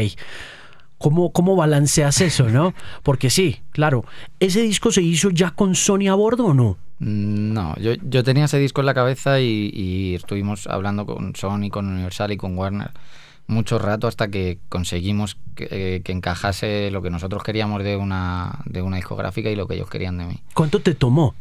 ¿Cómo, 0.98 1.32
¿Cómo 1.32 1.54
balanceas 1.56 2.20
eso, 2.20 2.48
no? 2.48 2.74
Porque 3.02 3.30
sí, 3.30 3.60
claro, 3.70 4.04
¿ese 4.40 4.62
disco 4.62 4.90
se 4.90 5.02
hizo 5.02 5.30
ya 5.30 5.52
con 5.52 5.74
Sony 5.74 6.08
a 6.08 6.14
bordo 6.14 6.46
o 6.46 6.54
no? 6.54 6.76
Mm, 6.98 7.52
no, 7.52 7.76
yo, 7.76 7.92
yo 8.02 8.24
tenía 8.24 8.46
ese 8.46 8.58
disco 8.58 8.80
en 8.80 8.86
la 8.86 8.94
cabeza 8.94 9.40
y, 9.40 10.14
estuvimos 10.14 10.66
hablando 10.66 11.06
con 11.06 11.34
Sony, 11.36 11.70
con 11.70 11.86
Universal 11.86 12.32
y 12.32 12.36
con 12.36 12.58
Warner 12.58 12.90
mucho 13.46 13.78
rato 13.78 14.08
hasta 14.08 14.28
que 14.28 14.58
conseguimos 14.68 15.38
que, 15.54 16.02
que, 16.04 16.12
encajase 16.12 16.90
lo 16.90 17.00
que 17.00 17.08
nosotros 17.08 17.42
queríamos 17.42 17.82
de 17.82 17.96
una, 17.96 18.60
de 18.66 18.82
una 18.82 18.96
discográfica 18.96 19.48
y 19.48 19.56
lo 19.56 19.66
que 19.66 19.76
ellos 19.76 19.88
querían 19.88 20.18
de 20.18 20.26
mí. 20.26 20.42
¿Cuánto 20.52 20.80
te 20.80 20.94
tomó 20.94 21.34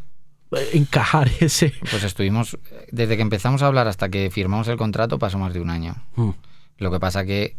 eh, 0.56 0.70
encajar 0.74 1.30
ese? 1.41 1.74
Pues 1.91 2.04
estuvimos, 2.04 2.58
desde 2.91 3.17
que 3.17 3.22
empezamos 3.22 3.62
a 3.62 3.67
hablar 3.67 3.89
hasta 3.89 4.08
que 4.08 4.32
firmamos 4.32 4.70
el 4.70 4.78
contrato 4.78 5.20
pasó 5.20 5.38
más 5.38 5.54
de 5.54 5.60
un 5.60 5.70
año. 5.70 5.96
Mm. 6.15 6.30
Lo 6.78 6.91
que 6.91 7.00
pasa 7.00 7.26
que 7.26 7.58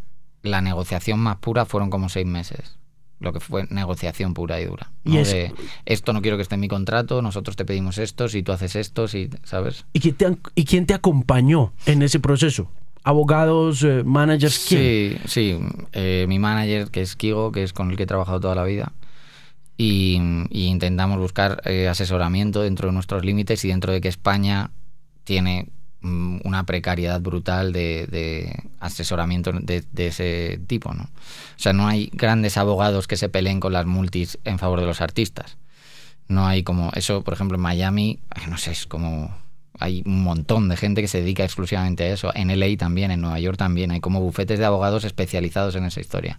la 0.49 0.61
negociación 0.61 1.21
más 1.21 1.37
pura 1.37 1.65
fueron 1.65 1.91
como 1.91 2.09
seis 2.09 2.27
meses. 2.27 2.79
Lo 3.21 3.33
que 3.33 3.41
fue 3.41 3.67
negociación 3.71 4.33
pura 4.33 4.61
y 4.61 4.67
dura. 4.67 4.93
¿Y 5.05 5.17
de, 5.17 5.53
esto 5.87 6.13
no 6.13 6.23
quiero 6.23 6.37
que 6.37 6.43
esté 6.43 6.55
en 6.55 6.61
mi 6.61 6.69
contrato, 6.69 7.21
nosotros 7.21 7.57
te 7.57 7.65
pedimos 7.65 7.99
esto, 7.99 8.29
si 8.29 8.43
tú 8.45 8.53
haces 8.53 8.77
esto, 8.77 9.09
si, 9.09 9.29
¿sabes? 9.43 9.87
¿Y 9.93 9.99
quién 10.01 10.15
te, 10.15 10.39
¿y 10.55 10.65
quién 10.65 10.87
te 10.87 10.95
acompañó 10.95 11.73
en 11.87 12.03
ese 12.03 12.21
proceso? 12.21 12.71
¿Abogados, 13.03 13.83
eh, 13.83 14.03
managers? 14.05 14.55
Sí, 14.55 15.17
sí. 15.25 15.59
Eh, 15.93 16.27
mi 16.29 16.39
manager, 16.39 16.91
que 16.91 17.01
es 17.01 17.17
Kigo, 17.17 17.51
que 17.53 17.63
es 17.63 17.73
con 17.73 17.91
el 17.91 17.97
que 17.97 18.05
he 18.05 18.07
trabajado 18.07 18.39
toda 18.39 18.55
la 18.55 18.65
vida. 18.65 18.93
Y, 19.77 20.15
intentamos 20.51 21.19
buscar 21.19 21.63
eh, 21.65 21.89
asesoramiento 21.89 22.63
dentro 22.63 22.89
de 22.89 22.93
nuestros 22.93 23.25
límites 23.25 23.65
y 23.65 23.69
dentro 23.69 23.93
de 23.93 24.01
que 24.01 24.09
España 24.09 24.73
tiene 25.25 25.71
una 26.45 26.65
precariedad 26.65 27.21
brutal 27.21 27.73
de, 27.73 28.65
asesoramiento 28.81 29.53
de, 29.53 29.85
ese 29.97 30.61
tipo, 30.67 30.95
¿no? 30.95 31.05
O 31.05 31.59
sea, 31.61 31.73
no 31.73 31.87
hay 31.87 32.11
grandes 32.13 32.57
abogados 32.57 33.07
que 33.07 33.17
se 33.17 33.29
peleen 33.29 33.61
con 33.61 33.73
las 33.73 33.87
multis 33.87 34.39
en 34.45 34.59
favor 34.59 34.81
de 34.81 34.87
los 34.87 35.01
artistas. 35.01 35.57
No 36.29 36.47
hay 36.47 36.63
como 36.63 36.91
eso, 36.95 37.23
por 37.23 37.35
ejemplo, 37.35 37.57
en 37.57 37.63
Miami, 37.63 38.21
no 38.49 38.59
sé, 38.59 38.73
es 38.73 38.87
como 38.87 39.35
hay 39.81 40.03
un 40.07 40.23
montón 40.23 40.69
de 40.69 40.77
gente 40.77 41.01
que 41.01 41.09
se 41.09 41.21
dedica 41.21 41.45
exclusivamente 41.45 42.05
a 42.05 42.13
eso. 42.13 42.33
En 42.35 42.49
LA 42.49 42.77
también, 42.77 43.11
en 43.11 43.21
Nueva 43.21 43.39
York 43.39 43.57
también. 43.57 43.91
Hay 43.91 44.01
como 44.01 44.21
bufetes 44.21 44.59
de 44.59 44.65
abogados 44.65 45.05
especializados 45.05 45.77
en 45.77 45.85
esa 45.85 46.01
historia. 46.01 46.39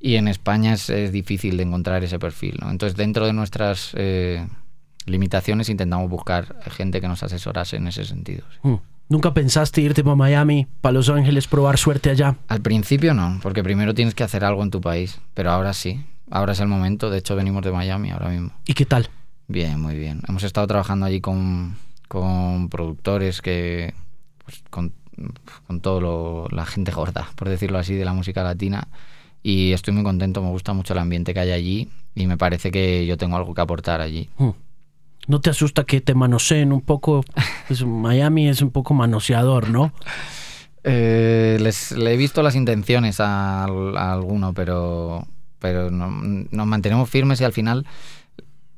Y 0.00 0.14
en 0.16 0.28
España 0.28 0.72
es, 0.72 1.12
difícil 1.12 1.58
de 1.58 1.64
encontrar 1.64 2.02
ese 2.02 2.18
perfil. 2.18 2.56
¿no? 2.60 2.70
Entonces, 2.70 2.96
dentro 2.96 3.26
de 3.26 3.34
nuestras 3.34 3.90
eh, 3.94 4.46
limitaciones, 5.04 5.68
intentamos 5.68 6.08
buscar 6.08 6.56
gente 6.70 7.00
que 7.00 7.08
nos 7.08 7.22
asesorase 7.22 7.76
en 7.76 7.88
ese 7.88 8.04
sentido. 8.04 8.44
Mm. 8.62 8.76
¿Nunca 9.10 9.34
pensaste 9.34 9.80
irte 9.80 10.04
para 10.04 10.14
Miami, 10.14 10.68
para 10.80 10.92
Los 10.92 11.08
Ángeles, 11.08 11.48
probar 11.48 11.78
suerte 11.78 12.10
allá? 12.10 12.36
Al 12.46 12.60
principio 12.60 13.12
no, 13.12 13.40
porque 13.42 13.64
primero 13.64 13.92
tienes 13.92 14.14
que 14.14 14.22
hacer 14.22 14.44
algo 14.44 14.62
en 14.62 14.70
tu 14.70 14.80
país. 14.80 15.20
Pero 15.34 15.50
ahora 15.50 15.72
sí. 15.72 16.04
Ahora 16.30 16.52
es 16.52 16.60
el 16.60 16.68
momento. 16.68 17.10
De 17.10 17.18
hecho, 17.18 17.34
venimos 17.34 17.64
de 17.64 17.72
Miami 17.72 18.12
ahora 18.12 18.28
mismo. 18.28 18.52
¿Y 18.66 18.74
qué 18.74 18.86
tal? 18.86 19.10
Bien, 19.48 19.80
muy 19.80 19.96
bien. 19.98 20.22
Hemos 20.28 20.44
estado 20.44 20.68
trabajando 20.68 21.06
allí 21.06 21.20
con, 21.20 21.76
con 22.06 22.68
productores 22.68 23.42
que. 23.42 23.94
Pues, 24.44 24.62
con, 24.70 24.92
con 25.66 25.80
todo 25.80 26.00
lo, 26.00 26.46
la 26.52 26.64
gente 26.64 26.92
gorda, 26.92 27.28
por 27.34 27.48
decirlo 27.48 27.78
así, 27.78 27.96
de 27.96 28.04
la 28.04 28.14
música 28.14 28.44
latina. 28.44 28.86
Y 29.42 29.72
estoy 29.72 29.92
muy 29.92 30.04
contento, 30.04 30.40
me 30.40 30.50
gusta 30.50 30.72
mucho 30.72 30.92
el 30.92 31.00
ambiente 31.00 31.34
que 31.34 31.40
hay 31.40 31.50
allí 31.50 31.88
y 32.14 32.28
me 32.28 32.38
parece 32.38 32.70
que 32.70 33.06
yo 33.06 33.16
tengo 33.16 33.36
algo 33.36 33.54
que 33.54 33.60
aportar 33.60 34.00
allí. 34.00 34.28
Mm. 34.38 34.50
¿No 35.26 35.40
te 35.40 35.50
asusta 35.50 35.84
que 35.84 36.00
te 36.00 36.14
manoseen 36.14 36.72
un 36.72 36.80
poco? 36.80 37.22
Pues 37.68 37.84
Miami 37.84 38.48
es 38.48 38.62
un 38.62 38.70
poco 38.70 38.94
manoseador, 38.94 39.68
¿no? 39.70 39.92
Eh, 40.82 41.58
les, 41.60 41.92
le 41.92 42.14
he 42.14 42.16
visto 42.16 42.42
las 42.42 42.56
intenciones 42.56 43.20
a, 43.20 43.64
alguno, 43.64 44.54
pero, 44.54 45.26
pero 45.58 45.90
no- 45.90 46.10
nos 46.50 46.66
mantenemos 46.66 47.08
firmes 47.08 47.40
y 47.40 47.44
al 47.44 47.52
final 47.52 47.86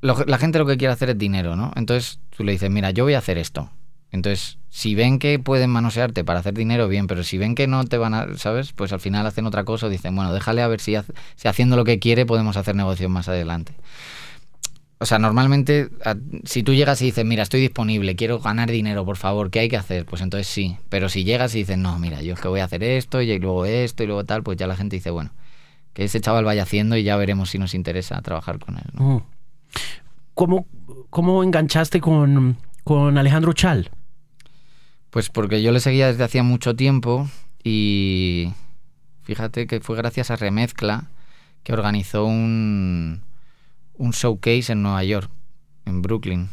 la 0.02 0.36
gente 0.38 0.58
lo 0.58 0.66
que 0.66 0.76
quiere 0.76 0.92
hacer 0.92 1.10
es 1.10 1.18
dinero, 1.18 1.54
¿no? 1.54 1.70
Entonces 1.76 2.18
tú 2.36 2.42
le 2.42 2.52
dices, 2.52 2.68
mira, 2.70 2.90
yo 2.90 3.04
voy 3.04 3.14
a 3.14 3.18
hacer 3.18 3.38
esto. 3.38 3.70
Entonces, 4.10 4.58
si 4.68 4.94
ven 4.94 5.18
que 5.18 5.38
pueden 5.38 5.70
manosearte 5.70 6.24
para 6.24 6.40
hacer 6.40 6.54
dinero, 6.54 6.86
bien, 6.88 7.06
pero 7.06 7.22
si 7.22 7.38
ven 7.38 7.54
que 7.54 7.66
no 7.66 7.84
te 7.84 7.96
van 7.98 8.12
a, 8.12 8.36
¿sabes? 8.36 8.72
Pues 8.72 8.92
al 8.92 9.00
final 9.00 9.24
hacen 9.26 9.46
otra 9.46 9.64
cosa 9.64 9.88
dicen, 9.88 10.14
bueno, 10.16 10.34
déjale 10.34 10.60
a 10.60 10.68
ver 10.68 10.80
si, 10.80 10.96
si 11.36 11.48
haciendo 11.48 11.76
lo 11.76 11.84
que 11.84 11.98
quiere 12.00 12.26
podemos 12.26 12.56
hacer 12.56 12.74
negocios 12.74 13.10
más 13.10 13.28
adelante. 13.28 13.74
O 15.02 15.06
sea, 15.06 15.18
normalmente, 15.18 15.88
a- 16.04 16.14
si 16.44 16.62
tú 16.62 16.74
llegas 16.74 17.02
y 17.02 17.06
dices, 17.06 17.24
mira, 17.24 17.42
estoy 17.42 17.60
disponible, 17.60 18.14
quiero 18.14 18.38
ganar 18.38 18.70
dinero, 18.70 19.04
por 19.04 19.16
favor, 19.16 19.50
¿qué 19.50 19.58
hay 19.58 19.68
que 19.68 19.76
hacer? 19.76 20.06
Pues 20.06 20.22
entonces 20.22 20.46
sí. 20.46 20.76
Pero 20.90 21.08
si 21.08 21.24
llegas 21.24 21.52
y 21.56 21.58
dices, 21.58 21.76
no, 21.76 21.98
mira, 21.98 22.22
yo 22.22 22.34
es 22.34 22.40
que 22.40 22.46
voy 22.46 22.60
a 22.60 22.64
hacer 22.66 22.84
esto 22.84 23.20
y 23.20 23.36
luego 23.40 23.64
esto 23.66 24.04
y 24.04 24.06
luego 24.06 24.24
tal, 24.24 24.44
pues 24.44 24.56
ya 24.58 24.68
la 24.68 24.76
gente 24.76 24.94
dice, 24.94 25.10
bueno, 25.10 25.32
que 25.92 26.04
ese 26.04 26.20
chaval 26.20 26.44
vaya 26.44 26.62
haciendo 26.62 26.96
y 26.96 27.02
ya 27.02 27.16
veremos 27.16 27.50
si 27.50 27.58
nos 27.58 27.74
interesa 27.74 28.22
trabajar 28.22 28.60
con 28.60 28.76
él. 28.76 28.84
¿no? 28.92 29.26
¿Cómo, 30.34 30.66
cómo 31.10 31.42
enganchaste 31.42 32.00
con, 32.00 32.56
con 32.84 33.18
Alejandro 33.18 33.54
Chal? 33.54 33.90
Pues 35.10 35.30
porque 35.30 35.62
yo 35.62 35.72
le 35.72 35.80
seguía 35.80 36.06
desde 36.06 36.22
hacía 36.22 36.44
mucho 36.44 36.76
tiempo 36.76 37.28
y 37.64 38.52
fíjate 39.24 39.66
que 39.66 39.80
fue 39.80 39.96
gracias 39.96 40.30
a 40.30 40.36
Remezcla 40.36 41.08
que 41.64 41.72
organizó 41.72 42.24
un, 42.24 43.20
un 44.02 44.10
showcase 44.12 44.72
en 44.72 44.82
Nueva 44.82 45.04
York, 45.04 45.30
en 45.86 46.02
Brooklyn. 46.02 46.48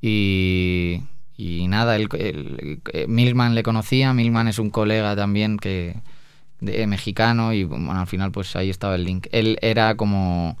Y, 0.00 1.02
y 1.36 1.66
nada, 1.68 1.96
él- 1.96 2.08
eh, 2.18 3.06
Milman 3.08 3.54
le 3.54 3.62
conocía, 3.62 4.12
Milman 4.12 4.48
es 4.48 4.58
un 4.58 4.70
colega 4.70 5.16
también 5.16 5.58
que 5.58 5.96
de, 6.60 6.86
mexicano 6.86 7.52
y 7.52 7.64
bueno, 7.64 7.92
al 7.92 8.06
final 8.06 8.32
pues 8.32 8.56
ahí 8.56 8.70
estaba 8.70 8.94
el 8.96 9.04
link. 9.04 9.26
Él 9.32 9.58
era 9.62 9.96
como 9.96 10.56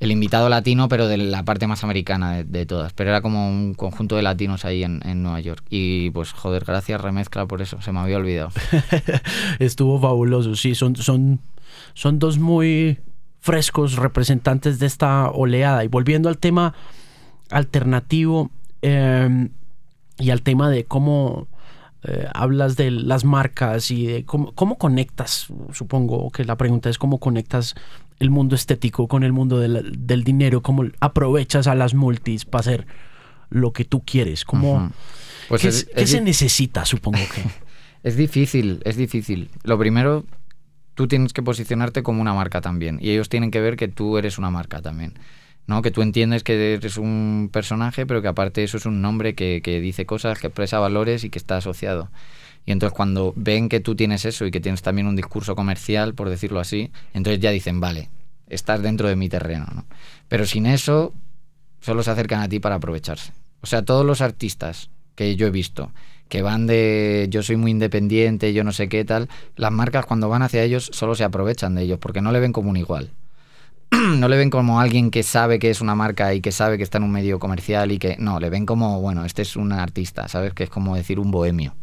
el 0.00 0.10
invitado 0.12 0.48
latino, 0.48 0.88
pero 0.88 1.08
de 1.08 1.16
la 1.16 1.44
parte 1.44 1.66
más 1.66 1.84
americana 1.84 2.36
de, 2.36 2.44
de 2.44 2.66
todas. 2.66 2.92
Pero 2.92 3.10
era 3.10 3.22
como 3.22 3.48
un 3.48 3.74
conjunto 3.74 4.16
de 4.16 4.22
latinos 4.22 4.64
ahí 4.64 4.82
en, 4.84 5.00
en 5.06 5.22
Nueva 5.22 5.40
York. 5.40 5.64
Y 5.70 6.10
pues, 6.10 6.32
joder, 6.32 6.64
gracias 6.64 7.00
Remezcla 7.00 7.46
por 7.46 7.62
eso, 7.62 7.80
se 7.82 7.92
me 7.92 8.00
había 8.00 8.16
olvidado. 8.18 8.50
Estuvo 9.58 10.00
fabuloso, 10.00 10.54
sí, 10.56 10.74
son, 10.74 10.96
son, 10.96 11.40
son 11.94 12.18
dos 12.18 12.38
muy 12.38 12.98
frescos 13.46 13.94
representantes 13.94 14.80
de 14.80 14.86
esta 14.86 15.30
oleada. 15.30 15.84
Y 15.84 15.88
volviendo 15.88 16.28
al 16.28 16.36
tema 16.38 16.74
alternativo 17.50 18.50
eh, 18.82 19.48
y 20.18 20.30
al 20.30 20.42
tema 20.42 20.68
de 20.68 20.84
cómo 20.84 21.46
eh, 22.02 22.26
hablas 22.34 22.76
de 22.76 22.90
las 22.90 23.24
marcas 23.24 23.90
y 23.92 24.06
de 24.06 24.24
cómo, 24.24 24.52
cómo 24.52 24.78
conectas, 24.78 25.46
supongo 25.72 26.30
que 26.30 26.44
la 26.44 26.56
pregunta 26.56 26.90
es 26.90 26.98
cómo 26.98 27.18
conectas 27.18 27.74
el 28.18 28.30
mundo 28.30 28.56
estético 28.56 29.06
con 29.08 29.22
el 29.22 29.32
mundo 29.32 29.58
del, 29.60 29.94
del 30.06 30.24
dinero, 30.24 30.60
cómo 30.62 30.84
aprovechas 31.00 31.66
a 31.68 31.74
las 31.74 31.94
multis 31.94 32.44
para 32.44 32.60
hacer 32.60 32.86
lo 33.50 33.72
que 33.72 33.84
tú 33.84 34.02
quieres, 34.04 34.44
cómo... 34.44 34.90
Pues 35.48 35.62
¿Qué, 35.62 35.68
es- 35.68 35.84
qué 35.94 36.02
es 36.02 36.10
se 36.10 36.20
necesita, 36.20 36.84
supongo 36.84 37.18
que? 37.34 37.42
Es 38.02 38.16
difícil, 38.16 38.80
es 38.84 38.96
difícil. 38.96 39.50
Lo 39.64 39.76
primero, 39.78 40.24
tú 40.96 41.06
tienes 41.06 41.32
que 41.32 41.42
posicionarte 41.42 42.02
como 42.02 42.20
una 42.20 42.34
marca 42.34 42.60
también. 42.60 42.98
Y 43.00 43.10
ellos 43.10 43.28
tienen 43.28 43.52
que 43.52 43.60
ver 43.60 43.76
que 43.76 43.86
tú 43.86 44.18
eres 44.18 44.38
una 44.38 44.50
marca 44.50 44.82
también. 44.82 45.14
¿no? 45.66 45.82
Que 45.82 45.90
tú 45.90 46.02
entiendes 46.02 46.42
que 46.42 46.74
eres 46.74 46.96
un 46.96 47.50
personaje, 47.52 48.06
pero 48.06 48.22
que 48.22 48.28
aparte 48.28 48.64
eso 48.64 48.78
es 48.78 48.86
un 48.86 49.02
nombre 49.02 49.34
que, 49.34 49.60
que 49.62 49.80
dice 49.80 50.06
cosas, 50.06 50.40
que 50.40 50.48
expresa 50.48 50.78
valores 50.78 51.22
y 51.22 51.30
que 51.30 51.38
está 51.38 51.58
asociado. 51.58 52.10
Y 52.64 52.72
entonces 52.72 52.96
cuando 52.96 53.32
ven 53.36 53.68
que 53.68 53.78
tú 53.78 53.94
tienes 53.94 54.24
eso 54.24 54.46
y 54.46 54.50
que 54.50 54.60
tienes 54.60 54.82
también 54.82 55.06
un 55.06 55.16
discurso 55.16 55.54
comercial, 55.54 56.14
por 56.14 56.30
decirlo 56.30 56.60
así, 56.60 56.90
entonces 57.12 57.40
ya 57.40 57.50
dicen, 57.50 57.78
vale, 57.78 58.08
estás 58.48 58.82
dentro 58.82 59.06
de 59.06 59.16
mi 59.16 59.28
terreno. 59.28 59.66
¿no? 59.72 59.84
Pero 60.28 60.46
sin 60.46 60.64
eso, 60.64 61.12
solo 61.80 62.02
se 62.02 62.10
acercan 62.10 62.40
a 62.40 62.48
ti 62.48 62.58
para 62.58 62.76
aprovecharse. 62.76 63.32
O 63.60 63.66
sea, 63.66 63.84
todos 63.84 64.06
los 64.06 64.22
artistas 64.22 64.88
que 65.14 65.36
yo 65.36 65.46
he 65.46 65.50
visto 65.50 65.92
que 66.28 66.42
van 66.42 66.66
de 66.66 67.26
yo 67.30 67.42
soy 67.42 67.56
muy 67.56 67.70
independiente, 67.70 68.52
yo 68.52 68.64
no 68.64 68.72
sé 68.72 68.88
qué 68.88 69.04
tal, 69.04 69.28
las 69.56 69.72
marcas 69.72 70.06
cuando 70.06 70.28
van 70.28 70.42
hacia 70.42 70.62
ellos 70.62 70.90
solo 70.92 71.14
se 71.14 71.24
aprovechan 71.24 71.74
de 71.74 71.82
ellos 71.82 71.98
porque 71.98 72.20
no 72.20 72.32
le 72.32 72.40
ven 72.40 72.52
como 72.52 72.70
un 72.70 72.76
igual. 72.76 73.10
no 73.92 74.28
le 74.28 74.36
ven 74.36 74.50
como 74.50 74.80
alguien 74.80 75.10
que 75.10 75.22
sabe 75.22 75.58
que 75.58 75.70
es 75.70 75.80
una 75.80 75.94
marca 75.94 76.34
y 76.34 76.40
que 76.40 76.52
sabe 76.52 76.76
que 76.76 76.82
está 76.82 76.98
en 76.98 77.04
un 77.04 77.12
medio 77.12 77.38
comercial 77.38 77.92
y 77.92 77.98
que 77.98 78.16
no, 78.18 78.40
le 78.40 78.50
ven 78.50 78.66
como, 78.66 79.00
bueno, 79.00 79.24
este 79.24 79.42
es 79.42 79.56
un 79.56 79.72
artista, 79.72 80.28
¿sabes? 80.28 80.52
Que 80.54 80.64
es 80.64 80.70
como 80.70 80.96
decir 80.96 81.20
un 81.20 81.30
bohemio. 81.30 81.74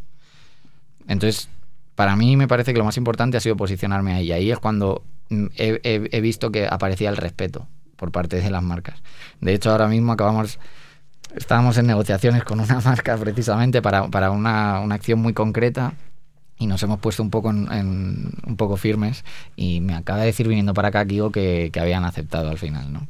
Entonces, 1.08 1.49
para 1.95 2.15
mí 2.15 2.36
me 2.38 2.47
parece 2.47 2.73
que 2.73 2.79
lo 2.79 2.86
más 2.86 2.97
importante 2.97 3.38
ha 3.38 3.41
sido 3.41 3.56
posicionarme 3.58 4.13
ahí. 4.13 4.32
Ahí 4.32 4.51
es 4.51 4.60
cuando 4.60 5.03
mm, 5.29 5.45
he, 5.58 5.79
he- 5.84 6.10
he 6.12 6.21
visto 6.21 6.51
que 6.51 6.67
aparecía 6.67 7.10
el 7.10 7.17
respeto 7.17 7.67
por 7.95 8.12
parte 8.12 8.41
de 8.41 8.49
las 8.49 8.63
marcas. 8.63 9.01
De 9.41 9.53
hecho, 9.53 9.71
ahora 9.71 9.88
mismo 9.88 10.12
acabamos, 10.12 10.60
estábamos 11.36 11.78
en 11.78 11.88
negociaciones 11.88 12.43
con 12.43 12.60
una 12.60 12.80
marca 12.86 13.17
precisamente 13.17 13.82
para, 13.82 14.08
para 14.08 14.32
una, 14.32 14.80
una 14.80 14.96
acción 14.96 15.19
muy 15.19 15.34
concreta 15.34 15.93
y 16.58 16.67
nos 16.67 16.82
hemos 16.84 17.00
puesto 17.00 17.24
un 17.24 17.30
poco 17.30 17.50
en, 17.50 17.72
en- 17.72 18.32
un 18.46 18.56
poco 18.58 18.78
firmes 18.78 19.24
y 19.56 19.82
me 19.82 19.96
acaba 19.96 20.19
de 20.19 20.28
decir 20.28 20.48
viniendo 20.48 20.74
para 20.74 20.89
acá 20.89 21.06
Kigo 21.06 21.32
que, 21.32 21.69
que 21.74 21.80
habían 21.80 22.06
aceptado 22.06 22.50
al 22.50 22.58
final, 22.58 22.91
¿no? 22.93 23.08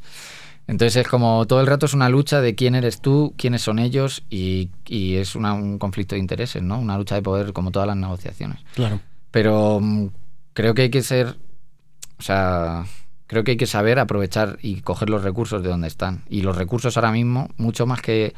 Entonces 0.66 0.96
es 0.96 1.08
como 1.10 1.46
todo 1.46 1.60
el 1.60 1.68
rato 1.68 1.86
es 1.86 1.94
una 1.94 2.08
lucha 2.08 2.40
de 2.40 2.56
quién 2.56 2.74
eres 2.74 3.02
tú, 3.02 3.34
quiénes 3.38 3.62
son 3.62 3.80
ellos 3.80 4.24
y, 4.30 4.70
y 4.88 5.16
es 5.18 5.36
una- 5.36 5.54
un 5.54 5.78
conflicto 5.78 6.16
de 6.16 6.20
intereses, 6.20 6.64
¿no? 6.64 6.80
Una 6.80 6.98
lucha 6.98 7.16
de 7.16 7.22
poder 7.22 7.52
como 7.52 7.70
todas 7.72 7.88
las 7.88 7.98
negociaciones. 7.98 8.60
Claro. 8.74 9.02
Pero 9.30 9.80
mm, 9.82 10.08
creo 10.54 10.74
que 10.74 10.84
hay 10.84 10.90
que 10.90 11.02
ser, 11.04 11.36
o 12.18 12.22
sea, 12.22 12.86
creo 13.28 13.44
que 13.44 13.52
hay 13.52 13.58
que 13.58 13.68
saber 13.68 14.00
aprovechar 14.00 14.58
y 14.62 14.82
coger 14.82 15.10
los 15.10 15.24
recursos 15.24 15.64
de 15.64 15.70
donde 15.70 15.88
están. 15.88 16.24
Y 16.30 16.42
los 16.42 16.58
recursos 16.58 16.98
ahora 16.98 17.12
mismo, 17.12 17.50
mucho 17.58 17.86
más 17.86 18.02
que, 18.02 18.34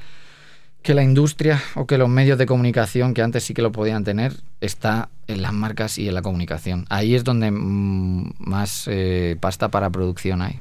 que 0.82 0.94
la 0.94 1.04
industria 1.04 1.62
o 1.76 1.86
que 1.88 1.98
los 1.98 2.10
medios 2.10 2.38
de 2.38 2.46
comunicación, 2.46 3.14
que 3.14 3.22
antes 3.22 3.44
sí 3.44 3.54
que 3.54 3.62
lo 3.62 3.72
podían 3.72 4.04
tener, 4.04 4.34
está 4.62 5.10
en 5.28 5.42
las 5.42 5.54
marcas 5.54 5.98
y 5.98 6.08
en 6.08 6.14
la 6.14 6.22
comunicación. 6.22 6.86
Ahí 6.90 7.16
es 7.16 7.24
donde 7.24 7.52
mm, 7.52 8.34
más 8.40 8.88
eh, 8.88 9.38
pasta 9.40 9.70
para 9.70 9.90
producción 9.90 10.42
hay. 10.42 10.60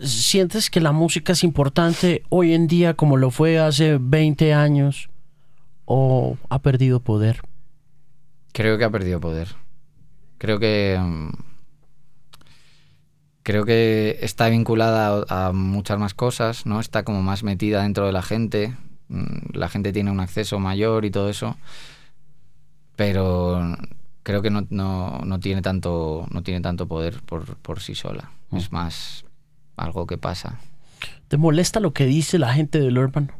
¿Sientes 0.00 0.70
que 0.70 0.80
la 0.80 0.92
música 0.92 1.32
es 1.32 1.44
importante 1.44 2.22
hoy 2.30 2.54
en 2.54 2.66
día 2.66 2.94
como 2.94 3.16
lo 3.16 3.30
fue 3.30 3.58
hace 3.58 3.98
20 4.00 4.54
años 4.54 5.08
o 5.84 6.36
ha 6.48 6.60
perdido 6.60 7.00
poder? 7.00 7.40
Creo 8.52 8.78
que 8.78 8.84
ha 8.84 8.90
perdido 8.90 9.20
poder. 9.20 9.48
Creo 10.38 10.58
que. 10.58 10.98
mm, 11.00 11.53
Creo 13.44 13.64
que 13.64 14.18
está 14.22 14.48
vinculada 14.48 15.24
a, 15.28 15.46
a 15.48 15.52
muchas 15.52 15.98
más 15.98 16.14
cosas, 16.14 16.66
¿no? 16.66 16.80
Está 16.80 17.04
como 17.04 17.22
más 17.22 17.42
metida 17.44 17.82
dentro 17.82 18.06
de 18.06 18.12
la 18.12 18.22
gente. 18.22 18.74
mm, 19.08 19.54
La 19.56 19.68
gente 19.68 19.92
tiene 19.92 20.10
un 20.10 20.18
acceso 20.20 20.58
mayor 20.58 21.04
y 21.04 21.10
todo 21.12 21.28
eso. 21.30 21.56
Pero 22.96 23.76
creo 24.22 24.42
que 24.42 24.50
no, 24.50 24.66
no, 24.70 25.20
no 25.24 25.40
tiene 25.40 25.62
tanto. 25.62 26.26
no 26.30 26.42
tiene 26.42 26.60
tanto 26.60 26.86
poder 26.88 27.20
por, 27.22 27.56
por 27.56 27.80
sí 27.80 27.94
sola. 27.94 28.30
Es 28.52 28.70
más 28.72 29.24
algo 29.76 30.06
que 30.06 30.16
pasa. 30.18 30.58
¿Te 31.28 31.36
molesta 31.36 31.80
lo 31.80 31.92
que 31.92 32.06
dice 32.06 32.38
la 32.38 32.52
gente 32.54 32.78
del 32.80 32.96
Urban? 32.98 33.32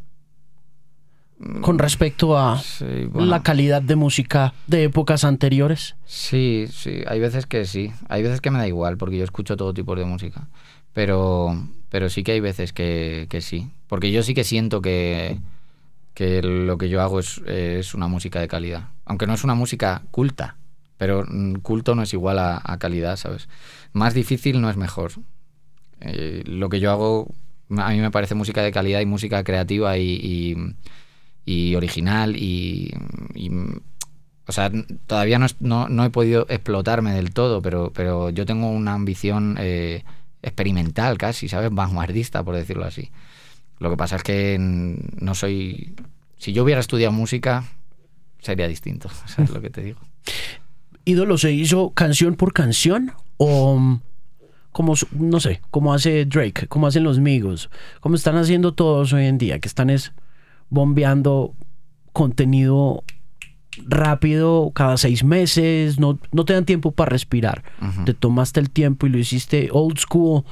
Con 1.61 1.79
respecto 1.79 2.39
a 2.39 2.59
Sí, 2.61 2.85
bueno. 3.11 3.29
la 3.29 3.43
calidad 3.43 3.83
de 3.83 3.97
música 3.97 4.55
de 4.67 4.85
épocas 4.85 5.25
anteriores. 5.25 5.97
Sí, 6.07 6.67
sí, 6.71 7.03
hay 7.07 7.21
veces 7.21 7.47
que 7.47 7.65
sí. 7.67 7.93
Hay 8.09 8.23
veces 8.23 8.41
que 8.41 8.51
me 8.51 8.59
da 8.59 8.67
igual 8.69 8.97
porque 8.97 9.19
yo 9.19 9.25
escucho 9.25 9.57
todo 9.57 9.75
tipo 9.75 9.95
de 9.97 10.05
música. 10.05 10.49
Pero, 10.93 11.69
pero 11.89 12.09
sí 12.09 12.23
que 12.23 12.33
hay 12.33 12.41
veces 12.41 12.73
que, 12.73 13.27
que 13.29 13.41
sí. 13.41 13.71
Porque 13.89 14.13
yo 14.13 14.23
sí 14.23 14.33
que 14.33 14.45
siento 14.45 14.81
que, 14.81 15.39
que 16.15 16.41
lo 16.43 16.79
que 16.79 16.89
yo 16.89 17.03
hago 17.03 17.19
es, 17.19 17.39
es 17.47 17.95
una 17.95 18.07
música 18.07 18.41
de 18.41 18.49
calidad. 18.49 18.89
Aunque 19.05 19.27
no 19.27 19.35
es 19.35 19.43
una 19.45 19.55
música 19.55 20.03
culta, 20.13 20.57
pero 20.97 21.25
mm, 21.29 21.55
culto 21.57 21.95
no 21.97 22.03
es 22.05 22.13
igual 22.13 22.39
a, 22.39 22.63
a 22.65 22.79
calidad, 22.79 23.17
¿sabes? 23.17 23.49
Más 23.93 24.15
difícil 24.15 24.61
no 24.61 24.71
es 24.71 24.77
mejor. 24.77 25.13
Eh, 26.01 26.43
lo 26.47 26.69
que 26.69 26.79
yo 26.81 26.91
hago, 26.93 27.35
a 27.77 27.91
mí 27.91 27.99
me 28.01 28.11
parece 28.13 28.35
música 28.37 28.63
de 28.63 28.71
calidad 28.73 29.01
y 29.01 29.07
música 29.07 29.43
creativa 29.43 29.99
y, 29.99 30.11
y, 30.23 30.57
y 31.45 31.75
original 31.75 32.37
y, 32.37 32.95
o 34.47 34.53
sea, 34.53 34.71
todavía 35.07 35.39
no, 35.39 35.47
no, 35.61 35.89
no 35.89 36.05
he 36.05 36.11
podido 36.11 36.47
explotarme 36.49 37.13
del 37.13 37.33
todo, 37.33 37.63
pero, 37.63 37.93
pero 37.95 38.31
yo 38.31 38.47
tengo 38.47 38.71
una 38.71 38.95
ambición 38.95 39.57
eh, 39.59 40.05
experimental 40.43 41.17
casi, 41.19 41.49
¿sabes? 41.49 41.71
Vanguardista, 41.73 42.43
por 42.43 42.55
decirlo 42.55 42.85
así. 42.85 43.11
Lo 43.79 43.91
que 43.91 43.97
pasa 43.97 44.17
es 44.17 44.23
que 44.23 44.57
no 44.59 45.35
soy... 45.35 45.95
Si 46.39 46.53
yo 46.53 46.63
hubiera 46.63 46.81
estudiado 46.81 47.13
música, 47.13 47.65
sería 48.41 48.69
distinto, 48.69 49.09
¿sabes 49.27 49.51
lo 49.51 49.61
que 49.61 49.71
te 49.71 49.83
digo? 49.83 50.01
¿Ídolo 51.07 51.39
se 51.39 51.53
hizo 51.53 51.91
canción 51.91 52.35
por 52.35 52.53
canción? 52.53 53.13
¿O 53.37 53.79
mm, 53.79 54.01
como, 54.73 54.95
no 55.13 55.41
sé, 55.41 55.61
como 55.71 55.95
hace 55.95 56.25
Drake, 56.27 56.67
como 56.67 56.87
hacen 56.87 57.05
los 57.05 57.21
Migos, 57.21 57.71
como 58.01 58.17
están 58.17 58.37
haciendo 58.37 58.75
todos 58.75 59.13
hoy 59.13 59.27
en 59.27 59.39
día, 59.39 59.59
que 59.59 59.69
están 59.69 59.89
es 59.89 60.13
bombeando 60.71 61.55
contenido 62.13 63.03
rápido 63.87 64.71
cada 64.75 64.97
seis 64.97 65.25
meses, 65.25 65.99
no, 65.99 66.19
no 66.33 66.45
te 66.45 66.53
dan 66.53 66.65
tiempo 66.65 66.93
para 66.93 67.11
respirar. 67.11 67.63
Te 68.05 68.15
tomaste 68.15 68.61
el 68.61 68.71
tiempo 68.71 69.07
y 69.07 69.11
lo 69.11 69.19
hiciste 69.19 69.69
old 69.73 69.99
school 69.99 70.45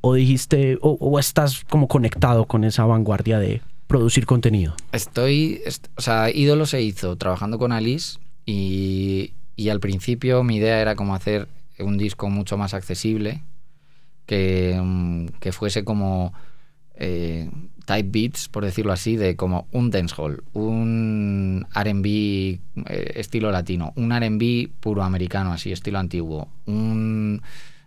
o 0.00 0.14
dijiste, 0.14 0.76
o, 0.82 0.90
o 1.00 1.18
estás 1.18 1.64
como 1.70 1.88
conectado 1.88 2.44
con 2.46 2.64
esa 2.64 2.84
vanguardia 2.84 3.38
de 3.38 3.62
producir 3.86 4.26
contenido. 4.26 4.74
Estoy, 4.92 5.60
est- 5.64 5.86
o 5.96 6.00
sea, 6.02 6.30
Ídolo 6.30 6.66
se 6.66 6.82
hizo 6.82 7.16
trabajando 7.16 7.58
con 7.58 7.70
Alice 7.72 8.18
y, 8.44 9.32
y 9.56 9.68
al 9.68 9.80
principio 9.80 10.42
mi 10.42 10.56
idea 10.56 10.80
era 10.80 10.96
como 10.96 11.14
hacer 11.14 11.48
un 11.78 11.96
disco 11.96 12.28
mucho 12.28 12.56
más 12.58 12.74
accesible, 12.74 13.42
que, 14.26 14.78
mm, 14.82 15.26
que 15.40 15.52
fuese 15.52 15.84
como 15.84 16.32
eh, 16.96 17.50
type 17.84 18.08
beats, 18.10 18.48
por 18.48 18.64
decirlo 18.64 18.92
así, 18.92 19.16
de 19.16 19.36
como 19.36 19.66
un 19.72 19.90
dancehall, 19.90 20.42
un 20.52 21.66
R&B 21.74 22.08
eh, 22.08 23.12
estilo 23.16 23.50
latino, 23.50 23.92
un 23.96 24.12
R&B 24.12 24.70
puro 24.80 25.02
americano, 25.02 25.52
así 25.52 25.72
estilo 25.72 25.98
antiguo, 25.98 26.48
un, 26.66 27.42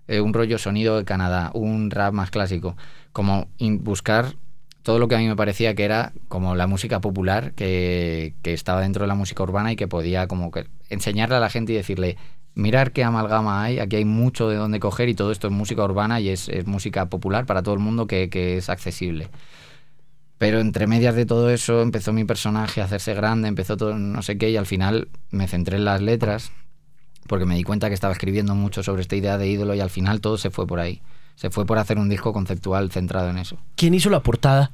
eh, 0.07 0.19
un 0.19 0.33
rollo 0.33 0.57
sonido 0.57 0.97
de 0.97 1.05
Canadá, 1.05 1.51
un 1.53 1.89
rap 1.89 2.13
más 2.13 2.31
clásico, 2.31 2.75
como 3.11 3.47
buscar 3.79 4.35
todo 4.83 4.99
lo 4.99 5.07
que 5.07 5.15
a 5.15 5.17
mí 5.17 5.27
me 5.27 5.35
parecía 5.35 5.75
que 5.75 5.83
era 5.83 6.13
como 6.29 6.55
la 6.55 6.67
música 6.67 7.01
popular 7.01 7.53
que, 7.53 8.35
que 8.41 8.53
estaba 8.53 8.81
dentro 8.81 9.03
de 9.03 9.07
la 9.07 9.15
música 9.15 9.43
urbana 9.43 9.73
y 9.73 9.75
que 9.75 9.87
podía 9.87 10.27
como 10.27 10.49
que 10.51 10.67
enseñarle 10.89 11.35
a 11.35 11.39
la 11.41 11.49
gente 11.49 11.73
y 11.73 11.75
decirle, 11.75 12.17
mirar 12.57 12.91
qué 12.91 13.03
amalgama 13.03 13.63
hay, 13.63 13.79
aquí 13.79 13.97
hay 13.97 14.05
mucho 14.05 14.49
de 14.49 14.55
dónde 14.55 14.79
coger 14.79 15.09
y 15.09 15.13
todo 15.13 15.31
esto 15.31 15.47
es 15.47 15.53
música 15.53 15.83
urbana 15.83 16.19
y 16.19 16.29
es, 16.29 16.49
es 16.49 16.65
música 16.65 17.05
popular 17.05 17.45
para 17.45 17.61
todo 17.61 17.75
el 17.75 17.79
mundo 17.79 18.07
que, 18.07 18.29
que 18.29 18.57
es 18.57 18.69
accesible. 18.69 19.29
Pero 20.39 20.59
entre 20.59 20.87
medias 20.87 21.15
de 21.15 21.25
todo 21.25 21.49
eso 21.49 21.81
empezó 21.81 22.13
mi 22.13 22.25
personaje 22.25 22.81
a 22.81 22.85
hacerse 22.85 23.13
grande, 23.13 23.47
empezó 23.47 23.77
todo 23.77 23.97
no 23.97 24.21
sé 24.21 24.37
qué 24.37 24.49
y 24.49 24.57
al 24.57 24.65
final 24.65 25.07
me 25.29 25.47
centré 25.47 25.77
en 25.77 25.85
las 25.85 26.01
letras 26.01 26.51
porque 27.27 27.45
me 27.45 27.55
di 27.55 27.63
cuenta 27.63 27.89
que 27.89 27.93
estaba 27.93 28.13
escribiendo 28.13 28.55
mucho 28.55 28.81
sobre 28.81 29.01
esta 29.01 29.15
idea 29.15 29.37
de 29.37 29.47
ídolo 29.47 29.75
y 29.75 29.79
al 29.79 29.89
final 29.89 30.19
todo 30.19 30.37
se 30.37 30.49
fue 30.49 30.65
por 30.65 30.79
ahí. 30.79 31.01
Se 31.35 31.51
fue 31.51 31.65
por 31.65 31.77
hacer 31.77 31.99
un 31.99 32.09
disco 32.09 32.33
conceptual 32.33 32.91
centrado 32.91 33.29
en 33.29 33.37
eso. 33.37 33.57
¿Quién 33.75 33.93
hizo 33.93 34.09
la 34.09 34.21
portada? 34.21 34.71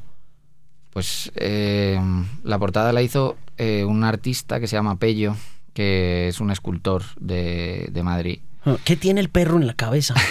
Pues 0.91 1.31
eh, 1.36 1.99
la 2.43 2.59
portada 2.59 2.93
la 2.93 3.01
hizo 3.01 3.36
eh, 3.57 3.84
un 3.84 4.03
artista 4.03 4.59
que 4.59 4.67
se 4.67 4.75
llama 4.75 4.97
Pello, 4.97 5.36
que 5.74 6.28
es 6.28 6.39
un 6.39 6.51
escultor 6.51 7.03
de, 7.19 7.89
de 7.91 8.03
Madrid. 8.03 8.39
¿Qué 8.86 8.95
tiene 8.95 9.19
el 9.19 9.30
perro 9.30 9.57
en 9.57 9.67
la 9.67 9.74
cabeza? 9.74 10.15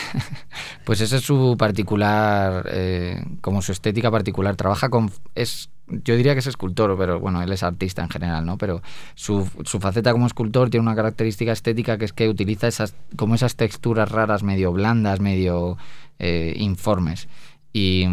Pues 0.84 1.00
ese 1.00 1.18
es 1.18 1.22
su 1.22 1.56
particular, 1.56 2.68
eh, 2.72 3.22
como 3.40 3.62
su 3.62 3.70
estética 3.70 4.10
particular. 4.10 4.56
Trabaja 4.56 4.88
con, 4.88 5.12
es, 5.36 5.70
yo 5.86 6.16
diría 6.16 6.32
que 6.32 6.40
es 6.40 6.48
escultor, 6.48 6.96
pero 6.98 7.20
bueno, 7.20 7.40
él 7.40 7.52
es 7.52 7.62
artista 7.62 8.02
en 8.02 8.10
general, 8.10 8.44
¿no? 8.44 8.58
Pero 8.58 8.82
su, 9.14 9.48
su 9.64 9.78
faceta 9.78 10.10
como 10.10 10.26
escultor 10.26 10.70
tiene 10.70 10.82
una 10.82 10.96
característica 10.96 11.52
estética 11.52 11.98
que 11.98 12.04
es 12.04 12.12
que 12.12 12.28
utiliza 12.28 12.66
esas, 12.66 12.96
como 13.16 13.36
esas 13.36 13.54
texturas 13.54 14.10
raras, 14.10 14.42
medio 14.42 14.72
blandas, 14.72 15.20
medio 15.20 15.78
eh, 16.18 16.54
informes. 16.56 17.28
Y, 17.72 18.04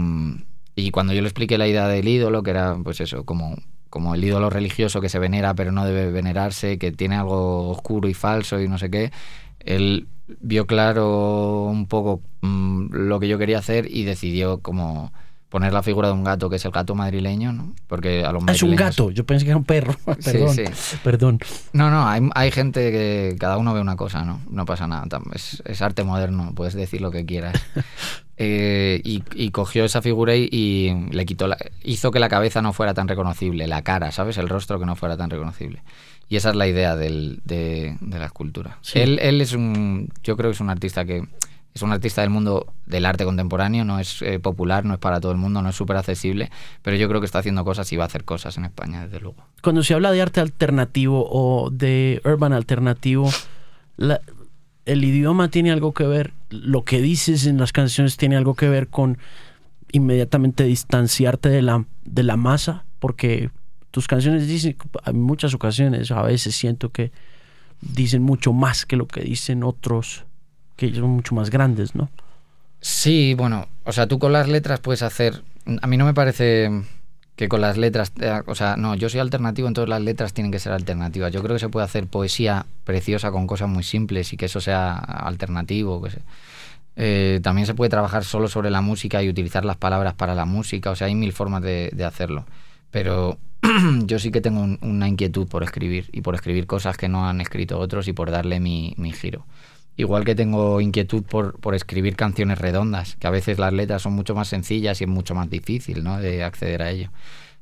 y 0.76 0.92
cuando 0.92 1.14
yo 1.14 1.22
le 1.22 1.28
expliqué 1.28 1.58
la 1.58 1.68
idea 1.68 1.88
del 1.88 2.08
ídolo, 2.08 2.44
que 2.44 2.52
era 2.52 2.78
pues 2.84 3.02
eso, 3.02 3.26
como, 3.26 3.56
como 3.90 4.16
el 4.16 4.24
ídolo 4.24 4.50
religioso 4.50 5.02
que 5.02 5.10
se 5.10 5.20
venera 5.20 5.54
pero 5.54 5.72
no 5.72 5.86
debe 5.86 6.12
venerarse, 6.12 6.78
que 6.78 6.92
tiene 6.92 7.16
algo 7.16 7.70
oscuro 7.70 8.08
y 8.08 8.14
falso 8.14 8.60
y 8.60 8.68
no 8.68 8.78
sé 8.78 8.90
qué, 8.90 9.12
él 9.60 10.08
vio 10.42 10.68
claro 10.68 11.64
un 11.64 11.88
poco 11.88 12.22
mm, 12.42 12.88
lo 12.92 13.20
que 13.20 13.28
yo 13.28 13.38
quería 13.38 13.60
hacer 13.60 13.88
y 13.90 14.04
decidió 14.04 14.60
como 14.60 15.12
poner 15.50 15.74
la 15.74 15.82
figura 15.84 16.08
de 16.10 16.14
un 16.14 16.24
gato, 16.24 16.50
que 16.50 16.58
es 16.58 16.66
el 16.66 16.72
gato 16.72 16.93
madrileño, 16.95 17.52
¿no? 17.52 17.74
Porque 17.88 18.24
a 18.24 18.32
los 18.32 18.43
Ah, 18.47 18.52
es 18.52 18.62
un 18.64 18.70
madrileños- 18.72 18.78
gato, 18.78 19.12
yo 19.12 19.26
pensé 19.26 19.45
que 19.45 19.52
era 19.52 19.58
un 19.58 19.64
perro. 19.64 19.95
perdón, 20.24 20.54
sí. 20.56 20.64
perdón. 21.04 21.39
No, 21.74 21.89
no, 21.89 22.08
hay, 22.08 22.22
hay 22.36 22.52
gente 22.52 22.91
que 22.91 23.36
cada 23.39 23.58
uno 23.58 23.74
ve 23.74 23.82
una 23.82 23.95
cosa, 23.95 24.24
¿no? 24.24 24.41
No 24.50 24.66
pasa 24.66 24.88
nada. 24.88 25.08
Es, 25.34 25.62
es 25.66 25.82
arte 25.82 26.04
moderno, 26.04 26.54
puedes 26.56 26.76
decir 26.76 27.02
lo 27.02 27.12
que 27.12 27.26
quieras. 27.26 27.56
Eh, 28.41 29.02
y, 29.04 29.22
y 29.36 29.52
cogió 29.52 29.84
esa 29.84 30.02
figura 30.02 30.34
y, 30.34 30.47
y 30.50 30.93
le 31.12 31.26
quitó 31.26 31.45
la, 31.50 31.58
hizo 31.84 32.10
que 32.10 32.20
la 32.20 32.30
cabeza 32.30 32.62
no 32.62 32.72
fuera 32.72 32.93
tan 32.93 33.10
reconocible, 33.10 33.68
la 33.68 33.82
cara, 33.82 34.14
¿sabes? 34.14 34.38
El 34.38 34.47
rostro 34.47 34.80
que 34.80 34.86
no 34.86 34.95
fuera 34.95 35.18
tan 35.18 35.30
reconocible. 35.30 35.84
Y 36.30 36.38
esa 36.38 36.52
es 36.52 36.56
la 36.56 36.66
idea 36.66 36.95
del- 36.95 37.41
de, 37.43 37.97
de 38.00 38.18
la 38.18 38.28
escultura. 38.28 38.78
Sí. 38.82 39.00
Él, 39.00 39.20
él 39.22 39.41
es 39.41 39.52
un, 39.52 40.08
yo 40.24 40.38
creo 40.38 40.52
que 40.52 40.56
es 40.56 40.62
un 40.62 40.70
artista 40.70 41.04
que 41.04 41.28
es 41.74 41.82
un 41.82 41.92
artista 41.92 42.22
del 42.22 42.30
mundo 42.30 42.74
del 42.86 43.06
arte 43.06 43.26
contemporáneo, 43.26 43.86
no 43.86 44.00
es 44.00 44.22
eh, 44.22 44.40
popular, 44.40 44.86
no 44.86 44.94
es 44.94 45.00
para 45.00 45.20
todo 45.20 45.32
el 45.32 45.38
mundo, 45.38 45.62
no 45.62 45.70
es 45.70 45.76
súper 45.76 45.98
accesible, 45.98 46.50
pero 46.82 46.98
yo 46.98 47.08
creo 47.08 47.22
que 47.22 47.26
está 47.26 47.40
haciendo 47.40 47.64
cosas 47.64 47.92
y 47.94 47.98
va 47.98 48.04
a 48.04 48.08
hacer 48.08 48.26
cosas 48.26 48.58
en 48.58 48.66
España, 48.66 49.04
desde 49.06 49.20
luego. 49.20 49.46
Cuando 49.62 49.84
se 49.84 49.94
habla 49.94 50.12
de 50.12 50.22
arte 50.22 50.40
alternativo 50.40 51.28
o 51.30 51.70
de 51.70 52.22
urban 52.26 52.54
alternativo, 52.54 53.30
el 54.86 55.04
idioma 55.04 55.50
tiene 55.50 55.72
algo 55.72 55.94
que 55.94 56.06
ver, 56.06 56.34
lo 56.50 56.84
que 56.84 57.02
dices 57.02 57.46
en 57.46 57.58
las 57.58 57.72
canciones 57.72 58.18
tiene 58.18 58.36
algo 58.36 58.56
que 58.56 58.70
ver 58.70 58.88
con 58.88 59.18
inmediatamente 59.92 60.64
distanciarte 60.64 61.50
de 61.50 61.62
la, 61.62 61.86
de 62.04 62.24
la 62.24 62.38
masa, 62.38 62.86
porque 63.00 63.52
tus 63.92 64.08
canciones 64.08 64.48
dicen, 64.48 64.78
en 65.06 65.22
muchas 65.22 65.54
ocasiones, 65.54 66.12
a 66.12 66.22
veces 66.22 66.56
siento 66.56 66.92
que 66.92 67.12
dicen 67.82 68.22
mucho 68.22 68.54
más 68.54 68.86
que 68.86 68.98
lo 68.98 69.08
que 69.08 69.22
dicen 69.22 69.64
otros, 69.64 70.26
que 70.80 70.96
son 70.96 71.10
mucho 71.10 71.36
más 71.36 71.50
grandes, 71.50 71.94
¿no? 71.96 72.10
Sí, 72.82 73.34
bueno, 73.34 73.68
o 73.84 73.92
sea, 73.92 74.08
tú 74.08 74.18
con 74.20 74.32
las 74.32 74.48
letras 74.48 74.80
puedes 74.80 75.02
hacer. 75.04 75.44
A 75.82 75.88
mí 75.88 75.98
no 75.98 76.06
me 76.06 76.14
parece 76.14 76.72
que 77.36 77.50
con 77.50 77.60
las 77.60 77.78
letras. 77.78 78.14
eh, 78.22 78.42
O 78.48 78.56
sea, 78.56 78.78
no, 78.78 78.96
yo 78.96 79.10
soy 79.10 79.20
alternativo, 79.20 79.68
entonces 79.68 79.90
las 79.90 80.02
letras 80.02 80.34
tienen 80.34 80.52
que 80.52 80.60
ser 80.60 80.72
alternativas. 80.72 81.32
Yo 81.34 81.42
creo 81.44 81.56
que 81.56 81.60
se 81.60 81.70
puede 81.70 81.84
hacer 81.86 82.08
poesía 82.08 82.66
preciosa 82.86 83.32
con 83.32 83.48
cosas 83.48 83.68
muy 83.68 83.84
simples 83.84 84.32
y 84.32 84.38
que 84.38 84.46
eso 84.46 84.62
sea 84.62 84.96
alternativo. 84.98 86.02
Eh, 86.96 87.40
también 87.44 87.66
se 87.68 87.74
puede 87.74 87.90
trabajar 87.90 88.24
solo 88.24 88.48
sobre 88.48 88.70
la 88.72 88.82
música 88.82 89.22
y 89.24 89.30
utilizar 89.30 89.66
las 89.66 89.78
palabras 89.78 90.14
para 90.14 90.34
la 90.34 90.46
música. 90.46 90.92
O 90.92 90.96
sea, 90.96 91.08
hay 91.08 91.16
mil 91.16 91.34
formas 91.34 91.62
de, 91.62 91.92
hacerlo. 92.06 92.46
Pero 92.92 93.38
yo 94.06 94.20
sí 94.20 94.32
que 94.32 94.40
tengo 94.42 94.62
un- 94.62 94.80
una 94.82 95.08
inquietud 95.10 95.48
por 95.48 95.64
escribir 95.64 96.10
y 96.14 96.22
por 96.22 96.36
escribir 96.36 96.66
cosas 96.68 96.96
que 96.98 97.10
no 97.10 97.28
han 97.28 97.42
escrito 97.42 97.78
otros 97.78 98.08
y 98.08 98.14
por 98.14 98.32
darle 98.32 98.62
mi 98.62 98.96
giro. 99.14 99.46
Igual 100.00 100.24
que 100.24 100.34
tengo 100.34 100.80
inquietud 100.80 101.24
por, 101.24 101.60
por 101.60 101.76
escribir 101.76 102.16
canciones 102.16 102.58
redondas, 102.58 103.18
que 103.18 103.28
a 103.28 103.32
veces 103.32 103.60
las 103.60 103.74
letras 103.74 104.02
son 104.02 104.14
mucho 104.14 104.34
más 104.34 104.47
sencillas 104.47 105.02
y 105.02 105.04
es 105.04 105.10
mucho 105.10 105.36
más 105.36 105.50
difícil 105.50 106.04
¿no? 106.06 106.18
de 106.20 106.43
acceder 106.45 106.82
a 106.82 106.89
ello. 106.89 107.12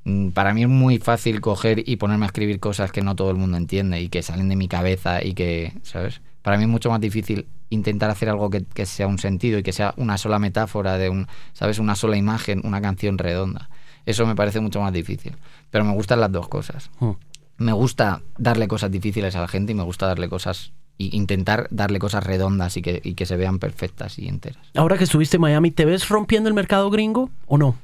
Mm, 0.04 0.30
Para 0.30 0.54
mí 0.54 0.62
es 0.62 0.70
muy 0.70 1.00
fácil 1.00 1.42
coger 1.42 1.82
y 1.90 1.96
ponerme 1.96 2.26
a 2.26 2.28
escribir 2.28 2.60
cosas 2.60 2.92
que 2.92 3.02
no 3.02 3.16
todo 3.16 3.32
el 3.32 3.38
mundo 3.38 3.58
entiende 3.58 4.00
y 4.02 4.10
que 4.10 4.22
salen 4.22 4.50
de 4.50 4.56
mi 4.56 4.68
cabeza 4.68 5.24
y 5.24 5.34
que, 5.34 5.74
¿sabes? 5.82 6.22
Para 6.44 6.58
mí 6.58 6.64
es 6.66 6.70
mucho 6.70 6.92
más 6.92 7.02
difícil 7.02 7.48
intentar 7.72 8.12
hacer 8.12 8.30
algo 8.30 8.52
que, 8.52 8.64
que 8.64 8.86
sea 8.86 9.08
un 9.08 9.18
sentido 9.18 9.58
y 9.58 9.64
que 9.64 9.74
sea 9.74 9.96
una 9.98 10.20
sola 10.20 10.38
metáfora 10.38 11.00
de 11.00 11.10
un, 11.10 11.26
¿sabes? 11.54 11.80
Una 11.80 11.96
sola 11.96 12.18
imagen, 12.18 12.62
una 12.64 12.80
canción 12.82 13.18
redonda. 13.18 13.70
Eso 14.06 14.28
me 14.28 14.36
parece 14.36 14.60
mucho 14.62 14.80
más 14.80 14.94
difícil. 14.94 15.34
Pero 15.72 15.84
me 15.84 15.94
gustan 15.94 16.20
las 16.22 16.32
dos 16.32 16.48
cosas 16.48 16.92
Mm. 17.00 17.12
me 17.58 17.72
gusta 17.74 18.22
darle 18.38 18.68
cosas 18.68 18.92
difíciles 18.92 19.36
a 19.36 19.42
la 19.42 19.48
gente 19.48 19.72
y 19.72 19.76
me 19.76 19.82
gusta 19.84 20.06
darle 20.06 20.30
cosas 20.30 20.72
y 20.98 21.16
intentar 21.16 21.68
darle 21.72 22.00
cosas 22.00 22.24
redondas 22.24 22.78
y 22.78 22.82
que, 22.82 23.02
y 23.04 23.14
que 23.14 23.26
se 23.26 23.38
vean 23.38 23.60
perfectas 23.60 24.18
y 24.20 24.28
enteras. 24.28 24.66
Ahora 24.76 24.98
que 24.98 25.04
estuviste 25.04 25.38
en 25.38 25.42
Miami, 25.42 25.72
¿te 25.72 25.86
ves 25.86 26.10
rompiendo 26.10 26.50
el 26.50 26.56
mercado 26.56 26.90
gringo 26.90 27.30
o 27.46 27.58
no? 27.58 27.76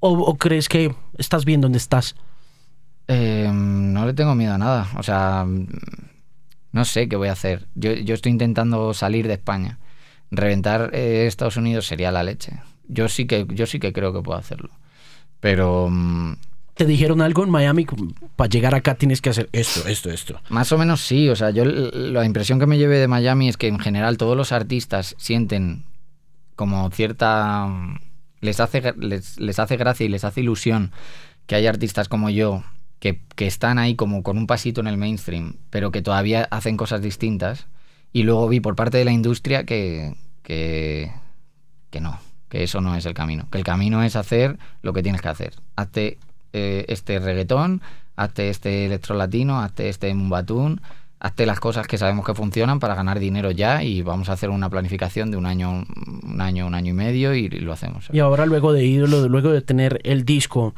¿O, 0.00 0.10
o 0.12 0.36
crees 0.36 0.68
que 0.68 0.94
estás 1.18 1.44
bien 1.44 1.60
donde 1.60 1.78
estás? 1.78 2.16
Eh, 3.08 3.50
no 3.52 4.06
le 4.06 4.14
tengo 4.14 4.34
miedo 4.34 4.54
a 4.54 4.58
nada. 4.58 4.88
O 4.96 5.02
sea, 5.02 5.46
no 6.72 6.84
sé 6.84 7.08
qué 7.08 7.16
voy 7.16 7.28
a 7.28 7.32
hacer. 7.32 7.66
Yo, 7.74 7.92
yo 7.92 8.14
estoy 8.14 8.32
intentando 8.32 8.94
salir 8.94 9.26
de 9.26 9.34
España. 9.34 9.78
Reventar 10.30 10.90
eh, 10.92 11.26
Estados 11.26 11.56
Unidos 11.56 11.86
sería 11.86 12.10
la 12.10 12.22
leche. 12.22 12.60
Yo 12.88 13.08
sí 13.08 13.26
que, 13.26 13.46
yo 13.48 13.66
sí 13.66 13.78
que 13.78 13.92
creo 13.92 14.12
que 14.12 14.22
puedo 14.22 14.38
hacerlo. 14.38 14.70
Pero 15.40 15.88
mm, 15.90 16.34
¿Te 16.76 16.84
dijeron 16.84 17.22
algo 17.22 17.42
en 17.42 17.48
Miami? 17.48 17.86
Para 18.36 18.50
llegar 18.50 18.74
acá 18.74 18.96
tienes 18.96 19.22
que 19.22 19.30
hacer 19.30 19.48
esto, 19.52 19.88
esto, 19.88 20.10
esto. 20.10 20.40
Más 20.50 20.70
o 20.72 20.78
menos 20.78 21.00
sí, 21.00 21.30
o 21.30 21.34
sea, 21.34 21.48
yo 21.48 21.64
la 21.64 22.26
impresión 22.26 22.58
que 22.58 22.66
me 22.66 22.76
llevé 22.76 22.98
de 22.98 23.08
Miami 23.08 23.48
es 23.48 23.56
que 23.56 23.66
en 23.66 23.78
general 23.78 24.18
todos 24.18 24.36
los 24.36 24.52
artistas 24.52 25.14
sienten 25.18 25.84
como 26.54 26.90
cierta... 26.90 27.66
Les 28.42 28.60
hace, 28.60 28.92
les, 28.98 29.40
les 29.40 29.58
hace 29.58 29.78
gracia 29.78 30.04
y 30.04 30.10
les 30.10 30.24
hace 30.24 30.42
ilusión 30.42 30.92
que 31.46 31.54
hay 31.54 31.66
artistas 31.66 32.10
como 32.10 32.28
yo 32.28 32.62
que, 32.98 33.22
que 33.34 33.46
están 33.46 33.78
ahí 33.78 33.96
como 33.96 34.22
con 34.22 34.36
un 34.36 34.46
pasito 34.46 34.82
en 34.82 34.86
el 34.86 34.98
mainstream, 34.98 35.56
pero 35.70 35.90
que 35.90 36.02
todavía 36.02 36.46
hacen 36.50 36.76
cosas 36.76 37.00
distintas. 37.00 37.68
Y 38.12 38.24
luego 38.24 38.48
vi 38.48 38.60
por 38.60 38.76
parte 38.76 38.98
de 38.98 39.06
la 39.06 39.12
industria 39.12 39.64
que, 39.64 40.14
que, 40.42 41.10
que 41.88 42.00
no, 42.02 42.20
que 42.50 42.64
eso 42.64 42.82
no 42.82 42.94
es 42.96 43.06
el 43.06 43.14
camino. 43.14 43.48
Que 43.50 43.56
el 43.56 43.64
camino 43.64 44.02
es 44.02 44.14
hacer 44.14 44.58
lo 44.82 44.92
que 44.92 45.02
tienes 45.02 45.22
que 45.22 45.28
hacer. 45.28 45.54
Hazte 45.74 46.18
eh, 46.52 46.84
este 46.88 47.18
reggaetón, 47.18 47.82
hazte 48.16 48.48
este 48.50 48.86
electro 48.86 49.14
latino, 49.14 49.60
hazte 49.60 49.88
este 49.88 50.12
mumbatún, 50.14 50.80
hazte 51.18 51.46
las 51.46 51.60
cosas 51.60 51.86
que 51.86 51.98
sabemos 51.98 52.24
que 52.24 52.34
funcionan 52.34 52.78
para 52.78 52.94
ganar 52.94 53.18
dinero 53.18 53.50
ya 53.50 53.82
y 53.82 54.02
vamos 54.02 54.28
a 54.28 54.32
hacer 54.32 54.50
una 54.50 54.68
planificación 54.68 55.30
de 55.30 55.36
un 55.36 55.46
año, 55.46 55.84
un 56.22 56.40
año, 56.40 56.66
un 56.66 56.74
año 56.74 56.90
y 56.90 56.94
medio 56.94 57.34
y 57.34 57.48
lo 57.48 57.72
hacemos. 57.72 58.08
Y 58.12 58.18
ahora 58.20 58.46
luego 58.46 58.72
de 58.72 58.84
ídolo, 58.84 59.28
luego 59.28 59.50
de 59.50 59.62
tener 59.62 60.00
el 60.04 60.24
disco 60.24 60.74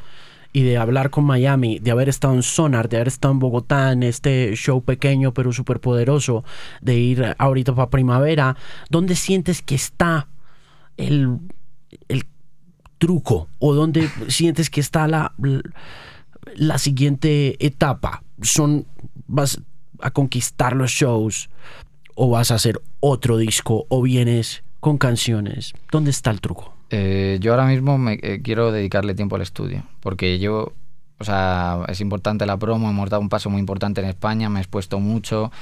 y 0.52 0.62
de 0.62 0.78
hablar 0.78 1.10
con 1.10 1.24
Miami, 1.24 1.78
de 1.78 1.90
haber 1.90 2.08
estado 2.08 2.34
en 2.34 2.42
Sonar, 2.42 2.88
de 2.88 2.96
haber 2.96 3.08
estado 3.08 3.32
en 3.32 3.38
Bogotá 3.38 3.92
en 3.92 4.02
este 4.02 4.54
show 4.54 4.82
pequeño 4.82 5.34
pero 5.34 5.52
súper 5.52 5.80
poderoso, 5.80 6.44
de 6.80 6.96
ir 6.96 7.34
ahorita 7.38 7.74
para 7.74 7.90
primavera, 7.90 8.56
¿dónde 8.88 9.14
sientes 9.14 9.60
que 9.62 9.74
está 9.74 10.28
el, 10.96 11.38
el 12.08 12.24
truco? 12.98 13.48
¿O 13.58 13.74
dónde 13.74 14.08
sientes 14.28 14.70
que 14.70 14.80
está 14.80 15.08
la, 15.08 15.34
la 16.56 16.78
siguiente 16.78 17.64
etapa? 17.64 18.22
¿Son, 18.42 18.86
¿Vas 19.26 19.60
a 20.00 20.10
conquistar 20.10 20.76
los 20.76 20.90
shows? 20.90 21.50
¿O 22.14 22.30
vas 22.30 22.50
a 22.50 22.56
hacer 22.56 22.80
otro 23.00 23.36
disco? 23.36 23.86
¿O 23.88 24.02
vienes 24.02 24.62
con 24.80 24.98
canciones? 24.98 25.72
¿Dónde 25.90 26.10
está 26.10 26.30
el 26.30 26.40
truco? 26.40 26.74
Eh, 26.90 27.38
yo 27.40 27.52
ahora 27.52 27.66
mismo 27.66 27.98
me 27.98 28.18
eh, 28.22 28.40
quiero 28.42 28.72
dedicarle 28.72 29.14
tiempo 29.14 29.36
al 29.36 29.42
estudio, 29.42 29.84
porque 30.00 30.38
yo, 30.38 30.72
o 31.18 31.24
sea, 31.24 31.84
es 31.88 32.00
importante 32.00 32.46
la 32.46 32.56
promo, 32.56 32.88
hemos 32.88 33.10
dado 33.10 33.20
un 33.20 33.28
paso 33.28 33.50
muy 33.50 33.60
importante 33.60 34.00
en 34.00 34.06
España, 34.06 34.48
me 34.48 34.58
he 34.58 34.62
expuesto 34.62 34.98
mucho, 34.98 35.52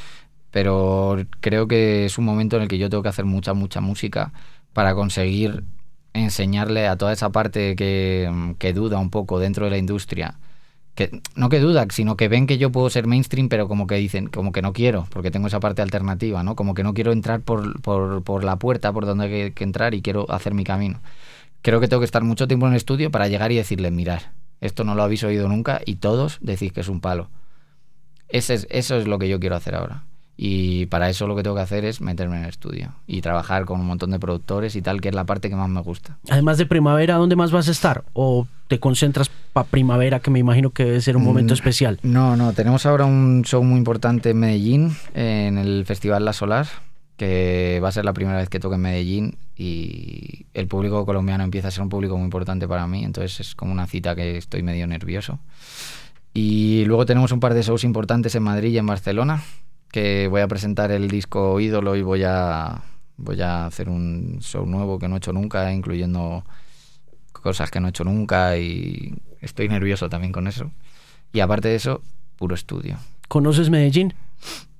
pero 0.53 1.16
creo 1.41 1.66
que 1.66 2.05
es 2.05 2.16
un 2.18 2.24
momento 2.24 2.57
en 2.57 2.62
el 2.62 2.68
que 2.68 2.78
yo 2.78 2.89
tengo 2.89 3.03
que 3.03 3.09
hacer 3.09 3.24
mucha, 3.24 3.55
mucha 3.55 3.80
música 3.80 4.32
para 4.72 4.95
conseguir 4.95 5.64
enseñarle 6.17 6.87
a 6.89 6.97
toda 6.97 7.12
esa 7.12 7.31
parte 7.31 7.77
que, 7.77 8.55
que 8.59 8.73
duda 8.73 8.99
un 8.99 9.11
poco 9.11 9.39
dentro 9.39 9.67
de 9.67 9.71
la 9.71 9.79
industria. 9.79 10.39
Que, 10.95 11.21
no 11.35 11.51
que 11.51 11.61
duda, 11.61 11.87
sino 11.91 12.17
que 12.17 12.29
ven 12.29 12.47
que 12.47 12.57
yo 12.57 12.73
puedo 12.73 12.89
ser 12.89 13.07
mainstream, 13.07 13.51
pero 13.51 13.69
como 13.69 13.87
que 13.87 13.97
dicen, 13.97 14.29
como 14.29 14.51
que 14.51 14.62
no 14.62 14.73
quiero, 14.73 15.07
porque 15.11 15.31
tengo 15.31 15.47
esa 15.47 15.61
parte 15.61 15.83
alternativa, 15.83 16.43
¿no? 16.43 16.57
Como 16.57 16.73
que 16.73 16.83
no 16.83 16.95
quiero 16.95 17.12
entrar 17.12 17.43
por, 17.43 17.83
por, 17.83 18.23
por 18.23 18.45
la 18.45 18.57
puerta 18.57 18.93
por 18.93 19.05
donde 19.05 19.25
hay 19.27 19.51
que, 19.53 19.64
entrar 19.64 19.95
y 19.95 20.01
quiero 20.01 20.31
hacer 20.31 20.55
mi 20.55 20.64
camino. 20.64 21.01
Creo 21.61 21.81
que 21.81 21.89
tengo 21.89 22.01
que 22.01 22.07
estar 22.07 22.25
mucho 22.25 22.49
tiempo 22.49 22.67
en 22.67 22.73
el 22.73 22.79
estudio 22.79 23.11
para 23.11 23.29
llegar 23.29 23.53
y 23.53 23.57
decirles, 23.57 23.93
mirar, 23.93 24.33
esto 24.62 24.85
no 24.85 24.95
lo 24.95 25.03
habéis 25.03 25.23
oído 25.25 25.49
nunca 25.49 25.83
y 25.85 25.97
todos 25.97 26.39
decís 26.41 26.73
que 26.73 26.81
es 26.81 26.89
un 26.89 27.01
palo. 27.01 27.29
Ese 28.29 28.55
es, 28.55 28.67
eso 28.71 28.97
es 28.97 29.07
lo 29.07 29.19
que 29.19 29.29
yo 29.29 29.39
quiero 29.39 29.57
hacer 29.57 29.75
ahora. 29.75 30.05
Y 30.39 30.87
para 30.87 31.09
eso 31.09 31.26
lo 31.26 31.34
que 31.34 31.43
tengo 31.43 31.57
que 31.57 31.62
hacer 31.62 31.84
es 31.87 32.03
meterme 32.03 32.37
en 32.37 32.43
el 32.43 32.51
estudio 32.51 32.93
y 33.07 33.22
trabajar 33.22 33.64
con 33.64 33.80
un 33.80 33.87
montón 33.87 34.11
de 34.11 34.18
productores 34.18 34.76
y 34.76 34.82
tal, 34.82 35.01
que 35.01 35.09
es 35.09 35.14
la 35.14 35.24
parte 35.24 35.49
que 35.49 35.57
más 35.57 35.68
me 35.70 35.80
gusta. 35.80 36.18
Además 36.28 36.59
de 36.59 36.66
primavera, 36.66 37.14
¿dónde 37.14 37.37
más 37.37 37.53
vas 37.53 37.68
a 37.68 37.70
estar? 37.70 38.05
¿O 38.12 38.47
te 38.68 38.78
concentras 38.78 39.30
para 39.55 39.66
primavera, 39.66 40.20
que 40.20 40.30
me 40.30 40.39
imagino 40.39 40.70
que 40.70 40.84
debe 40.84 41.01
ser 41.01 41.16
un 41.16 41.24
momento 41.24 41.55
Mm, 41.55 41.57
especial? 41.57 41.99
No, 42.03 42.37
no, 42.37 42.53
tenemos 42.53 42.84
ahora 42.84 43.07
un 43.07 43.43
show 43.45 43.62
muy 43.64 43.78
importante 43.78 44.30
en 44.30 44.39
Medellín, 44.39 44.95
en 45.14 45.57
el 45.57 45.87
Festival 45.87 46.24
La 46.26 46.34
Solar, 46.34 46.66
que 47.16 47.80
va 47.82 47.89
a 47.89 47.93
ser 47.93 48.05
la 48.05 48.12
primera 48.12 48.37
vez 48.37 48.51
que 48.51 48.61
toque 48.61 48.74
en 48.74 48.82
Medellín 48.82 49.39
y 49.57 50.45
el 50.53 50.66
público 50.66 51.07
colombiano 51.07 51.45
empieza 51.45 51.68
a 51.68 51.70
ser 51.70 51.82
un 51.82 51.89
público 51.89 52.14
muy 52.18 52.24
importante 52.26 52.68
para 52.68 52.87
mí, 52.87 53.05
entonces 53.05 53.41
es 53.41 53.55
como 53.55 53.72
una 53.72 53.87
cita 53.87 54.14
que 54.14 54.37
estoy 54.37 54.62
medio 54.62 54.87
nervioso. 54.87 55.39
Y 56.34 56.84
luego 56.84 57.07
tenemos 57.07 57.32
un 57.32 57.41
par 57.41 57.55
de 57.55 57.62
shows 57.62 57.84
importantes 57.84 58.34
en 58.34 58.43
Madrid 58.43 58.70
y 58.72 58.76
en 58.78 58.84
Barcelona, 58.87 59.43
que 59.91 60.28
voy 60.28 60.41
a 60.41 60.49
presentar 60.49 60.91
el 60.91 61.09
disco 61.09 61.59
Ídolo 61.61 61.97
y 61.97 62.03
voy 62.03 62.22
a, 62.24 62.82
voy 63.16 63.41
a 63.41 63.66
hacer 63.66 63.89
un 63.89 64.39
show 64.41 64.66
nuevo 64.66 64.99
que 64.99 65.09
no 65.09 65.14
he 65.14 65.18
hecho 65.18 65.32
nunca, 65.32 65.72
incluyendo 65.72 66.45
cosas 67.32 67.70
que 67.70 67.80
no 67.80 67.87
he 67.87 67.91
hecho 67.91 68.05
nunca 68.05 68.57
y 68.59 69.14
estoy 69.41 69.68
nervioso 69.68 70.09
también 70.09 70.32
con 70.32 70.47
eso. 70.47 70.70
Y 71.32 71.41
aparte 71.41 71.68
de 71.68 71.76
eso, 71.76 72.03
puro 72.37 72.55
estudio. 72.55 72.97
¿Conoces 73.28 73.70
Medellín? 73.70 74.14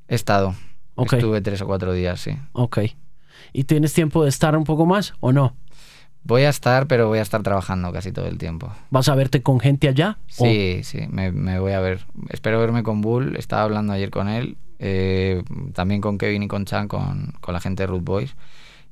He 0.09 0.15
estado. 0.15 0.55
Ok. 0.95 1.15
Estuve 1.15 1.41
tres 1.41 1.61
o 1.63 1.67
cuatro 1.67 1.93
días, 1.93 2.21
sí. 2.21 2.33
Ok. 2.53 2.79
¿Y 3.53 3.65
tienes 3.65 3.93
tiempo 3.93 4.23
de 4.23 4.29
estar 4.31 4.57
un 4.57 4.65
poco 4.65 4.87
más 4.87 5.15
o 5.21 5.33
no? 5.33 5.57
Voy 6.23 6.43
a 6.43 6.49
estar, 6.49 6.87
pero 6.89 7.07
voy 7.09 7.19
a 7.21 7.23
estar 7.23 7.43
trabajando 7.43 7.93
casi 7.93 8.11
todo 8.11 8.27
el 8.27 8.39
tiempo. 8.39 8.73
¿Vas 8.91 9.09
a 9.09 9.15
verte 9.15 9.43
con 9.43 9.61
gente 9.61 9.89
allá? 9.89 10.19
¿O- 10.39 10.45
Sí, 10.45 10.81
sí, 10.83 11.07
me, 11.09 11.31
me 11.31 11.61
voy 11.61 11.73
a 11.73 11.81
ver. 11.81 12.05
Espero 12.31 12.59
verme 12.59 12.83
con 12.83 13.01
Bull. 13.01 13.37
Estaba 13.37 13.63
hablando 13.63 13.93
ayer 13.93 14.11
con 14.11 14.29
él. 14.29 14.57
Eh, 14.79 15.43
también 15.75 16.01
con 16.01 16.19
Kevin 16.19 16.43
y 16.45 16.49
con 16.49 16.65
Chan, 16.65 16.89
con, 16.89 17.33
con 17.41 17.55
la 17.55 17.61
gente 17.61 17.83
de 17.83 17.87
Root 17.89 18.05
Boys. 18.05 18.35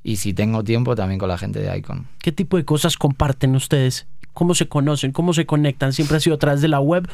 Y 0.03 0.17
si 0.17 0.33
tengo 0.33 0.63
tiempo, 0.63 0.95
también 0.95 1.19
con 1.19 1.29
la 1.29 1.37
gente 1.37 1.59
de 1.59 1.75
Icon. 1.77 2.07
¿Qué 2.19 2.31
tipo 2.31 2.57
de 2.57 2.65
cosas 2.65 2.95
comparten 2.97 3.55
ustedes? 3.55 4.05
¿Cómo 4.33 4.53
se 4.53 4.67
conocen? 4.67 5.11
¿Cómo 5.11 5.33
se 5.33 5.45
conectan? 5.45 5.93
¿Siempre 5.93 6.17
ha 6.17 6.19
sido 6.19 6.35
a 6.35 6.39
través 6.39 6.61
de 6.61 6.67
la 6.67 6.79
web 6.79 7.07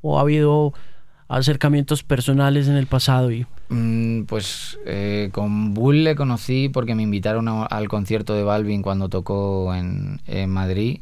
o 0.00 0.18
ha 0.18 0.22
habido 0.22 0.72
acercamientos 1.28 2.02
personales 2.02 2.68
en 2.68 2.76
el 2.76 2.86
pasado? 2.86 3.30
Y... 3.32 3.46
Mm, 3.68 4.22
Pues 4.24 4.78
eh, 4.86 5.28
con 5.32 5.74
Bull 5.74 6.04
le 6.04 6.16
conocí 6.16 6.68
porque 6.70 6.94
me 6.94 7.02
invitaron 7.02 7.48
a- 7.48 7.64
al 7.66 7.88
concierto 7.88 8.34
de 8.34 8.44
Balvin 8.44 8.80
cuando 8.82 9.08
tocó 9.10 9.74
en, 9.74 10.20
en 10.26 10.48
Madrid. 10.50 11.00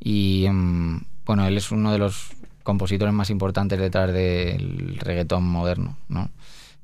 Y 0.00 0.46
mm, 0.50 1.00
bueno, 1.24 1.46
él 1.46 1.56
es 1.56 1.70
uno 1.72 1.92
de 1.92 1.98
los 1.98 2.30
compositores 2.62 3.14
más 3.14 3.30
importantes 3.30 3.78
detrás 3.78 4.12
del 4.12 4.98
reggaetón 5.00 5.44
moderno, 5.44 5.96
¿no? 6.08 6.28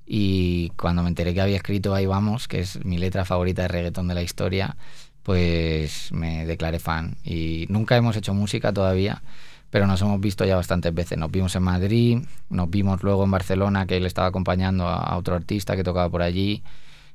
Y 0.07 0.71
cuando 0.77 1.03
me 1.03 1.09
enteré 1.09 1.33
que 1.33 1.41
había 1.41 1.57
escrito 1.57 1.95
Ahí 1.95 2.07
vamos, 2.07 2.49
que 2.49 2.61
es 2.61 2.85
mi 2.85 2.99
letra 2.99 3.25
favorita 3.25 3.63
de 3.63 3.69
reggaetón 3.69 4.09
de 4.09 4.15
la 4.15 4.23
historia, 4.23 4.77
pues 5.23 6.13
me 6.13 6.47
declaré 6.47 6.79
fan. 6.79 7.17
Y 7.25 7.67
nunca 7.69 7.97
hemos 7.97 8.17
hecho 8.17 8.35
música 8.35 8.73
todavía, 8.73 9.23
pero 9.71 9.87
nos 9.87 10.01
hemos 10.03 10.21
visto 10.21 10.45
ya 10.45 10.57
bastantes 10.57 10.95
veces. 10.95 11.19
Nos 11.19 11.31
vimos 11.31 11.57
en 11.57 11.63
Madrid, 11.63 12.19
nos 12.51 12.71
vimos 12.71 13.03
luego 13.03 13.25
en 13.25 13.31
Barcelona, 13.31 13.87
que 13.87 13.97
él 13.97 14.07
estaba 14.07 14.29
acompañando 14.29 14.87
a, 14.87 15.17
otro 15.17 15.35
artista 15.35 15.77
que 15.77 15.83
tocaba 15.85 16.11
por 16.11 16.23
allí. 16.23 16.63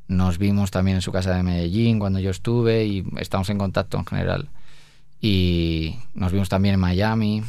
Nos 0.08 0.40
vimos 0.40 0.72
también 0.72 0.96
en 0.96 1.02
su 1.02 1.12
casa 1.12 1.36
de 1.36 1.44
Medellín 1.44 2.00
cuando 2.00 2.20
yo 2.20 2.32
estuve 2.32 2.86
y 2.86 3.06
estamos 3.18 3.50
en 3.52 3.60
contacto 3.60 3.98
en 3.98 4.06
general. 4.06 4.50
Y 5.22 5.98
nos 6.16 6.32
vimos 6.32 6.50
también 6.50 6.74
en 6.76 6.80
Miami, 6.80 7.44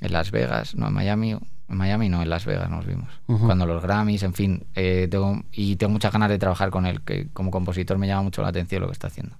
en 0.00 0.12
Las 0.12 0.30
Vegas, 0.30 0.74
no 0.74 0.88
en 0.88 0.94
Miami, 0.94 1.36
en 1.68 1.76
Miami 1.76 2.08
no, 2.08 2.22
en 2.22 2.30
Las 2.30 2.44
Vegas 2.44 2.70
nos 2.70 2.86
vimos. 2.86 3.08
Ujú. 3.26 3.46
Cuando 3.46 3.66
los 3.66 3.82
Grammys, 3.82 4.22
en 4.22 4.34
fin, 4.34 4.64
eh, 4.74 5.08
tengo, 5.10 5.42
y 5.52 5.76
tengo 5.76 5.92
muchas 5.92 6.12
ganas 6.12 6.28
de 6.28 6.38
trabajar 6.38 6.70
con 6.70 6.86
él, 6.86 7.00
que 7.02 7.28
como 7.32 7.50
compositor 7.50 7.98
me 7.98 8.06
llama 8.06 8.22
mucho 8.22 8.42
la 8.42 8.48
atención 8.48 8.82
lo 8.82 8.88
que 8.88 8.92
está 8.92 9.08
haciendo. 9.08 9.36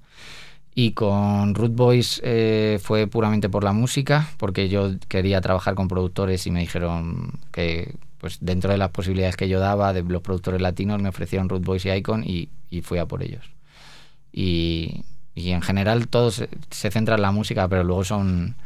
Y 0.74 0.92
con 0.92 1.54
Root 1.54 1.74
Boys 1.74 2.20
eh, 2.22 2.78
fue 2.82 3.06
puramente 3.06 3.48
por 3.48 3.64
la 3.64 3.72
música, 3.72 4.28
porque 4.36 4.68
yo 4.68 4.90
quería 5.08 5.40
trabajar 5.40 5.74
con 5.74 5.88
productores 5.88 6.46
y 6.46 6.50
me 6.50 6.60
dijeron 6.60 7.38
que 7.50 7.94
pues 8.18 8.38
dentro 8.40 8.70
de 8.72 8.78
las 8.78 8.90
posibilidades 8.90 9.36
que 9.36 9.48
yo 9.48 9.60
daba 9.60 9.92
de 9.92 10.02
los 10.02 10.22
productores 10.22 10.60
latinos 10.60 11.00
me 11.00 11.08
ofrecieron 11.08 11.48
Root 11.48 11.64
Boys 11.64 11.86
y 11.86 11.90
Icon 11.90 12.24
y, 12.24 12.50
y 12.70 12.82
fui 12.82 12.98
a 12.98 13.06
por 13.06 13.22
ellos. 13.22 13.44
Y, 14.32 15.04
y 15.34 15.52
en 15.52 15.62
general 15.62 16.08
todo 16.08 16.30
se, 16.30 16.48
se 16.70 16.90
centra 16.90 17.14
en 17.14 17.22
la 17.22 17.30
música, 17.30 17.68
pero 17.68 17.84
luego 17.84 18.04
son... 18.04 18.56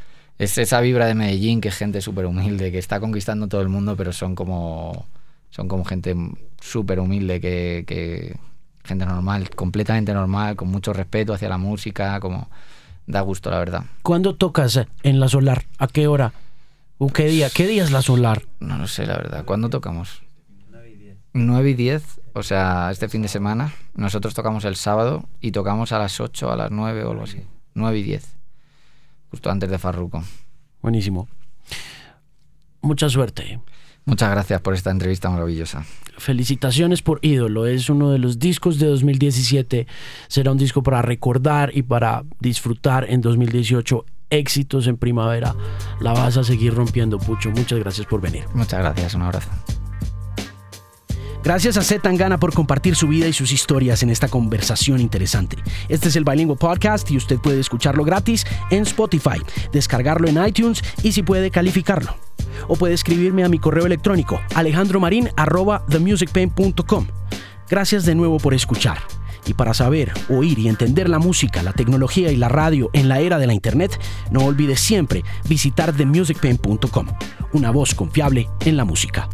Es 0.41 0.57
esa 0.57 0.81
vibra 0.81 1.05
de 1.05 1.15
Medellín, 1.15 1.61
que 1.61 1.69
es 1.69 1.77
gente 1.77 2.01
súper 2.01 2.25
humilde, 2.25 2.73
que 2.73 2.79
está 2.79 2.99
conquistando 2.99 3.47
todo 3.47 3.61
el 3.61 3.69
mundo, 3.69 3.95
pero 3.95 4.11
son 4.11 4.35
como, 4.35 5.07
son 5.51 5.69
como 5.69 5.85
gente 5.85 6.17
súper 6.59 6.99
humilde, 6.99 7.43
que, 7.43 7.85
que 7.87 8.39
gente 8.83 9.05
normal, 9.05 9.51
completamente 9.51 10.15
normal, 10.15 10.57
con 10.57 10.69
mucho 10.69 10.95
respeto 10.95 11.35
hacia 11.35 11.51
la 11.51 11.59
música, 11.59 12.19
como 12.21 12.49
da 13.07 13.21
gusto, 13.21 13.51
la 13.51 13.59
verdad. 13.59 13.85
¿Cuándo 14.01 14.35
tocas 14.35 14.81
en 15.03 15.21
la 15.21 15.29
solar? 15.29 15.67
¿A 15.77 15.89
qué 15.89 16.07
hora? 16.07 16.33
¿O 16.97 17.09
qué 17.09 17.27
día? 17.27 17.51
¿Qué 17.51 17.67
día 17.67 17.85
es 17.85 17.91
la 17.91 18.01
solar? 18.01 18.47
No 18.61 18.79
lo 18.79 18.87
sé, 18.87 19.05
la 19.05 19.19
verdad. 19.19 19.45
¿Cuándo 19.45 19.69
tocamos? 19.69 20.23
9 21.35 21.69
y 21.69 21.75
10, 21.75 22.21
o 22.33 22.43
sea, 22.43 22.91
este 22.91 23.11
fin 23.11 23.21
de 23.21 23.29
semana. 23.29 23.75
Nosotros 23.93 24.33
tocamos 24.33 24.65
el 24.65 24.77
sábado 24.77 25.29
y 25.43 25.53
tocamos 25.53 25.93
a 25.93 25.99
las 25.99 26.19
8, 26.19 26.51
a 26.51 26.57
las 26.57 26.71
9 26.71 27.05
o 27.05 27.11
algo 27.11 27.25
así. 27.25 27.43
9 27.75 27.99
y 27.99 28.03
10. 28.05 28.40
Justo 29.31 29.51
antes 29.51 29.71
de 29.71 29.79
Farruko. 29.79 30.23
Buenísimo. 30.83 31.29
Mucha 32.83 33.09
suerte. 33.09 33.61
Muchas 34.05 34.31
gracias 34.31 34.61
por 34.61 34.75
esta 34.75 34.91
entrevista 34.91 35.31
maravillosa. 35.31 35.85
Felicitaciones 36.19 37.03
por 37.03 37.21
Ídolo. 37.23 37.67
Es 37.67 37.91
uno 37.91 38.11
de 38.11 38.19
los 38.19 38.39
discos 38.39 38.79
de 38.79 38.87
2017. 38.87 39.87
Será 40.29 40.53
un 40.53 40.59
disco 40.59 40.83
para 40.83 41.03
recordar 41.03 41.71
y 41.75 41.83
para 41.83 42.25
disfrutar 42.41 43.07
en 43.09 43.21
2018 43.21 44.05
éxitos 44.31 44.87
en 44.87 44.97
primavera. 44.97 45.55
La 46.01 46.13
vas 46.13 46.37
a 46.37 46.45
seguir 46.45 46.75
rompiendo, 46.75 47.19
Pucho. 47.19 47.51
Muchas 47.51 47.79
gracias 47.79 48.07
por 48.07 48.21
venir. 48.21 48.45
Muchas 48.55 48.81
gracias, 48.81 49.15
un 49.15 49.23
abrazo. 49.23 49.51
Gracias 51.43 51.79
a 51.79 51.83
Z 51.83 52.03
Tangana 52.03 52.39
por 52.39 52.53
compartir 52.53 52.95
su 52.95 53.09
vida 53.09 53.27
y 53.27 53.33
sus 53.33 53.51
historias 53.51 54.03
en 54.03 54.11
esta 54.11 54.29
conversación 54.29 55.01
interesante. 55.01 55.57
Este 55.89 56.09
es 56.09 56.17
el 56.17 56.25
Bilingual 56.25 56.59
Podcast 56.59 57.11
y 57.11 57.17
usted 57.17 57.39
puede 57.39 57.61
escucharlo 57.61 58.05
gratis 58.05 58.45
en 58.71 58.83
Spotify, 58.83 59.41
descargarlo 59.73 60.29
en 60.29 60.47
iTunes 60.47 60.83
y 61.03 61.13
si 61.13 61.23
puede 61.23 61.51
calificarlo. 61.51 62.15
O 62.69 62.77
puede 62.77 62.93
escribirme 62.93 63.43
a 63.43 63.49
mi 63.49 63.59
correo 63.59 63.87
electrónico 63.87 64.39
alejandromarin@themusicpain.com. 64.55 67.07
Gracias 67.71 68.05
de 68.05 68.15
nuevo 68.15 68.37
por 68.39 68.53
escuchar. 68.53 68.99
Y 69.47 69.55
para 69.55 69.73
saber, 69.73 70.13
oír 70.29 70.59
y 70.59 70.69
entender 70.69 71.09
la 71.09 71.19
música, 71.19 71.63
la 71.63 71.73
tecnología 71.73 72.31
y 72.31 72.37
la 72.37 72.51
radio 72.51 72.91
en 72.93 73.09
la 73.09 73.21
era 73.21 73.39
de 73.39 73.47
la 73.47 73.55
Internet, 73.55 73.99
no 74.31 74.45
olvide 74.45 74.77
siempre 74.77 75.25
visitar 75.49 75.95
themusicpain.com, 75.95 77.07
una 77.55 77.71
voz 77.71 77.95
confiable 77.95 78.51
en 78.67 78.77
la 78.77 78.85
música. 78.85 79.31